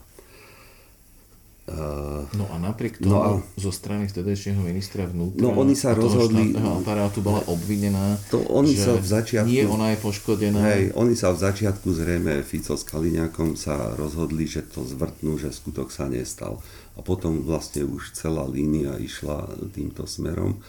Uh, 1.62 2.26
no 2.34 2.50
a 2.50 2.58
napriek 2.58 2.98
tomu 2.98 3.14
no 3.14 3.18
a, 3.22 3.30
zo 3.54 3.70
strany 3.70 4.10
vtedajšieho 4.10 4.58
ministra 4.66 5.06
vnútra 5.06 5.46
no 5.46 5.54
oni 5.54 5.78
sa 5.78 5.94
rozhodli, 5.94 6.58
aparátu 6.58 7.22
bola 7.22 7.38
obvinená, 7.46 8.18
to 8.34 8.42
oni 8.50 8.74
že 8.74 8.82
sa 8.82 8.92
v 8.98 9.06
začiatku, 9.06 9.46
nie 9.46 9.62
ona 9.62 9.94
je 9.94 9.98
poškodená. 10.02 10.58
Hej, 10.58 10.90
oni 10.98 11.14
sa 11.14 11.30
v 11.30 11.38
začiatku 11.38 11.86
zrejme 11.94 12.42
Fico 12.42 12.74
s 12.74 12.82
Kaliňakom 12.82 13.54
sa 13.54 13.94
rozhodli, 13.94 14.42
že 14.50 14.66
to 14.66 14.82
zvrtnú, 14.82 15.38
že 15.38 15.54
skutok 15.54 15.94
sa 15.94 16.10
nestal. 16.10 16.58
A 16.96 17.00
potom 17.00 17.40
vlastne 17.40 17.88
už 17.88 18.12
celá 18.12 18.44
línia 18.44 19.00
išla 19.00 19.48
týmto 19.72 20.04
smerom. 20.04 20.60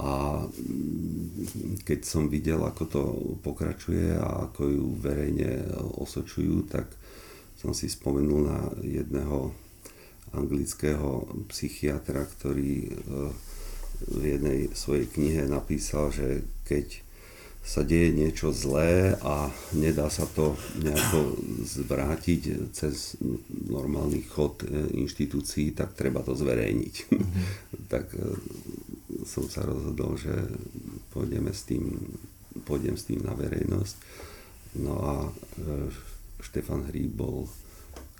A 0.00 0.40
keď 1.84 2.00
som 2.02 2.32
videl, 2.32 2.64
ako 2.64 2.84
to 2.88 3.02
pokračuje 3.44 4.16
a 4.16 4.48
ako 4.48 4.62
ju 4.72 4.86
verejne 4.96 5.68
osočujú, 6.00 6.64
tak 6.72 6.88
som 7.60 7.76
si 7.76 7.92
spomenul 7.92 8.48
na 8.48 8.60
jedného 8.80 9.52
anglického 10.32 11.28
psychiatra, 11.52 12.24
ktorý 12.24 12.88
e, 12.88 12.92
v 14.08 14.22
jednej 14.24 14.58
svojej 14.72 15.06
knihe 15.12 15.44
napísal, 15.46 16.10
že 16.10 16.42
keď 16.64 17.11
sa 17.62 17.86
deje 17.86 18.10
niečo 18.10 18.50
zlé 18.50 19.14
a 19.22 19.46
nedá 19.78 20.10
sa 20.10 20.26
to 20.26 20.58
nejako 20.82 21.38
zvrátiť 21.62 22.74
cez 22.74 23.14
normálny 23.70 24.26
chod 24.26 24.66
e, 24.66 24.98
inštitúcií, 24.98 25.70
tak 25.70 25.94
treba 25.94 26.26
to 26.26 26.34
zverejniť. 26.34 26.94
Mm-hmm. 27.06 27.44
tak 27.92 28.10
e, 28.18 28.34
som 29.22 29.46
sa 29.46 29.62
rozhodol, 29.62 30.18
že 30.18 30.34
pôjdeme 31.14 31.54
s 31.54 31.62
tým, 31.70 31.86
pôjdem 32.66 32.98
s 32.98 33.06
tým 33.06 33.22
na 33.22 33.30
verejnosť. 33.38 33.96
No 34.82 34.98
a 34.98 35.14
Štefan 36.42 36.90
Hríb 36.90 37.14
bol 37.14 37.46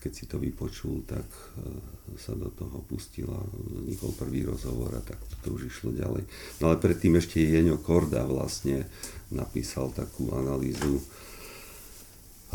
keď 0.03 0.13
si 0.13 0.25
to 0.27 0.43
vypočul, 0.43 1.07
tak 1.07 1.23
e, 1.23 2.19
sa 2.19 2.35
do 2.35 2.51
toho 2.51 2.83
pustil 2.83 3.31
a 3.31 3.39
vznikol 3.39 4.11
prvý 4.19 4.43
rozhovor 4.43 4.91
a 4.99 5.03
tak 5.07 5.23
to 5.47 5.55
už 5.55 5.71
išlo 5.71 5.95
ďalej. 5.95 6.27
No 6.59 6.75
ale 6.75 6.83
predtým 6.83 7.15
ešte 7.15 7.39
Jeňo 7.39 7.79
Korda 7.79 8.27
vlastne 8.27 8.91
napísal 9.31 9.95
takú 9.95 10.35
analýzu 10.35 10.99
e, 10.99 11.03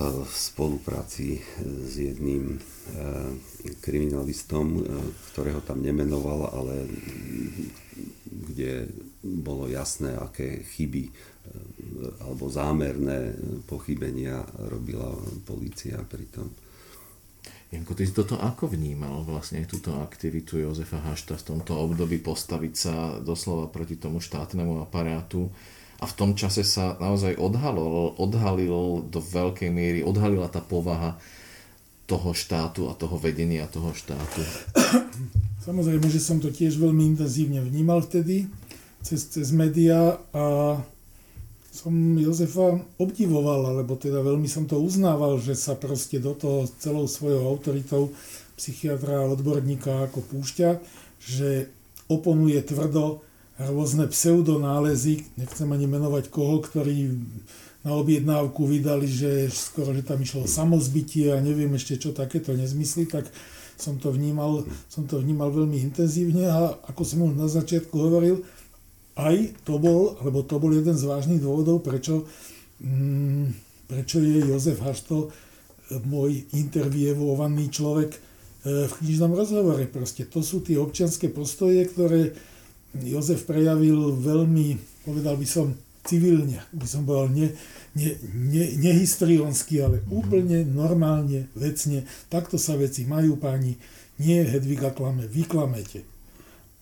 v 0.03 0.33
spolupráci 0.35 1.39
s 1.63 1.93
jedným 1.95 2.51
e, 2.51 2.57
kriminalistom, 3.79 4.83
ktorého 5.31 5.63
tam 5.63 5.79
nemenoval, 5.79 6.51
ale 6.51 6.83
kde 8.27 8.91
bolo 9.23 9.71
jasné, 9.71 10.19
aké 10.19 10.67
chyby 10.75 11.09
alebo 12.27 12.51
zámerné 12.51 13.33
pochybenia 13.63 14.43
robila 14.67 15.15
policia 15.47 15.95
pri 16.03 16.27
tom. 16.27 16.51
Janko, 17.67 17.99
ty 17.99 18.07
si 18.07 18.15
toto 18.15 18.39
ako 18.39 18.71
vnímal 18.71 19.27
vlastne 19.27 19.59
túto 19.67 19.91
aktivitu 19.99 20.63
Jozefa 20.63 21.03
Hašta 21.03 21.35
v 21.35 21.47
tomto 21.51 21.75
období 21.75 22.15
postaviť 22.23 22.73
sa 22.73 22.95
doslova 23.19 23.67
proti 23.67 23.99
tomu 23.99 24.23
štátnemu 24.23 24.87
aparátu 24.87 25.51
a 25.99 26.07
v 26.07 26.13
tom 26.15 26.31
čase 26.31 26.63
sa 26.63 26.95
naozaj 26.95 27.35
odhalil, 27.35 28.15
odhalil 28.15 29.03
do 29.11 29.19
veľkej 29.19 29.67
miery, 29.67 29.99
odhalila 29.99 30.47
tá 30.47 30.63
povaha 30.63 31.19
toho 32.07 32.31
štátu 32.31 32.87
a 32.87 32.95
toho 32.95 33.19
vedenia 33.19 33.67
toho 33.67 33.91
štátu. 33.91 34.39
Samozrejme, 35.67 36.07
že 36.07 36.23
som 36.23 36.39
to 36.39 36.47
tiež 36.47 36.79
veľmi 36.79 37.03
intenzívne 37.03 37.59
vnímal 37.59 37.99
vtedy 37.99 38.47
cez, 39.03 39.27
cez 39.27 39.51
médiá 39.51 40.15
a 40.31 40.79
som 41.77 41.93
Jozefa 42.17 42.81
obdivoval, 42.97 43.69
alebo 43.69 43.93
teda 43.93 44.25
veľmi 44.25 44.49
som 44.49 44.65
to 44.65 44.81
uznával, 44.81 45.37
že 45.37 45.53
sa 45.53 45.77
proste 45.77 46.17
do 46.17 46.33
toho 46.33 46.65
celou 46.81 47.05
svojou 47.05 47.45
autoritou 47.45 48.09
psychiatra 48.57 49.21
a 49.21 49.29
odborníka 49.29 50.09
ako 50.09 50.25
púšťa, 50.25 50.81
že 51.21 51.69
oponuje 52.09 52.57
tvrdo 52.65 53.21
rôzne 53.61 54.09
pseudonálezy, 54.09 55.29
nechcem 55.37 55.69
ani 55.69 55.85
menovať 55.85 56.33
koho, 56.33 56.65
ktorí 56.65 57.13
na 57.85 57.93
objednávku 57.93 58.65
vydali, 58.65 59.05
že 59.05 59.45
skoro, 59.53 59.93
že 59.93 60.01
tam 60.01 60.17
išlo 60.17 60.49
samozbytie 60.49 61.37
a 61.37 61.45
neviem 61.45 61.69
ešte 61.77 62.01
čo 62.01 62.09
takéto 62.09 62.57
nezmysly, 62.57 63.05
tak 63.05 63.29
som 63.77 64.01
to 64.01 64.09
vnímal, 64.09 64.65
som 64.89 65.05
to 65.05 65.21
vnímal 65.21 65.53
veľmi 65.53 65.77
intenzívne 65.85 66.49
a 66.49 66.73
ako 66.89 67.01
som 67.05 67.21
už 67.29 67.37
na 67.37 67.45
začiatku 67.45 67.93
hovoril, 67.93 68.41
aj 69.17 69.65
to 69.65 69.81
bol, 69.81 70.13
alebo 70.21 70.45
to 70.45 70.61
bol 70.61 70.69
jeden 70.69 70.93
z 70.93 71.09
vážnych 71.09 71.41
dôvodov, 71.41 71.81
prečo, 71.81 72.29
mm, 72.85 73.49
prečo 73.89 74.21
je 74.21 74.45
Jozef 74.45 74.77
Hašto 74.85 75.27
e, 75.27 75.29
môj 76.05 76.45
intervievovaný 76.53 77.73
človek 77.73 78.13
e, 78.13 78.19
v 78.85 78.93
knižnom 79.01 79.33
rozhovore. 79.33 79.81
Proste 79.89 80.29
to 80.29 80.45
sú 80.45 80.61
tie 80.61 80.77
občianské 80.77 81.33
postoje, 81.33 81.81
ktoré 81.89 82.37
Jozef 82.93 83.49
prejavil 83.49 84.13
veľmi, 84.21 84.77
povedal 85.01 85.33
by 85.33 85.47
som, 85.49 85.73
civilne, 86.05 86.61
by 86.69 86.87
som 86.87 87.01
povedal, 87.01 87.33
ne, 87.33 87.47
ne, 87.97 88.13
ne, 88.37 88.65
nehistrionsky, 88.77 89.81
ale 89.81 90.05
mhm. 90.05 90.09
úplne 90.13 90.57
normálne, 90.61 91.49
vecne. 91.57 92.05
Takto 92.29 92.61
sa 92.61 92.77
veci 92.77 93.09
majú 93.09 93.41
páni, 93.41 93.81
nie 94.21 94.45
Hedviga 94.45 94.93
klame, 94.93 95.25
vyklamete. 95.25 96.05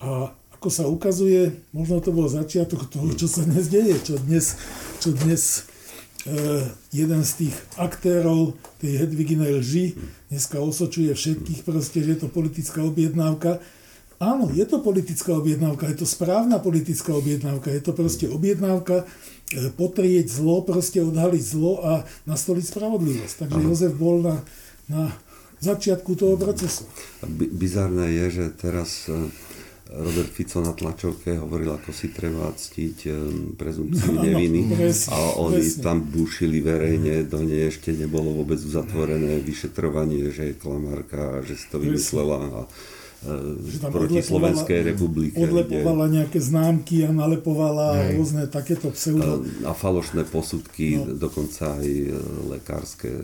A 0.04 0.36
ako 0.56 0.68
sa 0.72 0.88
ukazuje, 0.88 1.52
možno 1.76 2.00
to 2.00 2.16
bol 2.16 2.24
začiatok 2.32 2.88
toho, 2.88 3.12
čo 3.12 3.28
sa 3.28 3.44
dnes 3.44 3.68
deje, 3.68 3.92
čo 4.00 4.16
dnes, 4.16 4.56
čo 5.04 5.12
dnes 5.12 5.68
e, 6.24 6.64
jeden 6.96 7.20
z 7.20 7.32
tých 7.44 7.56
aktérov 7.76 8.56
tej 8.80 9.04
Hedviginej 9.04 9.60
lži 9.60 9.86
dneska 10.32 10.56
osočuje 10.56 11.12
všetkých 11.12 11.60
proste, 11.60 12.00
že 12.00 12.16
je 12.16 12.20
to 12.24 12.28
politická 12.32 12.80
objednávka. 12.88 13.60
Áno, 14.16 14.48
je 14.48 14.64
to 14.64 14.80
politická 14.80 15.36
objednávka, 15.36 15.92
je 15.92 16.00
to 16.00 16.08
správna 16.08 16.56
politická 16.56 17.12
objednávka, 17.12 17.68
je 17.68 17.82
to 17.84 17.92
proste 17.92 18.24
objednávka 18.32 19.04
e, 19.52 19.68
potrieť 19.76 20.32
zlo, 20.32 20.64
proste 20.64 21.04
odhaliť 21.04 21.44
zlo 21.44 21.84
a 21.84 21.92
nastoliť 22.24 22.64
spravodlivosť. 22.64 23.44
Takže 23.44 23.58
Aha. 23.60 23.66
Jozef 23.68 23.92
bol 23.92 24.24
na, 24.24 24.36
na 24.88 25.12
začiatku 25.60 26.16
toho 26.16 26.40
procesu. 26.40 26.88
Bizarné 27.28 28.08
je, 28.24 28.26
že 28.40 28.44
teraz 28.56 29.04
e, 29.12 29.28
Robert 29.86 30.28
Fico 30.34 30.58
na 30.60 30.74
tlačovke 30.74 31.38
hovoril, 31.38 31.70
ako 31.70 31.94
si 31.94 32.10
treba 32.10 32.50
ctiť 32.50 32.98
prezumpciu 33.54 34.18
neviny 34.26 34.74
a 35.14 35.38
oni 35.38 35.62
tam 35.78 36.02
bušili 36.02 36.58
verejne, 36.58 37.22
do 37.22 37.38
nej 37.46 37.70
ešte 37.70 37.94
nebolo 37.94 38.34
vôbec 38.34 38.58
uzatvorené 38.58 39.38
vyšetrovanie, 39.46 40.34
že 40.34 40.50
je 40.50 40.54
klamárka, 40.58 41.46
že 41.46 41.54
si 41.54 41.70
to 41.70 41.78
vymyslela 41.78 42.38
a 42.42 42.60
e, 42.66 43.86
proti 43.86 44.26
Slovenskej 44.26 44.90
republike. 44.90 45.38
Odlepovala 45.38 46.10
kde... 46.10 46.14
nejaké 46.18 46.38
známky 46.42 47.06
a 47.06 47.14
nalepovala 47.14 48.10
Hej. 48.10 48.18
rôzne 48.18 48.42
takéto 48.50 48.90
pseudo... 48.90 49.46
A, 49.62 49.70
a 49.70 49.72
falošné 49.72 50.26
posudky, 50.26 50.98
no. 50.98 51.14
dokonca 51.14 51.78
aj 51.78 51.86
e, 51.86 52.10
lekárske, 52.58 53.14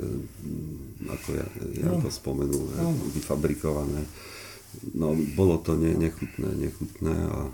ako 1.11 1.29
ja, 1.43 1.47
ja 1.75 1.91
no. 1.91 1.99
to 1.99 2.09
spomenul, 2.15 2.71
no. 2.71 2.95
vyfabrikované 3.19 4.07
no, 4.95 5.15
bolo 5.37 5.59
to 5.59 5.77
ne, 5.77 5.95
nechutné, 5.95 6.49
nechutné 6.57 7.15
a 7.29 7.51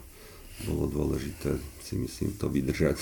bolo 0.66 0.84
dôležité 0.90 1.54
si 1.82 1.94
myslím 1.96 2.34
to 2.34 2.50
vydržať. 2.50 2.98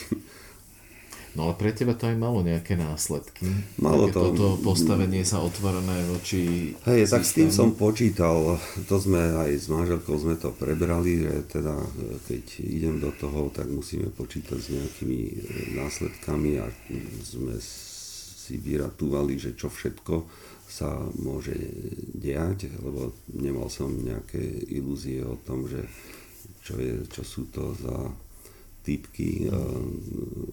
No 1.37 1.53
ale 1.53 1.55
pre 1.61 1.69
teba 1.69 1.93
to 1.93 2.09
aj 2.09 2.17
malo 2.17 2.41
nejaké 2.41 2.81
následky. 2.81 3.45
Malo 3.77 4.09
to. 4.09 4.33
Toto 4.33 4.57
postavenie 4.57 5.21
sa 5.21 5.45
otvorené 5.45 6.09
voči... 6.09 6.73
Hej, 6.89 7.13
tak 7.13 7.29
s 7.29 7.37
tým 7.37 7.53
som 7.53 7.77
počítal. 7.77 8.57
To 8.89 8.97
sme 8.97 9.21
aj 9.45 9.53
s 9.53 9.69
manželkou 9.69 10.17
sme 10.17 10.41
to 10.41 10.49
prebrali, 10.57 11.29
že 11.29 11.61
teda 11.61 11.77
keď 12.25 12.45
idem 12.65 12.97
do 13.05 13.13
toho, 13.13 13.53
tak 13.53 13.69
musíme 13.69 14.09
počítať 14.17 14.57
s 14.57 14.73
nejakými 14.73 15.21
následkami 15.77 16.57
a 16.57 16.73
sme 17.21 17.61
si 17.61 18.57
vyratúvali, 18.57 19.37
že 19.37 19.53
čo 19.53 19.69
všetko 19.69 20.15
sa 20.67 20.99
môže 21.23 21.55
diať, 22.13 22.69
lebo 22.83 23.15
nemal 23.39 23.71
som 23.71 23.91
nejaké 23.95 24.43
ilúzie 24.75 25.23
o 25.23 25.39
tom, 25.47 25.71
že 25.71 25.87
čo, 26.67 26.75
je, 26.83 27.07
čo 27.07 27.23
sú 27.23 27.47
to 27.55 27.71
za 27.79 28.11
typky 28.83 29.47
uh, 29.47 29.55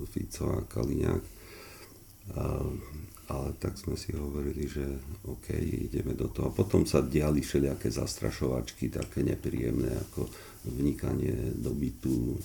Fico 0.10 0.54
a 0.54 0.62
Kaliňák. 0.66 1.24
Uh, 2.34 2.72
ale 3.32 3.56
tak 3.56 3.80
sme 3.80 3.96
si 3.96 4.12
hovorili, 4.14 4.68
že 4.68 4.84
OK, 5.26 5.56
ideme 5.58 6.14
do 6.14 6.28
toho. 6.28 6.52
A 6.52 6.56
potom 6.56 6.84
sa 6.84 7.00
diali 7.00 7.40
všelijaké 7.40 7.88
zastrašovačky, 7.88 8.92
také 8.92 9.24
nepríjemné, 9.24 9.96
ako 10.10 10.28
vnikanie 10.68 11.56
do 11.56 11.72
bytu, 11.72 12.36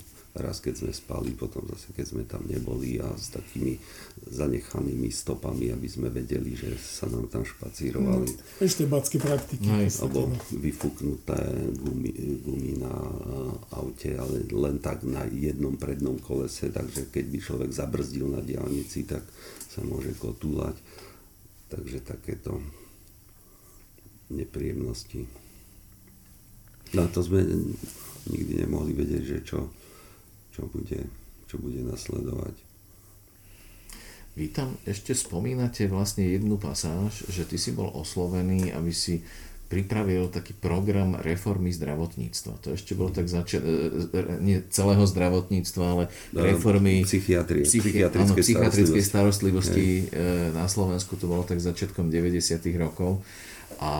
raz 0.40 0.62
keď 0.62 0.86
sme 0.86 0.92
spali, 0.94 1.30
potom 1.34 1.66
zase 1.70 1.90
keď 1.94 2.06
sme 2.06 2.22
tam 2.24 2.42
neboli 2.46 2.98
a 3.02 3.10
s 3.14 3.34
takými 3.34 3.78
zanechanými 4.28 5.10
stopami, 5.10 5.74
aby 5.74 5.88
sme 5.90 6.08
vedeli, 6.08 6.54
že 6.54 6.74
sa 6.78 7.10
nám 7.10 7.26
tam 7.30 7.42
špacírovali. 7.42 8.28
No, 8.28 8.62
ešte 8.62 8.86
backé 8.86 9.18
praktiky. 9.18 9.66
Alebo 9.98 10.30
vyfúknuté 10.54 11.38
gumy, 11.78 12.12
gumy 12.42 12.78
na 12.78 12.94
aute, 13.74 14.14
ale 14.14 14.46
len 14.46 14.78
tak 14.78 15.02
na 15.02 15.26
jednom 15.28 15.74
prednom 15.74 16.18
kolese, 16.22 16.70
takže 16.70 17.10
keď 17.10 17.24
by 17.28 17.38
človek 17.38 17.70
zabrzdil 17.74 18.30
na 18.30 18.42
diálnici, 18.44 19.06
tak 19.06 19.26
sa 19.68 19.82
môže 19.82 20.14
kotúľať. 20.16 20.76
takže 21.68 22.00
takéto 22.00 22.60
nepríjemnosti. 24.32 25.28
No 26.96 27.04
to 27.12 27.20
sme 27.20 27.44
nikdy 28.28 28.64
nemohli 28.64 28.92
vedieť, 28.96 29.24
že 29.24 29.38
čo, 29.44 29.68
čo, 30.58 30.66
bude, 30.66 31.06
čo 31.46 31.62
bude 31.62 31.86
nasledovať. 31.86 32.58
Vy 34.34 34.50
tam 34.50 34.74
ešte 34.82 35.14
spomínate 35.14 35.86
vlastne 35.86 36.26
jednu 36.26 36.58
pasáž, 36.58 37.26
že 37.30 37.46
ty 37.46 37.54
si 37.58 37.70
bol 37.70 37.90
oslovený, 37.94 38.74
aby 38.74 38.90
si 38.90 39.22
pripravil 39.68 40.32
taký 40.32 40.56
program 40.56 41.14
reformy 41.20 41.68
zdravotníctva. 41.74 42.52
To 42.64 42.68
ešte 42.72 42.96
bolo 42.96 43.12
tak 43.12 43.28
začiat, 43.28 43.60
e, 43.60 43.70
e, 44.10 44.22
nie 44.40 44.58
celého 44.72 45.04
zdravotníctva, 45.04 45.84
ale 45.84 46.04
reformy 46.32 47.04
psychiatrie, 47.04 47.68
psychiatrickej, 47.68 48.32
áno, 48.32 48.40
psychiatrickej 48.40 49.04
starostlivosti 49.04 50.08
je. 50.08 50.54
na 50.56 50.64
Slovensku. 50.66 51.20
To 51.20 51.28
bolo 51.28 51.44
tak 51.44 51.60
začiatkom 51.60 52.08
90. 52.08 52.64
rokov. 52.80 53.20
A 53.76 53.92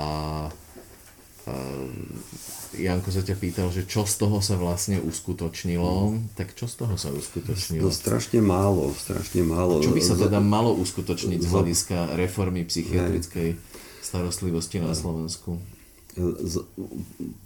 Janko 2.79 3.09
sa 3.11 3.25
ťa 3.25 3.37
pýtal, 3.41 3.69
že 3.73 3.89
čo 3.89 4.05
z 4.05 4.21
toho 4.21 4.39
sa 4.45 4.55
vlastne 4.61 5.01
uskutočnilo, 5.01 6.21
tak 6.37 6.53
čo 6.53 6.69
z 6.69 6.85
toho 6.85 6.95
sa 7.01 7.09
uskutočnilo? 7.11 7.89
To 7.89 7.91
strašne 7.91 8.45
málo, 8.45 8.93
strašne 8.93 9.43
málo. 9.43 9.81
Čo 9.81 9.97
by 9.97 10.03
sa 10.05 10.15
teda 10.15 10.39
malo 10.39 10.77
uskutočniť 10.77 11.41
z 11.43 11.49
hľadiska 11.49 12.15
reformy 12.15 12.69
psychiatrickej 12.69 13.57
starostlivosti 14.05 14.85
na 14.85 14.93
Slovensku? 14.93 15.57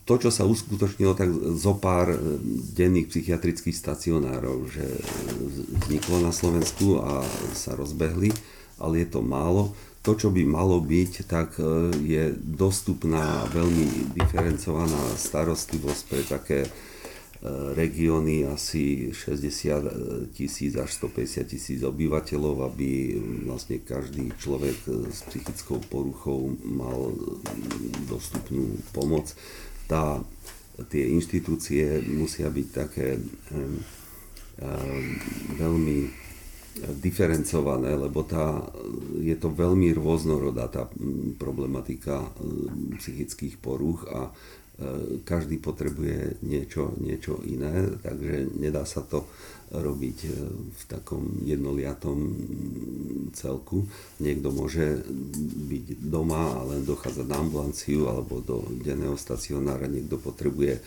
To, 0.08 0.14
čo 0.16 0.30
sa 0.32 0.48
uskutočnilo, 0.48 1.12
tak 1.12 1.28
zo 1.60 1.76
pár 1.76 2.16
denných 2.72 3.12
psychiatrických 3.12 3.76
stacionárov, 3.76 4.64
že 4.72 4.86
vzniklo 5.86 6.24
na 6.24 6.32
Slovensku 6.32 6.98
a 6.98 7.20
sa 7.52 7.76
rozbehli, 7.76 8.32
ale 8.80 9.04
je 9.04 9.08
to 9.12 9.20
málo. 9.20 9.76
To, 10.02 10.18
čo 10.18 10.34
by 10.34 10.42
malo 10.42 10.82
byť, 10.82 11.12
tak 11.30 11.62
e, 11.62 11.94
je 12.02 12.34
dostupná 12.34 13.46
veľmi 13.54 14.12
diferencovaná 14.18 14.98
starostlivosť 15.14 16.02
pre 16.10 16.22
také 16.26 16.60
regióny 17.74 18.46
asi 18.46 19.10
60 19.10 20.30
tisíc 20.30 20.78
až 20.78 20.94
150 20.94 21.42
tisíc 21.50 21.82
obyvateľov, 21.82 22.70
aby 22.70 23.18
vlastne 23.42 23.82
každý 23.82 24.30
človek 24.38 24.78
s 25.10 25.26
psychickou 25.26 25.82
poruchou 25.90 26.54
mal 26.62 27.10
dostupnú 28.06 28.78
pomoc. 28.94 29.34
Tá, 29.90 30.22
tie 30.86 31.10
inštitúcie 31.10 32.06
musia 32.14 32.46
byť 32.46 32.68
také 32.70 33.18
veľmi 35.58 35.98
diferencované, 37.04 37.92
lebo 37.94 38.24
tá, 38.24 38.64
je 39.20 39.36
to 39.36 39.52
veľmi 39.52 39.92
rôznorodá 39.92 40.72
tá 40.72 40.88
problematika 41.36 42.24
psychických 42.96 43.60
poruch 43.60 44.08
a 44.08 44.32
E, 44.72 45.20
každý 45.20 45.60
potrebuje 45.60 46.42
niečo, 46.48 46.96
niečo 46.96 47.44
iné, 47.44 47.92
takže 48.00 48.56
nedá 48.56 48.88
sa 48.88 49.04
to 49.04 49.28
robiť 49.68 50.18
e, 50.24 50.30
v 50.72 50.82
takom 50.88 51.44
jednoliatom 51.44 52.18
celku. 53.36 53.84
Niekto 54.16 54.48
môže 54.48 55.04
byť 55.68 56.00
doma 56.02 56.56
a 56.56 56.60
len 56.72 56.88
dochádzať 56.88 57.26
na 57.28 57.36
ambulanciu 57.44 58.08
alebo 58.08 58.40
do 58.40 58.64
denného 58.80 59.20
stacionára, 59.20 59.92
niekto 59.92 60.16
potrebuje 60.16 60.80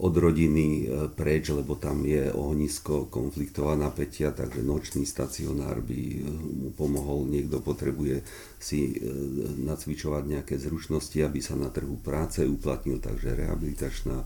od 0.00 0.14
rodiny 0.16 0.66
e, 0.66 0.84
preč, 1.12 1.52
lebo 1.52 1.76
tam 1.76 2.08
je 2.08 2.32
ohnisko 2.32 3.12
konfliktová 3.12 3.76
napätia, 3.76 4.32
takže 4.32 4.64
nočný 4.64 5.04
stacionár 5.04 5.84
by 5.84 6.00
e, 6.00 6.18
mu 6.32 6.68
pomohol. 6.72 7.28
Niekto 7.28 7.60
potrebuje 7.60 8.24
si 8.56 8.96
e, 8.96 9.04
nacvičovať 9.60 10.22
nejaké 10.24 10.56
zručnosti, 10.56 11.20
aby 11.20 11.44
sa 11.44 11.52
na 11.52 11.68
trhu 11.68 12.00
práce 12.00 12.40
uplatnil, 12.40 12.96
takže 12.96 13.36
rehabilitačná, 13.36 14.24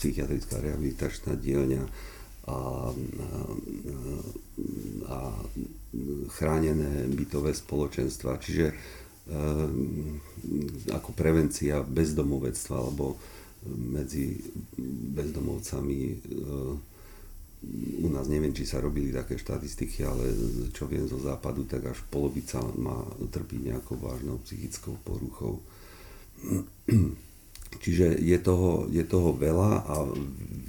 psychiatrická 0.00 0.64
rehabilitačná 0.64 1.36
dielňa 1.36 1.84
a, 2.48 2.56
a, 2.56 2.58
a 5.04 5.18
chránené 6.32 7.12
bytové 7.12 7.52
spoločenstva. 7.52 8.40
Čiže 8.40 8.66
e, 8.72 8.74
ako 10.96 11.12
prevencia 11.12 11.84
bezdomovectva 11.84 12.76
alebo 12.80 13.20
medzi 13.68 14.38
bezdomovcami 15.14 15.98
eh, 16.10 16.92
u 18.04 18.08
nás 18.12 18.28
neviem, 18.28 18.52
či 18.52 18.68
sa 18.68 18.76
robili 18.76 19.08
také 19.08 19.40
štatistiky, 19.40 20.04
ale 20.04 20.24
čo 20.76 20.84
viem 20.84 21.08
zo 21.08 21.16
západu, 21.16 21.64
tak 21.64 21.88
až 21.88 21.98
polovica 22.12 22.60
má 22.76 23.00
trpí 23.32 23.56
nejakou 23.56 23.96
vážnou 23.96 24.36
psychickou 24.44 25.00
poruchou. 25.00 25.64
Čiže 27.82 28.20
je 28.20 28.38
toho, 28.38 28.86
je 28.92 29.02
toho 29.02 29.34
veľa 29.34 29.88
a 29.88 29.94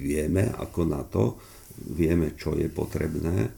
vieme 0.00 0.50
ako 0.56 0.80
na 0.88 1.04
to, 1.06 1.36
vieme, 1.92 2.34
čo 2.34 2.56
je 2.56 2.66
potrebné 2.72 3.52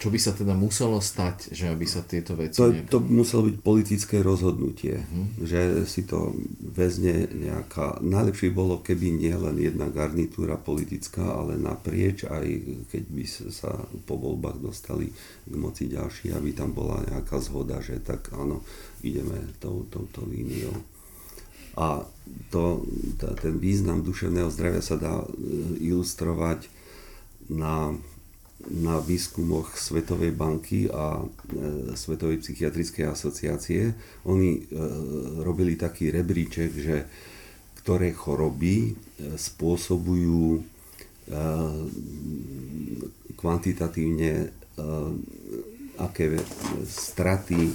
čo 0.00 0.08
by 0.08 0.16
sa 0.16 0.32
teda 0.32 0.56
muselo 0.56 0.96
stať, 0.96 1.52
že 1.52 1.68
aby 1.68 1.84
sa 1.84 2.00
tieto 2.00 2.32
veci... 2.32 2.56
To, 2.56 2.72
to 2.72 3.04
by 3.04 3.20
muselo 3.20 3.44
byť 3.52 3.56
politické 3.60 4.24
rozhodnutie, 4.24 4.96
uh-huh. 4.96 5.44
že 5.44 5.84
si 5.84 6.08
to 6.08 6.32
väzne 6.56 7.28
nejaká... 7.28 8.00
Najlepšie 8.00 8.48
bolo, 8.48 8.80
keby 8.80 9.12
nie 9.12 9.36
len 9.36 9.60
jedna 9.60 9.92
garnitúra 9.92 10.56
politická, 10.56 11.36
ale 11.36 11.60
naprieč, 11.60 12.24
aj 12.24 12.48
keď 12.88 13.04
by 13.12 13.24
sa 13.52 13.76
po 14.08 14.16
voľbách 14.16 14.64
dostali 14.64 15.12
k 15.44 15.54
moci 15.60 15.92
ďalší, 15.92 16.32
aby 16.32 16.56
tam 16.56 16.72
bola 16.72 17.04
nejaká 17.04 17.36
zhoda, 17.36 17.84
že 17.84 18.00
tak 18.00 18.32
áno, 18.32 18.64
ideme 19.04 19.52
tou, 19.60 19.84
touto 19.92 20.24
líniou. 20.24 20.80
A 21.76 22.00
to, 22.48 22.88
tá, 23.20 23.36
ten 23.36 23.60
význam 23.60 24.00
duševného 24.00 24.48
zdravia 24.48 24.80
sa 24.80 24.96
dá 24.96 25.20
e, 25.20 25.28
ilustrovať 25.92 26.72
na 27.52 27.92
na 28.68 29.00
výskumoch 29.00 29.72
Svetovej 29.80 30.36
banky 30.36 30.84
a 30.92 31.24
e, 31.24 31.26
Svetovej 31.96 32.44
psychiatrickej 32.44 33.08
asociácie. 33.08 33.96
Oni 34.28 34.60
e, 34.60 34.62
robili 35.40 35.80
taký 35.80 36.12
rebríček, 36.12 36.70
že 36.76 36.96
ktoré 37.80 38.12
choroby 38.12 38.92
e, 38.92 38.92
spôsobujú 39.40 40.60
kvantitatívne 43.38 44.50
aké 45.94 46.42
straty 46.82 47.70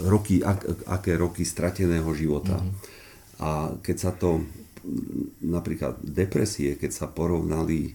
roky, 0.00 0.40
aké 0.88 1.12
roky 1.20 1.44
strateného 1.44 2.08
života. 2.16 2.56
Mm-hmm. 2.56 3.44
A 3.44 3.76
keď 3.84 3.96
sa 4.00 4.16
to 4.16 4.40
napríklad 5.42 6.02
depresie, 6.02 6.74
keď 6.74 6.90
sa 6.90 7.06
porovnali 7.06 7.90
e, 7.90 7.92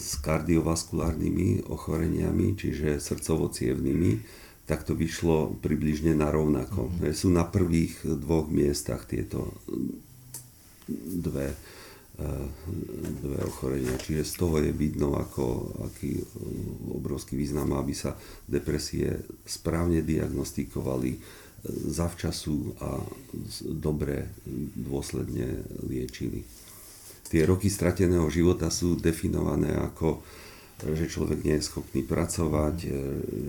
s 0.00 0.16
kardiovaskulárnymi 0.20 1.68
ochoreniami, 1.68 2.56
čiže 2.56 3.00
srdcovo-cievnými, 3.00 4.12
tak 4.64 4.88
to 4.88 4.96
vyšlo 4.96 5.60
približne 5.60 6.16
na 6.16 6.32
rovnako. 6.32 6.88
Mm-hmm. 6.88 7.12
Sú 7.12 7.28
na 7.28 7.44
prvých 7.44 8.00
dvoch 8.04 8.48
miestach 8.48 9.04
tieto 9.04 9.52
dve, 10.88 11.52
e, 12.16 12.26
dve 13.20 13.38
ochorenia. 13.44 14.00
Čiže 14.00 14.24
z 14.24 14.34
toho 14.40 14.56
je 14.64 14.72
vidno, 14.72 15.20
ako, 15.20 15.44
aký 15.84 16.16
obrovský 16.96 17.36
význam 17.36 17.76
aby 17.76 17.92
sa 17.92 18.16
depresie 18.48 19.20
správne 19.44 20.00
diagnostikovali, 20.00 21.43
zavčasu 21.68 22.76
a 22.80 23.00
dobre 23.64 24.28
dôsledne 24.76 25.64
liečili. 25.88 26.44
Tie 27.24 27.42
roky 27.48 27.72
strateného 27.72 28.28
života 28.28 28.68
sú 28.68 29.00
definované 29.00 29.72
ako 29.72 30.20
že 30.82 31.06
človek 31.06 31.46
nie 31.46 31.56
je 31.62 31.68
schopný 31.70 32.02
pracovať, 32.02 32.76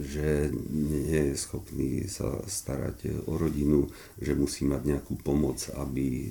že 0.06 0.54
nie 0.72 1.34
je 1.34 1.36
schopný 1.36 2.06
sa 2.06 2.38
starať 2.46 3.26
o 3.26 3.36
rodinu, 3.36 3.90
že 4.22 4.38
musí 4.38 4.64
mať 4.64 4.82
nejakú 4.86 5.18
pomoc, 5.26 5.58
aby 5.74 6.30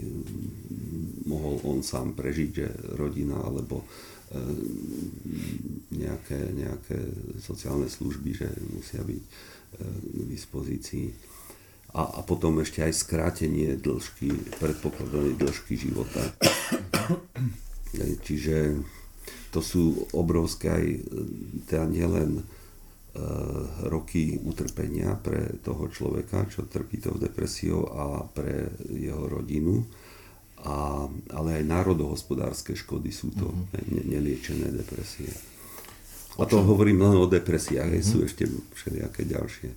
mohol 1.26 1.58
on 1.66 1.82
sám 1.82 2.14
prežiť, 2.14 2.50
že 2.54 2.68
rodina 2.94 3.36
alebo 3.42 3.82
e, 3.82 3.86
nejaké, 5.98 6.54
nejaké 6.54 6.98
sociálne 7.42 7.90
služby, 7.90 8.30
že 8.30 8.48
musia 8.70 9.02
byť 9.02 9.22
e, 9.26 9.30
k 9.98 10.20
dispozícii 10.30 11.06
a, 11.94 12.02
a 12.02 12.20
potom 12.26 12.58
ešte 12.58 12.82
aj 12.82 12.92
skrátenie 12.92 13.78
dĺžky, 13.78 14.58
predpokladanej 14.58 15.38
dĺžky 15.38 15.78
života. 15.78 16.26
Čiže 18.26 18.82
to 19.54 19.62
sú 19.62 20.10
obrovské 20.10 20.66
aj 20.66 20.86
teda 21.70 21.86
nielen 21.86 22.42
e, 22.42 22.44
roky 23.86 24.34
utrpenia 24.42 25.14
pre 25.14 25.62
toho 25.62 25.86
človeka, 25.86 26.50
čo 26.50 26.66
trpí 26.66 26.98
tou 26.98 27.14
depresiou 27.14 27.86
a 27.86 28.26
pre 28.26 28.74
jeho 28.90 29.30
rodinu, 29.30 29.86
a, 30.66 31.06
ale 31.30 31.62
aj 31.62 31.70
národohospodárske 31.70 32.74
škody 32.74 33.14
sú 33.14 33.30
to 33.38 33.46
mm-hmm. 33.46 33.94
ne, 33.94 34.02
neliečené 34.18 34.74
depresie. 34.74 35.30
A 36.34 36.42
to 36.50 36.58
hovorím 36.66 37.06
len 37.06 37.14
o 37.14 37.30
depresiách, 37.30 37.94
mm. 37.94 38.02
sú 38.02 38.26
ešte 38.26 38.50
všelijaké 38.74 39.22
ďalšie. 39.22 39.70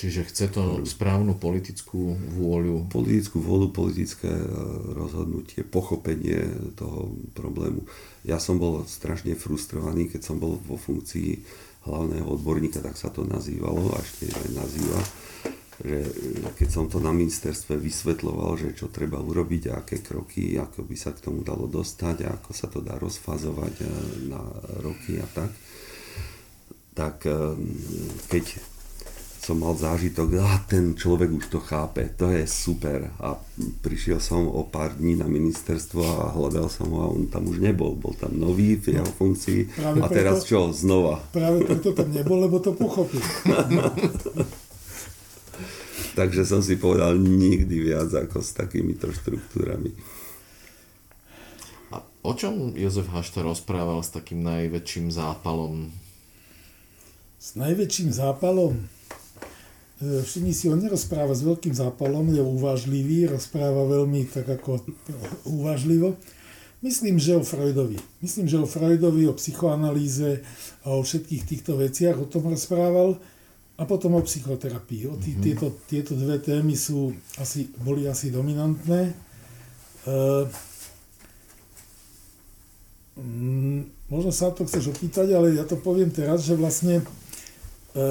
Čiže 0.00 0.32
chce 0.32 0.46
to 0.48 0.62
správnu 0.88 1.36
politickú 1.36 2.16
vôľu. 2.16 2.88
Politickú 2.88 3.36
vôľu, 3.36 3.68
politické 3.68 4.32
e, 4.32 4.48
rozhodnutie, 4.96 5.60
pochopenie 5.60 6.40
toho 6.72 7.12
problému. 7.36 7.84
Ja 8.24 8.40
som 8.40 8.56
bol 8.56 8.88
strašne 8.88 9.36
frustrovaný, 9.36 10.08
keď 10.08 10.24
som 10.24 10.40
bol 10.40 10.56
vo 10.56 10.80
funkcii 10.80 11.44
hlavného 11.84 12.24
odborníka, 12.32 12.80
tak 12.80 12.96
sa 12.96 13.12
to 13.12 13.28
nazývalo 13.28 13.92
a 13.92 14.00
ešte 14.00 14.32
aj 14.32 14.48
nazýva 14.56 15.00
že 15.80 16.04
keď 16.60 16.68
som 16.68 16.84
to 16.92 17.00
na 17.00 17.08
ministerstve 17.08 17.72
vysvetloval, 17.80 18.52
že 18.60 18.76
čo 18.76 18.92
treba 18.92 19.16
urobiť 19.16 19.72
a 19.72 19.80
aké 19.80 20.04
kroky, 20.04 20.60
ako 20.60 20.84
by 20.84 20.92
sa 20.92 21.16
k 21.16 21.24
tomu 21.24 21.40
dalo 21.40 21.64
dostať 21.64 22.28
a 22.28 22.36
ako 22.36 22.50
sa 22.52 22.68
to 22.68 22.84
dá 22.84 23.00
rozfazovať 23.00 23.74
e, 23.80 23.84
na 24.28 24.44
roky 24.84 25.16
a 25.16 25.24
tak, 25.24 25.48
tak 26.92 27.24
e, 27.24 27.56
keď 28.28 28.44
som 29.50 29.58
mal 29.58 29.74
zážitok, 29.74 30.38
a 30.46 30.62
ten 30.62 30.94
človek 30.94 31.26
už 31.34 31.50
to 31.50 31.58
chápe, 31.58 32.06
to 32.14 32.30
je 32.30 32.46
super. 32.46 33.10
A 33.18 33.34
prišiel 33.82 34.22
som 34.22 34.46
o 34.46 34.62
pár 34.62 34.94
dní 34.94 35.18
na 35.18 35.26
ministerstvo 35.26 35.98
a 36.06 36.30
hľadal 36.30 36.70
som 36.70 36.86
ho 36.94 37.02
a 37.02 37.10
on 37.10 37.26
tam 37.26 37.50
už 37.50 37.58
nebol. 37.58 37.98
Bol 37.98 38.14
tam 38.14 38.30
nový 38.38 38.78
v 38.78 38.94
jeho 38.94 39.02
no, 39.02 39.10
funkcii 39.10 39.74
Práve 39.74 39.98
a 39.98 40.06
teraz 40.06 40.46
preto, 40.46 40.50
čo, 40.54 40.58
znova. 40.70 41.18
Práve 41.34 41.66
preto 41.66 41.90
tam 41.90 42.14
nebol, 42.14 42.46
lebo 42.46 42.62
to 42.62 42.78
pochopil. 42.78 43.18
Takže 46.18 46.46
som 46.46 46.62
si 46.62 46.78
povedal 46.78 47.18
nikdy 47.18 47.90
viac 47.90 48.14
ako 48.14 48.46
s 48.46 48.54
takýmito 48.54 49.10
štruktúrami. 49.10 49.90
A 51.90 52.06
o 52.22 52.32
čom 52.38 52.78
Jozef 52.78 53.10
Hašta 53.10 53.42
rozprával 53.42 53.98
s 53.98 54.14
takým 54.14 54.46
najväčším 54.46 55.10
zápalom? 55.10 55.90
S 57.42 57.58
najväčším 57.58 58.14
zápalom? 58.14 58.99
E, 60.00 60.24
všimni 60.24 60.56
si, 60.56 60.72
on 60.72 60.80
nerozpráva 60.80 61.36
s 61.36 61.44
veľkým 61.44 61.76
zápalom, 61.76 62.32
je 62.32 62.40
uvažlivý, 62.40 63.28
rozpráva 63.28 63.84
veľmi 63.84 64.24
tak 64.32 64.48
ako 64.48 64.80
uvažlivo. 65.44 66.16
Myslím, 66.80 67.20
že 67.20 67.36
o 67.36 67.44
Freudovi. 67.44 68.00
Myslím, 68.24 68.48
že 68.48 68.56
o 68.56 68.64
Freudovi, 68.64 69.28
o 69.28 69.36
psychoanalýze 69.36 70.40
a 70.88 70.96
o 70.96 71.04
všetkých 71.04 71.44
týchto 71.44 71.76
veciach 71.76 72.16
o 72.16 72.24
tom 72.24 72.48
rozprával 72.48 73.20
a 73.76 73.82
potom 73.84 74.16
o 74.16 74.24
psychoterapii. 74.24 75.12
O 75.12 75.20
tí, 75.20 75.36
mm-hmm. 75.36 75.44
tieto, 75.44 75.66
tieto 75.84 76.12
dve 76.16 76.40
témy 76.40 76.72
sú 76.72 77.12
asi, 77.36 77.68
boli 77.84 78.08
asi 78.08 78.32
dominantné. 78.32 79.12
E, 79.12 79.14
mm, 83.20 84.08
možno 84.08 84.32
sa 84.32 84.48
to 84.48 84.64
chceš 84.64 84.96
opýtať, 84.96 85.36
ale 85.36 85.60
ja 85.60 85.68
to 85.68 85.76
poviem 85.76 86.08
teraz, 86.08 86.48
že 86.48 86.56
vlastne 86.56 87.04
e, 87.92 88.04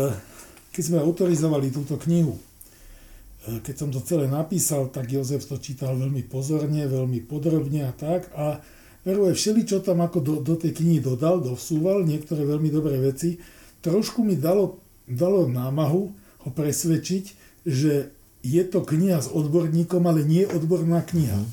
keď 0.79 0.95
sme 0.95 1.03
autorizovali 1.03 1.75
túto 1.75 1.99
knihu, 2.07 2.39
e, 2.39 3.59
keď 3.59 3.75
som 3.75 3.89
to 3.91 3.99
celé 3.99 4.31
napísal, 4.31 4.87
tak 4.87 5.11
Jozef 5.11 5.43
to 5.43 5.59
čítal 5.59 5.91
veľmi 5.99 6.23
pozorne, 6.23 6.87
veľmi 6.87 7.19
podrobne 7.27 7.83
a 7.83 7.91
tak. 7.91 8.31
A 8.31 8.63
veruje 9.03 9.35
všeli, 9.35 9.67
čo 9.67 9.83
tam 9.83 9.99
ako 9.99 10.23
do, 10.23 10.33
do 10.39 10.55
tej 10.55 10.79
knihy 10.79 11.03
dodal, 11.03 11.43
dovsúval, 11.43 12.07
niektoré 12.07 12.47
veľmi 12.47 12.71
dobré 12.71 12.95
veci. 12.95 13.43
Trošku 13.83 14.23
mi 14.23 14.39
dalo, 14.39 14.79
dalo 15.03 15.51
námahu 15.51 16.15
ho 16.47 16.49
presvedčiť, 16.55 17.23
že 17.67 18.15
je 18.39 18.63
to 18.63 18.79
kniha 18.79 19.19
s 19.19 19.27
odborníkom, 19.27 19.99
ale 20.07 20.23
nie 20.23 20.47
odborná 20.47 21.03
kniha. 21.03 21.43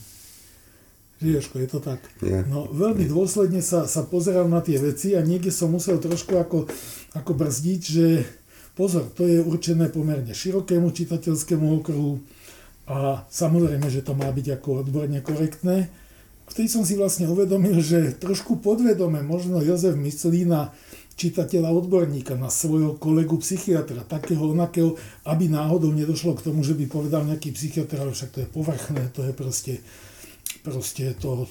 Žieško, 1.19 1.67
je 1.67 1.67
to 1.75 1.83
tak. 1.83 1.99
No, 2.47 2.71
veľmi 2.71 3.11
dôsledne 3.11 3.59
sa, 3.59 3.91
sa 3.91 4.07
pozeral 4.07 4.47
na 4.47 4.63
tie 4.63 4.79
veci 4.79 5.19
a 5.19 5.21
niekde 5.27 5.51
som 5.51 5.75
musel 5.75 5.99
trošku 5.99 6.39
ako, 6.39 6.71
ako 7.19 7.33
brzdiť, 7.35 7.81
že 7.83 8.07
Pozor, 8.77 9.09
to 9.17 9.25
je 9.25 9.41
určené 9.41 9.89
pomerne 9.89 10.37
širokému 10.37 10.93
čitateľskému 10.93 11.81
okruhu 11.81 12.21
a 12.85 13.25
samozrejme, 13.25 13.89
že 13.89 14.05
to 14.05 14.13
má 14.13 14.29
byť 14.29 14.61
ako 14.61 14.85
odborne 14.85 15.17
korektné. 15.25 15.89
Vtedy 16.47 16.69
som 16.69 16.85
si 16.85 16.95
vlastne 16.95 17.25
uvedomil, 17.25 17.81
že 17.81 18.13
trošku 18.21 18.61
podvedome 18.61 19.25
možno 19.25 19.65
Jozef 19.65 19.97
myslí 19.97 20.45
na 20.45 20.77
čitateľa 21.17 21.73
odborníka, 21.73 22.37
na 22.37 22.53
svojho 22.53 23.01
kolegu 23.01 23.41
psychiatra, 23.41 24.05
takého 24.05 24.53
onakého, 24.53 25.01
aby 25.25 25.49
náhodou 25.49 25.89
nedošlo 25.97 26.37
k 26.37 26.45
tomu, 26.53 26.61
že 26.61 26.77
by 26.77 26.85
povedal 26.85 27.25
nejaký 27.25 27.57
psychiatr, 27.57 27.97
ale 27.97 28.13
však 28.13 28.31
to 28.37 28.39
je 28.45 28.49
povrchné, 28.53 29.09
to 29.17 29.25
je 29.25 29.33
proste, 29.33 29.75
proste 30.61 31.17
to, 31.17 31.49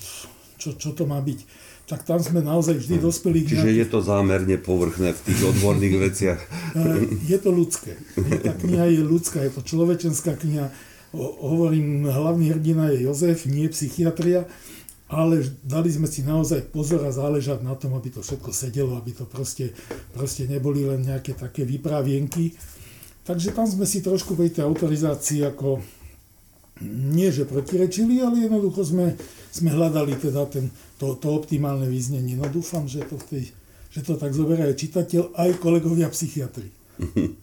čo, 0.61 0.78
čo 0.78 0.93
to 0.93 1.09
má 1.09 1.17
byť 1.26 1.64
tak 1.86 2.01
tam 2.01 2.17
sme 2.17 2.41
naozaj 2.41 2.81
vždy 2.81 2.97
dospeli 2.97 3.45
k 3.45 3.53
Čiže 3.53 3.69
nejaký... 3.69 3.81
je 3.86 3.88
to 3.93 3.99
zámerne 4.01 4.57
povrchné 4.57 5.13
v 5.13 5.21
tých 5.21 5.41
odborných 5.53 5.95
veciach. 6.01 6.39
Je 7.31 7.38
to 7.38 7.53
ľudské. 7.53 7.93
Tá 8.41 8.57
kniha 8.57 8.89
je 8.89 9.01
ľudská, 9.05 9.45
je 9.45 9.53
to 9.53 9.61
človečenská 9.61 10.33
kniha. 10.38 10.73
Hovorím, 11.15 12.09
hlavný 12.09 12.51
hrdina 12.51 12.91
je 12.91 13.07
Jozef, 13.07 13.47
nie 13.47 13.71
psychiatria, 13.71 14.43
ale 15.07 15.45
dali 15.63 15.88
sme 15.88 16.09
si 16.09 16.25
naozaj 16.25 16.73
pozor 16.73 17.05
a 17.05 17.13
záležať 17.13 17.63
na 17.63 17.77
tom, 17.77 17.95
aby 17.95 18.11
to 18.11 18.25
všetko 18.25 18.51
sedelo, 18.51 18.97
aby 18.99 19.15
to 19.15 19.23
proste, 19.23 19.71
proste 20.11 20.49
neboli 20.49 20.83
len 20.83 21.05
nejaké 21.05 21.38
také 21.38 21.63
vypravienky. 21.63 22.57
Takže 23.23 23.55
tam 23.55 23.69
sme 23.69 23.88
si 23.88 24.03
trošku 24.03 24.36
pri 24.36 24.51
tej 24.51 24.67
autorizácii 24.67 25.45
ako 25.45 25.79
nie 26.84 27.32
že 27.32 27.47
protirečili, 27.47 28.19
ale 28.19 28.47
jednoducho 28.47 28.84
sme, 28.84 29.15
sme 29.51 29.71
hľadali 29.71 30.19
teda 30.19 30.43
ten, 30.51 30.67
to, 30.99 31.15
to 31.15 31.32
optimálne 31.32 31.88
význenie. 31.88 32.36
No 32.36 32.51
dúfam, 32.51 32.84
že 32.88 33.07
to, 33.07 33.15
v 33.15 33.26
tej, 33.32 33.43
že 33.95 34.03
to 34.03 34.19
tak 34.19 34.36
zoberie 34.36 34.67
aj 34.67 34.76
čitateľ, 34.76 35.23
aj 35.39 35.49
kolegovia 35.63 36.11
psychiatri. 36.11 36.67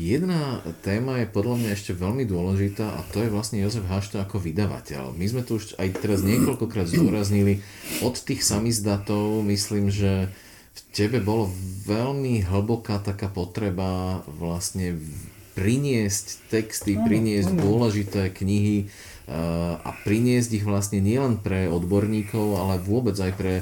Jedna 0.00 0.64
téma 0.80 1.20
je 1.20 1.28
podľa 1.28 1.56
mňa 1.62 1.70
ešte 1.76 1.92
veľmi 1.92 2.24
dôležitá 2.24 2.96
a 2.96 3.04
to 3.12 3.22
je 3.22 3.28
vlastne 3.30 3.60
Jozef 3.60 3.84
Hašta 3.86 4.24
ako 4.24 4.40
vydavateľ. 4.40 5.12
My 5.14 5.26
sme 5.28 5.44
tu 5.44 5.60
už 5.60 5.76
aj 5.76 6.00
teraz 6.00 6.24
niekoľkokrát 6.24 6.88
zdôraznili, 6.88 7.60
od 8.00 8.16
tých 8.16 8.40
samizdatov 8.40 9.44
myslím, 9.46 9.92
že 9.92 10.32
v 10.72 10.80
tebe 10.96 11.20
bolo 11.20 11.52
veľmi 11.84 12.40
hlboká 12.48 13.04
taká 13.04 13.28
potreba 13.28 14.24
vlastne 14.26 14.96
priniesť 15.52 16.48
texty, 16.48 16.96
ano, 16.96 17.04
priniesť 17.06 17.50
ano. 17.52 17.60
dôležité 17.60 18.22
knihy 18.32 18.86
eh, 18.86 19.74
a 19.76 19.90
priniesť 20.04 20.50
ich 20.60 20.64
vlastne 20.64 21.00
nielen 21.00 21.40
pre 21.40 21.68
odborníkov, 21.68 22.56
ale 22.58 22.82
vôbec 22.82 23.14
aj 23.16 23.32
pre 23.36 23.54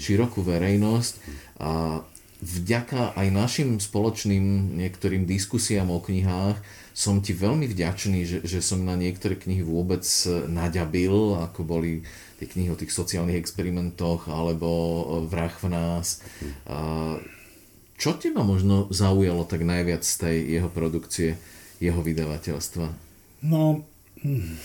širokú 0.00 0.42
verejnosť. 0.42 1.14
A 1.62 2.02
vďaka 2.44 3.16
aj 3.16 3.28
našim 3.30 3.68
spoločným 3.80 4.76
niektorým 4.76 5.24
diskusiám 5.24 5.88
o 5.88 6.02
knihách 6.02 6.60
som 6.94 7.18
ti 7.18 7.34
veľmi 7.34 7.66
vďačný, 7.66 8.22
že, 8.22 8.38
že 8.46 8.62
som 8.62 8.86
na 8.86 8.94
niektoré 8.94 9.34
knihy 9.34 9.66
vôbec 9.66 10.06
naďabil, 10.46 11.42
ako 11.42 11.66
boli 11.66 12.06
tie 12.38 12.46
knihy 12.46 12.70
o 12.70 12.78
tých 12.78 12.94
sociálnych 12.94 13.34
experimentoch 13.34 14.30
alebo 14.30 14.70
Vrah 15.26 15.50
v 15.58 15.68
nás. 15.74 16.22
A 16.70 17.18
čo 17.94 18.18
teba 18.18 18.42
možno 18.42 18.90
zaujalo 18.90 19.46
tak 19.46 19.62
najviac 19.62 20.02
z 20.02 20.14
tej 20.18 20.36
jeho 20.58 20.68
produkcie, 20.70 21.38
jeho 21.78 22.00
vydavateľstva? 22.02 22.86
No, 23.46 23.86
hm, 24.22 24.56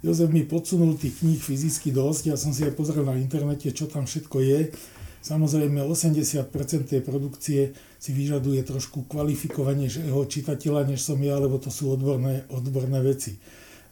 Jozef 0.00 0.32
mi 0.32 0.48
podsunul 0.48 0.96
tých 0.96 1.20
kníh 1.20 1.40
fyzicky 1.40 1.92
dosť, 1.92 2.32
ja 2.32 2.36
som 2.36 2.56
si 2.56 2.64
aj 2.64 2.72
pozrel 2.72 3.04
na 3.04 3.20
internete, 3.20 3.68
čo 3.72 3.84
tam 3.84 4.08
všetko 4.08 4.36
je. 4.40 4.60
Samozrejme, 5.20 5.84
80% 5.84 6.48
tej 6.88 7.04
produkcie 7.04 7.76
si 8.00 8.10
vyžaduje 8.16 8.64
trošku 8.64 9.04
kvalifikovanejšieho 9.04 10.16
čitateľa, 10.24 10.88
než 10.88 11.04
som 11.04 11.20
ja, 11.20 11.36
lebo 11.36 11.60
to 11.60 11.68
sú 11.68 11.92
odborné, 11.92 12.48
odborné 12.48 13.04
veci. 13.04 13.36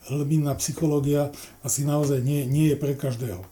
Hlbinná 0.09 0.57
psychológia 0.57 1.29
asi 1.61 1.85
naozaj 1.85 2.25
nie, 2.25 2.49
nie 2.49 2.73
je 2.73 2.81
pre 2.81 2.97
každého. 2.97 3.45
E, 3.45 3.49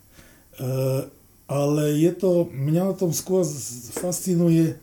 ale 1.53 1.85
je 2.01 2.13
to, 2.17 2.49
mňa 2.49 2.83
na 2.91 2.95
tom 2.97 3.13
skôr 3.13 3.45
fascinuje 3.93 4.81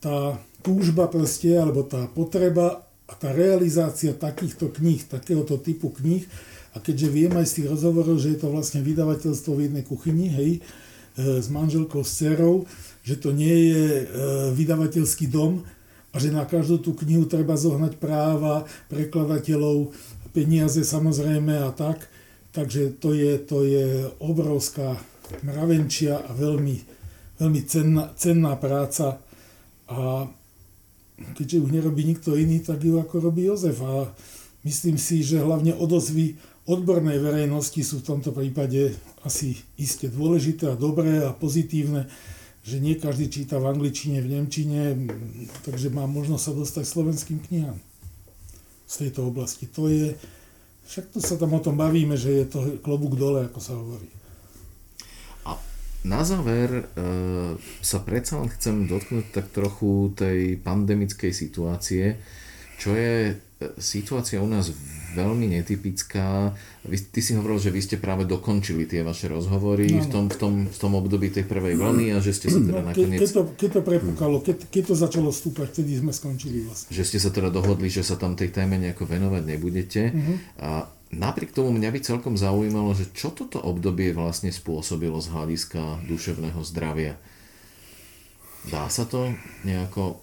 tá 0.00 0.40
túžba 0.64 1.08
proste, 1.08 1.56
alebo 1.56 1.84
tá 1.84 2.08
potreba 2.10 2.84
a 3.08 3.12
tá 3.16 3.32
realizácia 3.32 4.16
takýchto 4.16 4.72
kníh, 4.72 5.04
takéhoto 5.04 5.60
typu 5.60 5.92
kníh, 5.92 6.24
a 6.70 6.78
keďže 6.78 7.08
viem 7.10 7.34
aj 7.34 7.46
z 7.50 7.54
tých 7.60 7.70
rozhovorov, 7.74 8.16
že 8.22 8.34
je 8.34 8.38
to 8.38 8.48
vlastne 8.48 8.80
vydavateľstvo 8.86 9.50
v 9.58 9.64
jednej 9.66 9.84
kuchyni, 9.84 10.30
hej, 10.30 10.50
e, 10.58 11.42
s 11.42 11.50
manželkou, 11.50 12.06
s 12.06 12.14
dcerou, 12.14 12.62
že 13.02 13.18
to 13.18 13.34
nie 13.34 13.74
je 13.74 13.84
e, 14.00 14.04
vydavateľský 14.54 15.26
dom 15.26 15.66
a 16.14 16.16
že 16.22 16.30
na 16.30 16.46
každú 16.46 16.78
tú 16.78 16.94
knihu 16.94 17.26
treba 17.26 17.58
zohnať 17.58 17.98
práva, 17.98 18.70
prekladateľov, 18.86 19.90
peniaze 20.30 20.86
samozrejme 20.86 21.58
a 21.58 21.74
tak. 21.74 22.06
Takže 22.50 22.98
to 22.98 23.14
je, 23.14 23.38
to 23.38 23.62
je 23.62 24.10
obrovská 24.18 24.98
mravenčia 25.46 26.18
a 26.18 26.30
veľmi, 26.34 26.76
veľmi 27.38 27.60
cenná, 27.66 28.10
cenná 28.18 28.58
práca 28.58 29.22
a 29.90 30.30
keďže 31.34 31.66
už 31.66 31.70
nerobí 31.74 32.06
nikto 32.06 32.38
iný, 32.38 32.62
tak 32.62 32.80
ju 32.80 33.02
ako 33.02 33.18
robí 33.18 33.44
Jozef. 33.50 33.82
A 33.82 34.06
myslím 34.62 34.96
si, 34.96 35.26
že 35.26 35.42
hlavne 35.42 35.74
odozvy 35.74 36.38
odbornej 36.70 37.18
verejnosti 37.18 37.82
sú 37.82 37.98
v 37.98 38.08
tomto 38.14 38.30
prípade 38.30 38.94
asi 39.26 39.58
iste 39.74 40.06
dôležité 40.06 40.70
a 40.70 40.78
dobré 40.78 41.26
a 41.26 41.34
pozitívne. 41.34 42.06
že 42.60 42.76
nie 42.76 43.00
každý 43.00 43.32
číta 43.32 43.56
v 43.56 43.72
angličtine, 43.72 44.20
v 44.20 44.36
nemčine, 44.36 45.08
takže 45.64 45.88
má 45.88 46.04
možnosť 46.04 46.44
sa 46.44 46.52
dostať 46.52 46.84
slovenským 46.84 47.38
knihám 47.48 47.78
z 48.84 48.94
tejto 49.06 49.32
oblasti. 49.32 49.64
To 49.72 49.88
je, 49.88 50.12
však 50.84 51.08
to 51.16 51.24
sa 51.24 51.40
tam 51.40 51.56
o 51.56 51.60
tom 51.64 51.80
bavíme, 51.80 52.20
že 52.20 52.44
je 52.44 52.46
to 52.46 52.58
klobúk 52.84 53.16
dole, 53.16 53.48
ako 53.48 53.60
sa 53.64 53.72
hovorí. 53.72 54.19
Na 56.00 56.24
záver 56.24 56.70
e, 56.72 56.82
sa 57.84 58.00
predsa 58.00 58.40
len 58.40 58.48
chcem 58.48 58.88
dotknúť 58.88 59.36
tak 59.36 59.52
trochu 59.52 60.16
tej 60.16 60.56
pandemickej 60.56 61.28
situácie, 61.28 62.16
čo 62.80 62.96
je 62.96 63.14
e, 63.28 63.32
situácia 63.76 64.40
u 64.40 64.48
nás 64.48 64.72
veľmi 65.12 65.52
netypická. 65.60 66.56
Vy, 66.88 66.96
ty 67.12 67.20
si 67.20 67.36
hovoril, 67.36 67.60
že 67.60 67.68
vy 67.68 67.80
ste 67.84 67.96
práve 68.00 68.24
dokončili 68.24 68.88
tie 68.88 69.04
vaše 69.04 69.28
rozhovory 69.28 69.92
no, 69.92 70.00
v, 70.00 70.08
tom, 70.08 70.24
v, 70.32 70.36
tom, 70.40 70.54
v 70.72 70.78
tom 70.80 70.92
období 70.96 71.28
tej 71.28 71.44
prvej 71.44 71.76
vlny 71.76 72.16
a 72.16 72.24
že 72.24 72.32
ste 72.32 72.48
sa 72.48 72.64
teda 72.64 72.80
no, 72.80 72.88
nakoniec... 72.96 73.20
Keď 73.20 73.30
to, 73.36 73.42
keď 73.60 73.70
to 73.76 73.80
prepukalo, 73.84 74.36
keď, 74.40 74.56
keď 74.72 74.82
to 74.88 74.94
začalo 74.96 75.28
stúpať, 75.28 75.68
vtedy 75.76 76.00
sme 76.00 76.16
skončili 76.16 76.64
vlastne. 76.64 76.88
Že 76.96 77.04
ste 77.04 77.18
sa 77.20 77.28
teda 77.28 77.52
dohodli, 77.52 77.92
že 77.92 78.00
sa 78.00 78.16
tam 78.16 78.38
tej 78.38 78.54
téme 78.54 78.80
nejako 78.80 79.04
venovať 79.04 79.42
nebudete. 79.44 80.02
Uh-huh. 80.14 80.36
A 80.64 80.70
napriek 81.10 81.50
tomu 81.50 81.74
mňa 81.74 81.90
by 81.90 82.00
celkom 82.00 82.34
zaujímalo, 82.38 82.94
že 82.94 83.10
čo 83.10 83.34
toto 83.34 83.58
obdobie 83.58 84.14
vlastne 84.14 84.54
spôsobilo 84.54 85.18
z 85.18 85.30
hľadiska 85.34 86.06
duševného 86.06 86.60
zdravia. 86.62 87.14
Dá 88.70 88.86
sa 88.92 89.08
to 89.08 89.32
nejako 89.66 90.20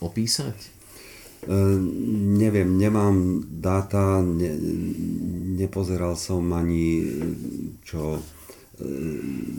opísať? 0.00 0.56
Ehm, 1.42 2.38
neviem, 2.38 2.78
nemám 2.78 3.42
dáta, 3.50 4.22
ne, 4.22 4.54
nepozeral 5.58 6.14
som 6.14 6.46
ani, 6.54 7.02
čo 7.82 8.14
e, 8.14 8.20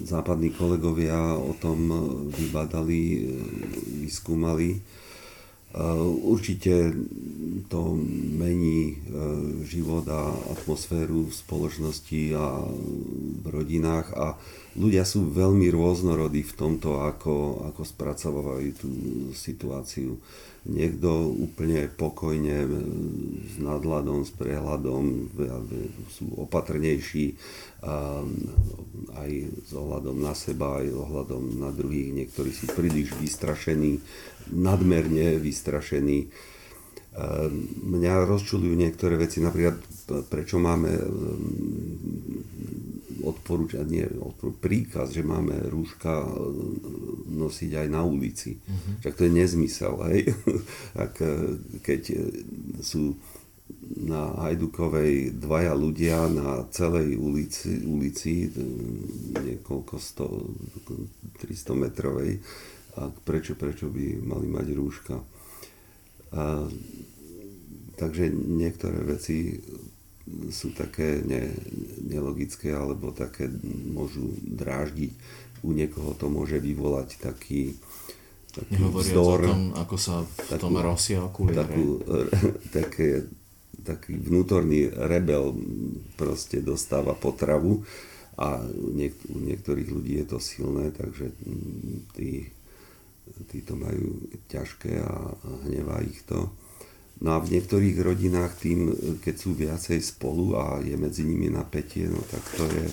západní 0.08 0.56
kolegovia 0.56 1.36
o 1.36 1.52
tom 1.60 1.92
vybadali, 2.32 3.02
e, 3.04 3.20
vyskúmali. 4.08 4.80
E, 5.74 5.82
určite 6.24 6.94
to 7.68 7.98
mení 8.38 9.02
život 9.66 10.06
a 10.06 10.30
atmosféru 10.54 11.26
v 11.26 11.34
spoločnosti 11.34 12.22
a 12.38 12.62
v 13.42 13.46
rodinách. 13.50 14.14
A 14.14 14.38
ľudia 14.78 15.02
sú 15.08 15.26
veľmi 15.34 15.74
rôznorodí 15.74 16.46
v 16.46 16.54
tomto, 16.54 17.02
ako, 17.02 17.66
ako 17.74 17.82
spracovávajú 17.82 18.70
tú 18.78 18.90
situáciu 19.34 20.22
niekto 20.64 21.32
úplne 21.32 21.92
pokojne 21.92 22.58
e, 22.64 22.70
s 23.52 23.56
nadhľadom, 23.60 24.24
s 24.24 24.32
prehľadom 24.36 25.04
sú 26.08 26.26
opatrnejší 26.40 27.36
aj 29.14 29.32
s 29.68 29.72
ohľadom 29.76 30.24
na 30.24 30.32
seba, 30.32 30.80
aj 30.80 30.88
ohľadom 30.88 31.60
na 31.60 31.70
druhých. 31.76 32.16
Niektorí 32.16 32.56
sú 32.56 32.72
príliš 32.72 33.12
vystrašení, 33.20 34.00
nadmerne 34.56 35.36
vystrašení. 35.36 36.32
Mňa 37.84 38.14
rozčulujú 38.26 38.74
niektoré 38.74 39.20
veci, 39.20 39.44
napríklad 39.44 39.78
prečo 40.30 40.62
máme 40.62 40.92
odporúčať, 43.24 43.86
nie 43.88 44.04
odporúčať, 44.04 44.60
príkaz, 44.60 45.08
že 45.16 45.24
máme 45.24 45.56
rúška 45.72 46.22
e, 46.22 46.30
nosiť 47.32 47.72
aj 47.80 47.88
na 47.88 48.04
ulici. 48.04 48.60
Uh-huh. 48.60 49.00
Však 49.00 49.16
to 49.16 49.24
je 49.26 49.32
nezmysel, 49.32 49.96
hej. 50.12 50.20
Ak, 51.08 51.24
e, 51.24 51.58
keď 51.80 52.02
sú 52.84 53.16
na 54.04 54.36
Hajdukovej 54.44 55.40
dvaja 55.40 55.74
ľudia 55.74 56.28
na 56.28 56.68
celej 56.70 57.16
ulici, 57.16 57.80
ulici 57.88 58.52
niekoľko 59.32 59.96
sto, 59.98 60.28
300 61.40 61.74
metrovej, 61.74 62.44
a 62.94 63.10
prečo, 63.10 63.58
prečo 63.58 63.90
by 63.90 64.22
mali 64.22 64.48
mať 64.52 64.68
rúška. 64.78 65.18
A, 66.34 66.70
takže 67.98 68.30
niektoré 68.34 69.02
veci 69.02 69.58
sú 70.52 70.72
také 70.72 71.20
ne, 71.24 71.52
nelogické 72.00 72.72
alebo 72.72 73.12
také 73.12 73.52
môžu 73.92 74.32
dráždiť. 74.40 75.12
U 75.64 75.72
niekoho 75.72 76.16
to 76.16 76.28
môže 76.28 76.60
vyvolať 76.60 77.20
taký, 77.24 77.76
taký 78.52 78.84
vzdor. 78.84 79.40
o 79.44 79.48
tom, 79.48 79.62
ako 79.76 79.96
sa 79.96 80.24
v 80.24 80.32
takú, 80.48 80.64
tom 80.64 80.76
rosia. 80.80 81.20
Takú, 81.28 82.04
také, 82.78 83.28
taký 83.84 84.16
vnútorný 84.16 84.92
rebel 84.92 85.56
proste 86.16 86.64
dostáva 86.64 87.16
potravu 87.16 87.84
a 88.40 88.64
niek- 88.96 89.28
u 89.30 89.40
niektorých 89.40 89.90
ľudí 89.92 90.14
je 90.24 90.26
to 90.28 90.40
silné, 90.40 90.90
takže 90.92 91.32
tí, 92.16 92.50
tí 93.52 93.58
to 93.62 93.76
majú 93.76 94.24
ťažké 94.50 95.00
a, 95.00 95.16
a 95.32 95.50
hnevá 95.68 96.00
ich 96.04 96.24
to. 96.28 96.48
No 97.22 97.38
a 97.38 97.44
v 97.44 97.56
niektorých 97.56 97.98
rodinách 98.02 98.58
tým, 98.58 98.90
keď 99.22 99.36
sú 99.38 99.54
viacej 99.54 100.02
spolu 100.02 100.58
a 100.58 100.82
je 100.82 100.98
medzi 100.98 101.22
nimi 101.24 101.48
napätie, 101.48 102.10
no 102.10 102.20
tak 102.26 102.44
to, 102.58 102.66
je, 102.66 102.88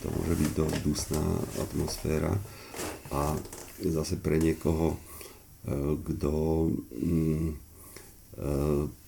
to 0.00 0.06
môže 0.10 0.34
byť 0.38 0.50
dosť 0.56 0.76
dusná 0.80 1.24
atmosféra. 1.60 2.32
A 3.12 3.36
zase 3.84 4.16
pre 4.16 4.40
niekoho, 4.40 4.96
e, 4.96 4.98
kto 6.02 6.32
mm, 6.96 7.46
e, 7.46 7.54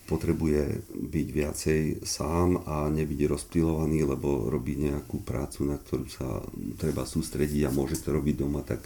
potrebuje 0.09 0.89
byť 0.89 1.29
viacej 1.29 1.81
sám 2.01 2.65
a 2.65 2.89
nebyť 2.89 3.29
rozptilovaný, 3.29 4.09
lebo 4.09 4.49
robí 4.49 4.81
nejakú 4.81 5.21
prácu, 5.21 5.69
na 5.69 5.77
ktorú 5.77 6.09
sa 6.09 6.41
treba 6.81 7.05
sústrediť 7.05 7.69
a 7.69 7.75
môže 7.77 8.01
to 8.01 8.17
robiť 8.17 8.35
doma, 8.41 8.65
tak 8.65 8.81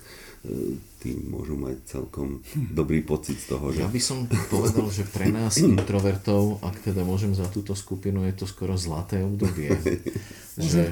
tým 0.99 1.31
môžu 1.31 1.55
mať 1.55 1.87
celkom 1.87 2.43
dobrý 2.75 3.03
pocit 3.07 3.39
z 3.39 3.55
toho. 3.55 3.71
Že... 3.71 3.79
Ja 3.87 3.91
by 3.91 4.03
som 4.03 4.19
povedal, 4.27 4.87
že 4.91 5.07
pre 5.07 5.31
nás 5.31 5.59
introvertov, 5.63 6.63
ak 6.63 6.83
teda 6.83 7.07
môžem 7.07 7.35
za 7.35 7.47
túto 7.47 7.79
skupinu, 7.79 8.27
je 8.27 8.35
to 8.35 8.47
skoro 8.51 8.75
zlaté 8.75 9.23
obdobie. 9.23 9.71
že... 10.59 10.91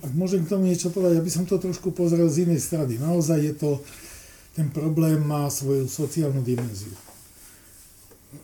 Ak 0.00 0.12
môžem 0.16 0.48
k 0.48 0.50
tomu 0.52 0.68
niečo 0.68 0.88
povedať, 0.88 1.20
ja 1.20 1.24
by 1.24 1.32
som 1.32 1.44
to 1.44 1.60
trošku 1.60 1.92
pozrel 1.92 2.28
z 2.32 2.48
inej 2.48 2.64
strany. 2.64 2.96
Naozaj 2.96 3.38
je 3.40 3.54
to, 3.56 3.70
ten 4.56 4.72
problém 4.72 5.20
má 5.20 5.48
svoju 5.52 5.84
sociálnu 5.84 6.40
dimenziu 6.40 6.92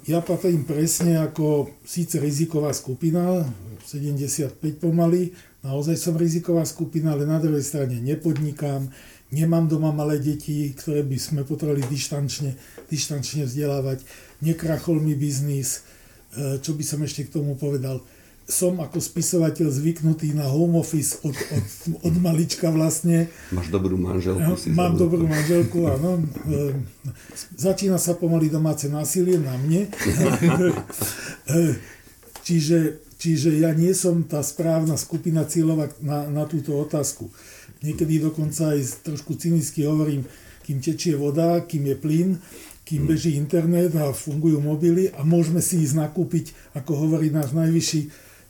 ja 0.07 0.23
patrím 0.23 0.65
presne 0.65 1.19
ako 1.19 1.71
síce 1.83 2.23
riziková 2.23 2.71
skupina, 2.71 3.45
75 3.85 4.61
pomaly, 4.79 5.35
naozaj 5.67 5.97
som 5.99 6.15
riziková 6.15 6.63
skupina, 6.63 7.13
ale 7.13 7.27
na 7.27 7.43
druhej 7.43 7.65
strane 7.65 7.99
nepodnikám, 7.99 8.89
nemám 9.31 9.71
doma 9.71 9.95
malé 9.95 10.19
deti, 10.19 10.75
ktoré 10.75 11.07
by 11.07 11.19
sme 11.19 11.41
potrebovali 11.47 11.87
dištančne, 11.87 12.55
dištančne 12.91 13.47
vzdelávať, 13.47 14.03
nekrachol 14.43 14.99
mi 14.99 15.15
biznis, 15.15 15.87
e, 16.35 16.59
čo 16.59 16.75
by 16.75 16.85
som 16.87 17.01
ešte 17.07 17.27
k 17.31 17.35
tomu 17.39 17.55
povedal, 17.55 18.03
som 18.51 18.83
ako 18.83 18.99
spisovateľ 18.99 19.71
zvyknutý 19.71 20.35
na 20.35 20.51
home 20.51 20.83
office 20.83 21.23
od, 21.23 21.33
od, 21.39 21.67
od 22.03 22.15
malička 22.19 22.75
vlastne. 22.75 23.31
Máš 23.55 23.71
dobrú 23.71 23.95
manželku. 23.95 24.59
Si 24.59 24.75
Mám 24.75 24.99
dobrú 24.99 25.23
manželku, 25.25 25.87
áno. 25.87 26.19
Ehm, 26.51 26.83
začína 27.55 27.97
sa 28.03 28.19
pomaly 28.19 28.51
domáce 28.51 28.91
násilie 28.91 29.39
na 29.39 29.55
mne. 29.55 29.87
čiže, 32.47 33.07
čiže 33.23 33.55
ja 33.63 33.71
nie 33.71 33.95
som 33.95 34.27
tá 34.27 34.43
správna 34.43 34.99
skupina 34.99 35.47
cieľová 35.47 35.95
na, 36.03 36.27
na 36.27 36.45
túto 36.51 36.75
otázku. 36.75 37.31
Niekedy 37.81 38.21
dokonca 38.21 38.77
aj 38.77 39.05
trošku 39.05 39.41
cynicky 39.41 39.89
hovorím, 39.89 40.29
kým 40.65 40.79
tečie 40.85 41.17
voda, 41.17 41.65
kým 41.65 41.89
je 41.89 41.97
plyn, 41.97 42.31
kým 42.85 43.07
beží 43.07 43.39
internet 43.39 43.95
a 43.97 44.13
fungujú 44.13 44.61
mobily 44.61 45.09
a 45.15 45.25
môžeme 45.25 45.63
si 45.65 45.81
ísť 45.81 45.97
nakúpiť, 45.97 46.77
ako 46.77 47.07
hovorí 47.07 47.33
náš 47.33 47.57
najvyšší 47.57 48.01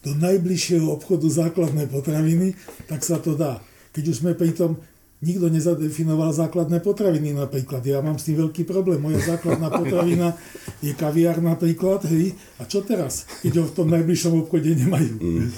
do 0.00 0.16
najbližšieho 0.16 0.88
obchodu 0.88 1.28
základné 1.28 1.86
potraviny, 1.92 2.56
tak 2.88 3.04
sa 3.04 3.20
to 3.20 3.36
dá. 3.36 3.60
Keď 3.92 4.04
už 4.08 4.16
sme 4.24 4.32
pri 4.32 4.56
tom, 4.56 4.80
nikto 5.20 5.52
nezadefinoval 5.52 6.32
základné 6.32 6.80
potraviny 6.80 7.36
napríklad. 7.36 7.84
Ja 7.84 8.00
mám 8.00 8.16
s 8.16 8.32
tým 8.32 8.40
veľký 8.40 8.64
problém. 8.64 9.04
Moja 9.04 9.20
základná 9.36 9.68
potravina 9.80 10.32
je 10.80 10.96
kaviár 10.96 11.44
napríklad, 11.44 12.08
hej. 12.08 12.32
A 12.56 12.64
čo 12.64 12.80
teraz, 12.80 13.28
keď 13.44 13.60
ho 13.60 13.64
v 13.68 13.76
tom 13.76 13.88
najbližšom 13.92 14.40
obchode 14.40 14.72
nemajú? 14.72 15.14
Mm. 15.20 15.48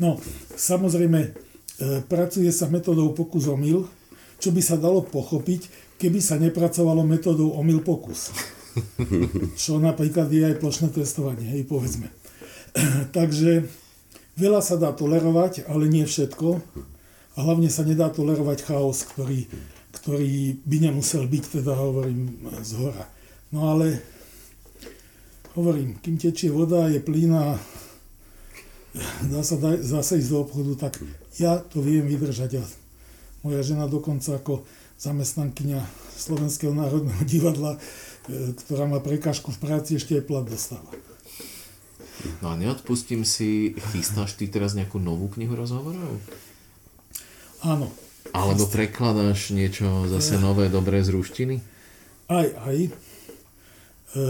No, 0.00 0.20
samozrejme, 0.56 1.36
pracuje 2.08 2.48
sa 2.52 2.68
metodou 2.72 3.12
pokus 3.12 3.48
omyl, 3.48 3.84
čo 4.40 4.52
by 4.52 4.60
sa 4.60 4.76
dalo 4.76 5.04
pochopiť, 5.04 5.68
keby 5.96 6.20
sa 6.20 6.36
nepracovalo 6.36 7.04
metodou 7.04 7.56
omyl 7.56 7.80
pokus. 7.80 8.32
Čo 9.60 9.80
napríklad 9.80 10.28
je 10.28 10.52
aj 10.52 10.60
plošné 10.60 10.92
testovanie, 10.92 11.48
hej, 11.48 11.64
povedzme. 11.64 12.12
Takže 13.16 13.64
veľa 14.36 14.60
sa 14.60 14.76
dá 14.76 14.92
tolerovať, 14.92 15.64
ale 15.64 15.88
nie 15.88 16.04
všetko. 16.04 16.60
A 17.36 17.38
hlavne 17.40 17.72
sa 17.72 17.84
nedá 17.84 18.12
tolerovať 18.12 18.68
chaos, 18.68 19.04
ktorý, 19.08 19.48
ktorý 19.96 20.60
by 20.64 20.76
nemusel 20.88 21.24
byť, 21.24 21.60
teda 21.60 21.72
hovorím, 21.72 22.48
z 22.60 22.72
hora. 22.80 23.04
No 23.52 23.72
ale 23.72 24.00
hovorím, 25.56 25.96
kým 26.00 26.20
tečie 26.20 26.52
voda, 26.52 26.88
je 26.92 27.00
plyn 27.00 27.32
a 27.32 27.56
dá 29.28 29.40
sa 29.44 29.56
zase 29.80 30.20
ísť 30.20 30.30
do 30.32 30.38
obchodu, 30.42 30.72
tak 30.88 31.00
ja 31.36 31.60
to 31.60 31.84
viem 31.84 32.08
vydržať. 32.08 32.60
A 32.60 32.64
moja 33.44 33.60
žena 33.60 33.86
dokonca 33.86 34.40
ako 34.40 34.64
zamestnankyňa 34.96 35.80
Slovenského 36.16 36.72
národného 36.72 37.22
divadla, 37.32 37.76
e, 37.76 38.56
ktorá 38.64 38.88
má 38.88 38.98
prekážku 39.04 39.52
v 39.52 39.60
práci, 39.60 40.00
ešte 40.00 40.16
aj 40.16 40.24
plat 40.24 40.46
dostáva. 40.48 40.88
No 42.40 42.50
a 42.50 42.54
neodpustím 42.56 43.28
si, 43.28 43.76
chystáš 43.92 44.40
ty 44.40 44.48
teraz 44.48 44.72
nejakú 44.72 44.96
novú 44.96 45.28
knihu 45.36 45.52
rozhovorov? 45.52 46.16
Áno. 47.60 47.92
Alebo 48.32 48.66
prekladáš 48.66 49.54
niečo 49.54 50.08
zase 50.10 50.40
nové, 50.40 50.66
dobré 50.66 51.04
z 51.04 51.14
ruštiny? 51.14 51.56
Aj, 52.26 52.48
aj. 52.66 52.90
E, 54.16 54.24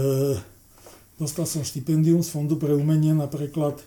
dostal 1.17 1.49
som 1.49 1.65
štipendium 1.65 2.21
z 2.21 2.29
Fondu 2.29 2.59
pre 2.59 2.75
umenie 2.75 3.15
na 3.15 3.25
preklad, 3.25 3.81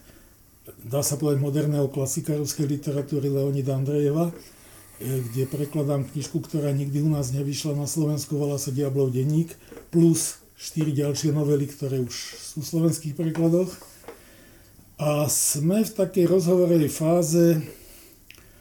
dá 0.84 1.00
sa 1.02 1.18
povedať, 1.18 1.42
moderného 1.42 1.90
klasika 1.90 2.36
ruskej 2.36 2.66
literatúry 2.66 3.30
Leonida 3.32 3.74
Andrejeva 3.74 4.30
E, 5.00 5.24
kde 5.24 5.48
prekladám 5.48 6.04
knižku, 6.04 6.44
ktorá 6.44 6.76
nikdy 6.76 7.00
u 7.00 7.08
nás 7.08 7.32
nevyšla 7.32 7.72
na 7.72 7.88
Slovensku, 7.88 8.36
volá 8.36 8.60
sa 8.60 8.68
Diablov 8.68 9.16
denník, 9.16 9.56
plus 9.88 10.44
štyri 10.60 10.92
ďalšie 10.92 11.32
novely, 11.32 11.64
ktoré 11.72 12.04
už 12.04 12.12
sú 12.36 12.60
v 12.60 12.68
slovenských 12.68 13.16
prekladoch. 13.16 13.72
A 15.00 15.24
sme 15.32 15.80
v 15.80 15.96
takej 15.96 16.28
rozhovorej 16.28 16.92
fáze 16.92 17.64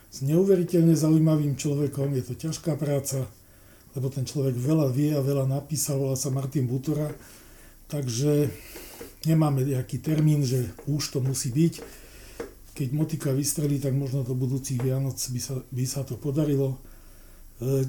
s 0.07 0.17
neuveriteľne 0.23 0.95
zaujímavým 0.95 1.59
človekom. 1.59 2.15
Je 2.15 2.23
to 2.23 2.39
ťažká 2.39 2.79
práca, 2.79 3.27
lebo 3.91 4.07
ten 4.07 4.23
človek 4.23 4.55
veľa 4.55 4.95
vie 4.95 5.11
a 5.11 5.19
veľa 5.19 5.43
napísal, 5.43 5.99
volá 5.99 6.15
sa 6.15 6.31
Martin 6.31 6.71
Butora. 6.71 7.11
Takže 7.91 8.47
nemáme 9.27 9.67
nejaký 9.67 9.99
termín, 9.99 10.45
že 10.47 10.69
už 10.87 11.15
to 11.15 11.19
musí 11.19 11.51
byť 11.51 12.07
keď 12.79 12.95
motika 12.95 13.35
vystrelí, 13.35 13.75
tak 13.75 13.91
možno 13.91 14.23
do 14.23 14.31
budúcich 14.31 14.79
Vianoc 14.79 15.19
by 15.19 15.41
sa, 15.43 15.59
by 15.67 15.83
sa 15.83 16.07
to 16.07 16.15
podarilo. 16.15 16.79
E, 17.59 17.83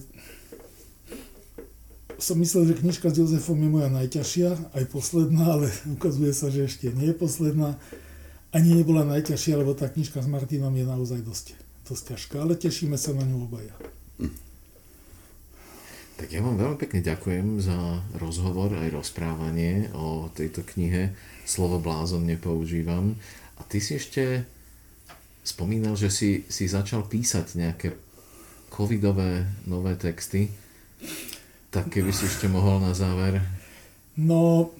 som 2.19 2.35
myslel, 2.43 2.75
že 2.75 2.83
knižka 2.83 3.15
s 3.15 3.23
Jozefom 3.23 3.55
je 3.63 3.71
moja 3.71 3.87
najťažšia, 3.87 4.75
aj 4.75 4.85
posledná, 4.91 5.47
ale 5.47 5.71
ukazuje 5.95 6.35
sa, 6.35 6.51
že 6.51 6.67
ešte 6.67 6.91
nie 6.91 7.15
je 7.15 7.17
posledná. 7.17 7.79
Ani 8.51 8.75
nebola 8.75 9.07
najťažšia, 9.07 9.63
lebo 9.63 9.79
tá 9.79 9.87
knižka 9.87 10.19
s 10.19 10.27
Martinom 10.27 10.75
je 10.75 10.83
naozaj 10.83 11.23
dosť, 11.23 11.55
dosť 11.87 12.03
ťažká, 12.11 12.37
ale 12.43 12.59
tešíme 12.59 12.99
sa 12.99 13.15
na 13.15 13.23
ňu 13.23 13.47
obaja. 13.47 13.79
Tak 16.21 16.37
ja 16.37 16.45
vám 16.45 16.61
veľmi 16.61 16.77
pekne 16.77 17.01
ďakujem 17.01 17.65
za 17.65 18.05
rozhovor 18.21 18.77
aj 18.77 18.93
rozprávanie 18.93 19.89
o 19.97 20.29
tejto 20.29 20.61
knihe. 20.69 21.17
Slovo 21.49 21.81
blázon 21.81 22.29
nepoužívam. 22.29 23.17
A 23.57 23.65
ty 23.65 23.81
si 23.81 23.97
ešte 23.97 24.45
spomínal, 25.41 25.97
že 25.97 26.13
si, 26.13 26.45
si 26.53 26.69
začal 26.69 27.09
písať 27.09 27.57
nejaké 27.57 27.97
covidové 28.69 29.49
nové 29.65 29.97
texty. 29.97 30.53
Tak 31.73 31.89
keby 31.89 32.13
si 32.13 32.29
ešte 32.29 32.53
mohol 32.53 32.85
na 32.85 32.93
záver. 32.93 33.41
No, 34.21 34.77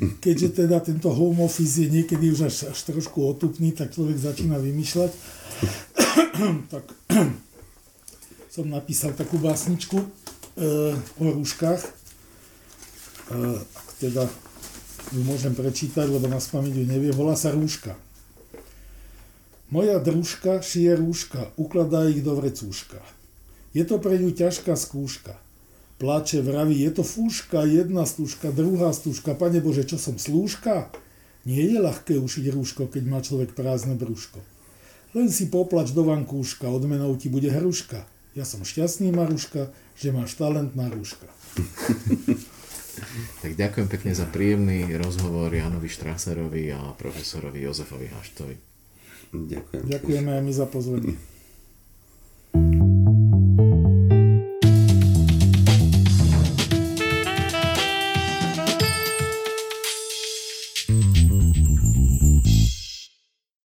keďže 0.00 0.64
teda 0.64 0.80
tento 0.80 1.12
home 1.12 1.44
office 1.44 1.84
je 1.84 1.92
niekedy 1.92 2.32
už 2.32 2.48
až, 2.48 2.72
až 2.72 2.78
trošku 2.88 3.20
otupný, 3.20 3.76
tak 3.76 3.92
človek 3.92 4.16
začína 4.16 4.56
vymýšľať. 4.56 5.12
tak 6.72 6.88
som 8.48 8.64
napísal 8.72 9.12
takú 9.12 9.36
básničku 9.36 10.00
o 10.58 11.22
rúškach. 11.22 11.82
Ak 13.30 13.88
teda 14.02 14.26
ju 15.14 15.20
môžem 15.24 15.54
prečítať, 15.54 16.10
lebo 16.10 16.28
na 16.28 16.42
spamäť 16.42 16.74
ju 16.76 16.84
nevie, 16.84 17.14
volá 17.14 17.38
sa 17.38 17.54
Rúška. 17.54 17.96
Moja 19.68 20.00
družka 20.00 20.64
šije 20.64 20.96
rúška, 20.96 21.52
ukladá 21.60 22.08
ich 22.08 22.24
do 22.24 22.32
vrecúška. 22.32 23.04
Je 23.76 23.84
to 23.84 24.00
pre 24.00 24.16
ňu 24.16 24.32
ťažká 24.32 24.72
skúška. 24.72 25.36
Pláče, 26.00 26.40
vraví, 26.40 26.80
je 26.80 26.92
to 26.94 27.04
fúška, 27.04 27.68
jedna 27.68 28.08
stúška, 28.08 28.48
druhá 28.48 28.96
stúška. 28.96 29.36
Pane 29.36 29.60
Bože, 29.60 29.84
čo 29.84 30.00
som 30.00 30.16
slúška? 30.16 30.88
Nie 31.44 31.68
je 31.68 31.84
ľahké 31.84 32.16
ušiť 32.16 32.44
rúško, 32.48 32.88
keď 32.88 33.02
má 33.04 33.20
človek 33.20 33.52
prázdne 33.52 33.92
brúško. 33.92 34.40
Len 35.12 35.28
si 35.28 35.52
poplač 35.52 35.92
do 35.92 36.00
vankúška, 36.00 36.64
odmenou 36.64 37.12
ti 37.20 37.28
bude 37.28 37.52
hruška. 37.52 38.08
Ja 38.38 38.46
som 38.46 38.62
šťastný, 38.62 39.10
Maruška, 39.10 39.74
že 39.98 40.14
máš 40.14 40.38
talent 40.38 40.78
na 40.78 40.86
rúška. 40.86 41.26
tak 43.42 43.58
ďakujem 43.58 43.90
pekne 43.90 44.14
za 44.14 44.30
príjemný 44.30 44.94
rozhovor 44.94 45.50
Janovi 45.50 45.90
Štraserovi 45.90 46.70
a 46.70 46.94
profesorovi 46.94 47.66
Jozefovi 47.66 48.06
Haštovi. 48.06 48.54
Ďakujem. 49.34 49.82
Ďakujeme 49.90 50.30
aj 50.38 50.42
my 50.46 50.52
za 50.54 50.70
pozvanie. 50.70 51.18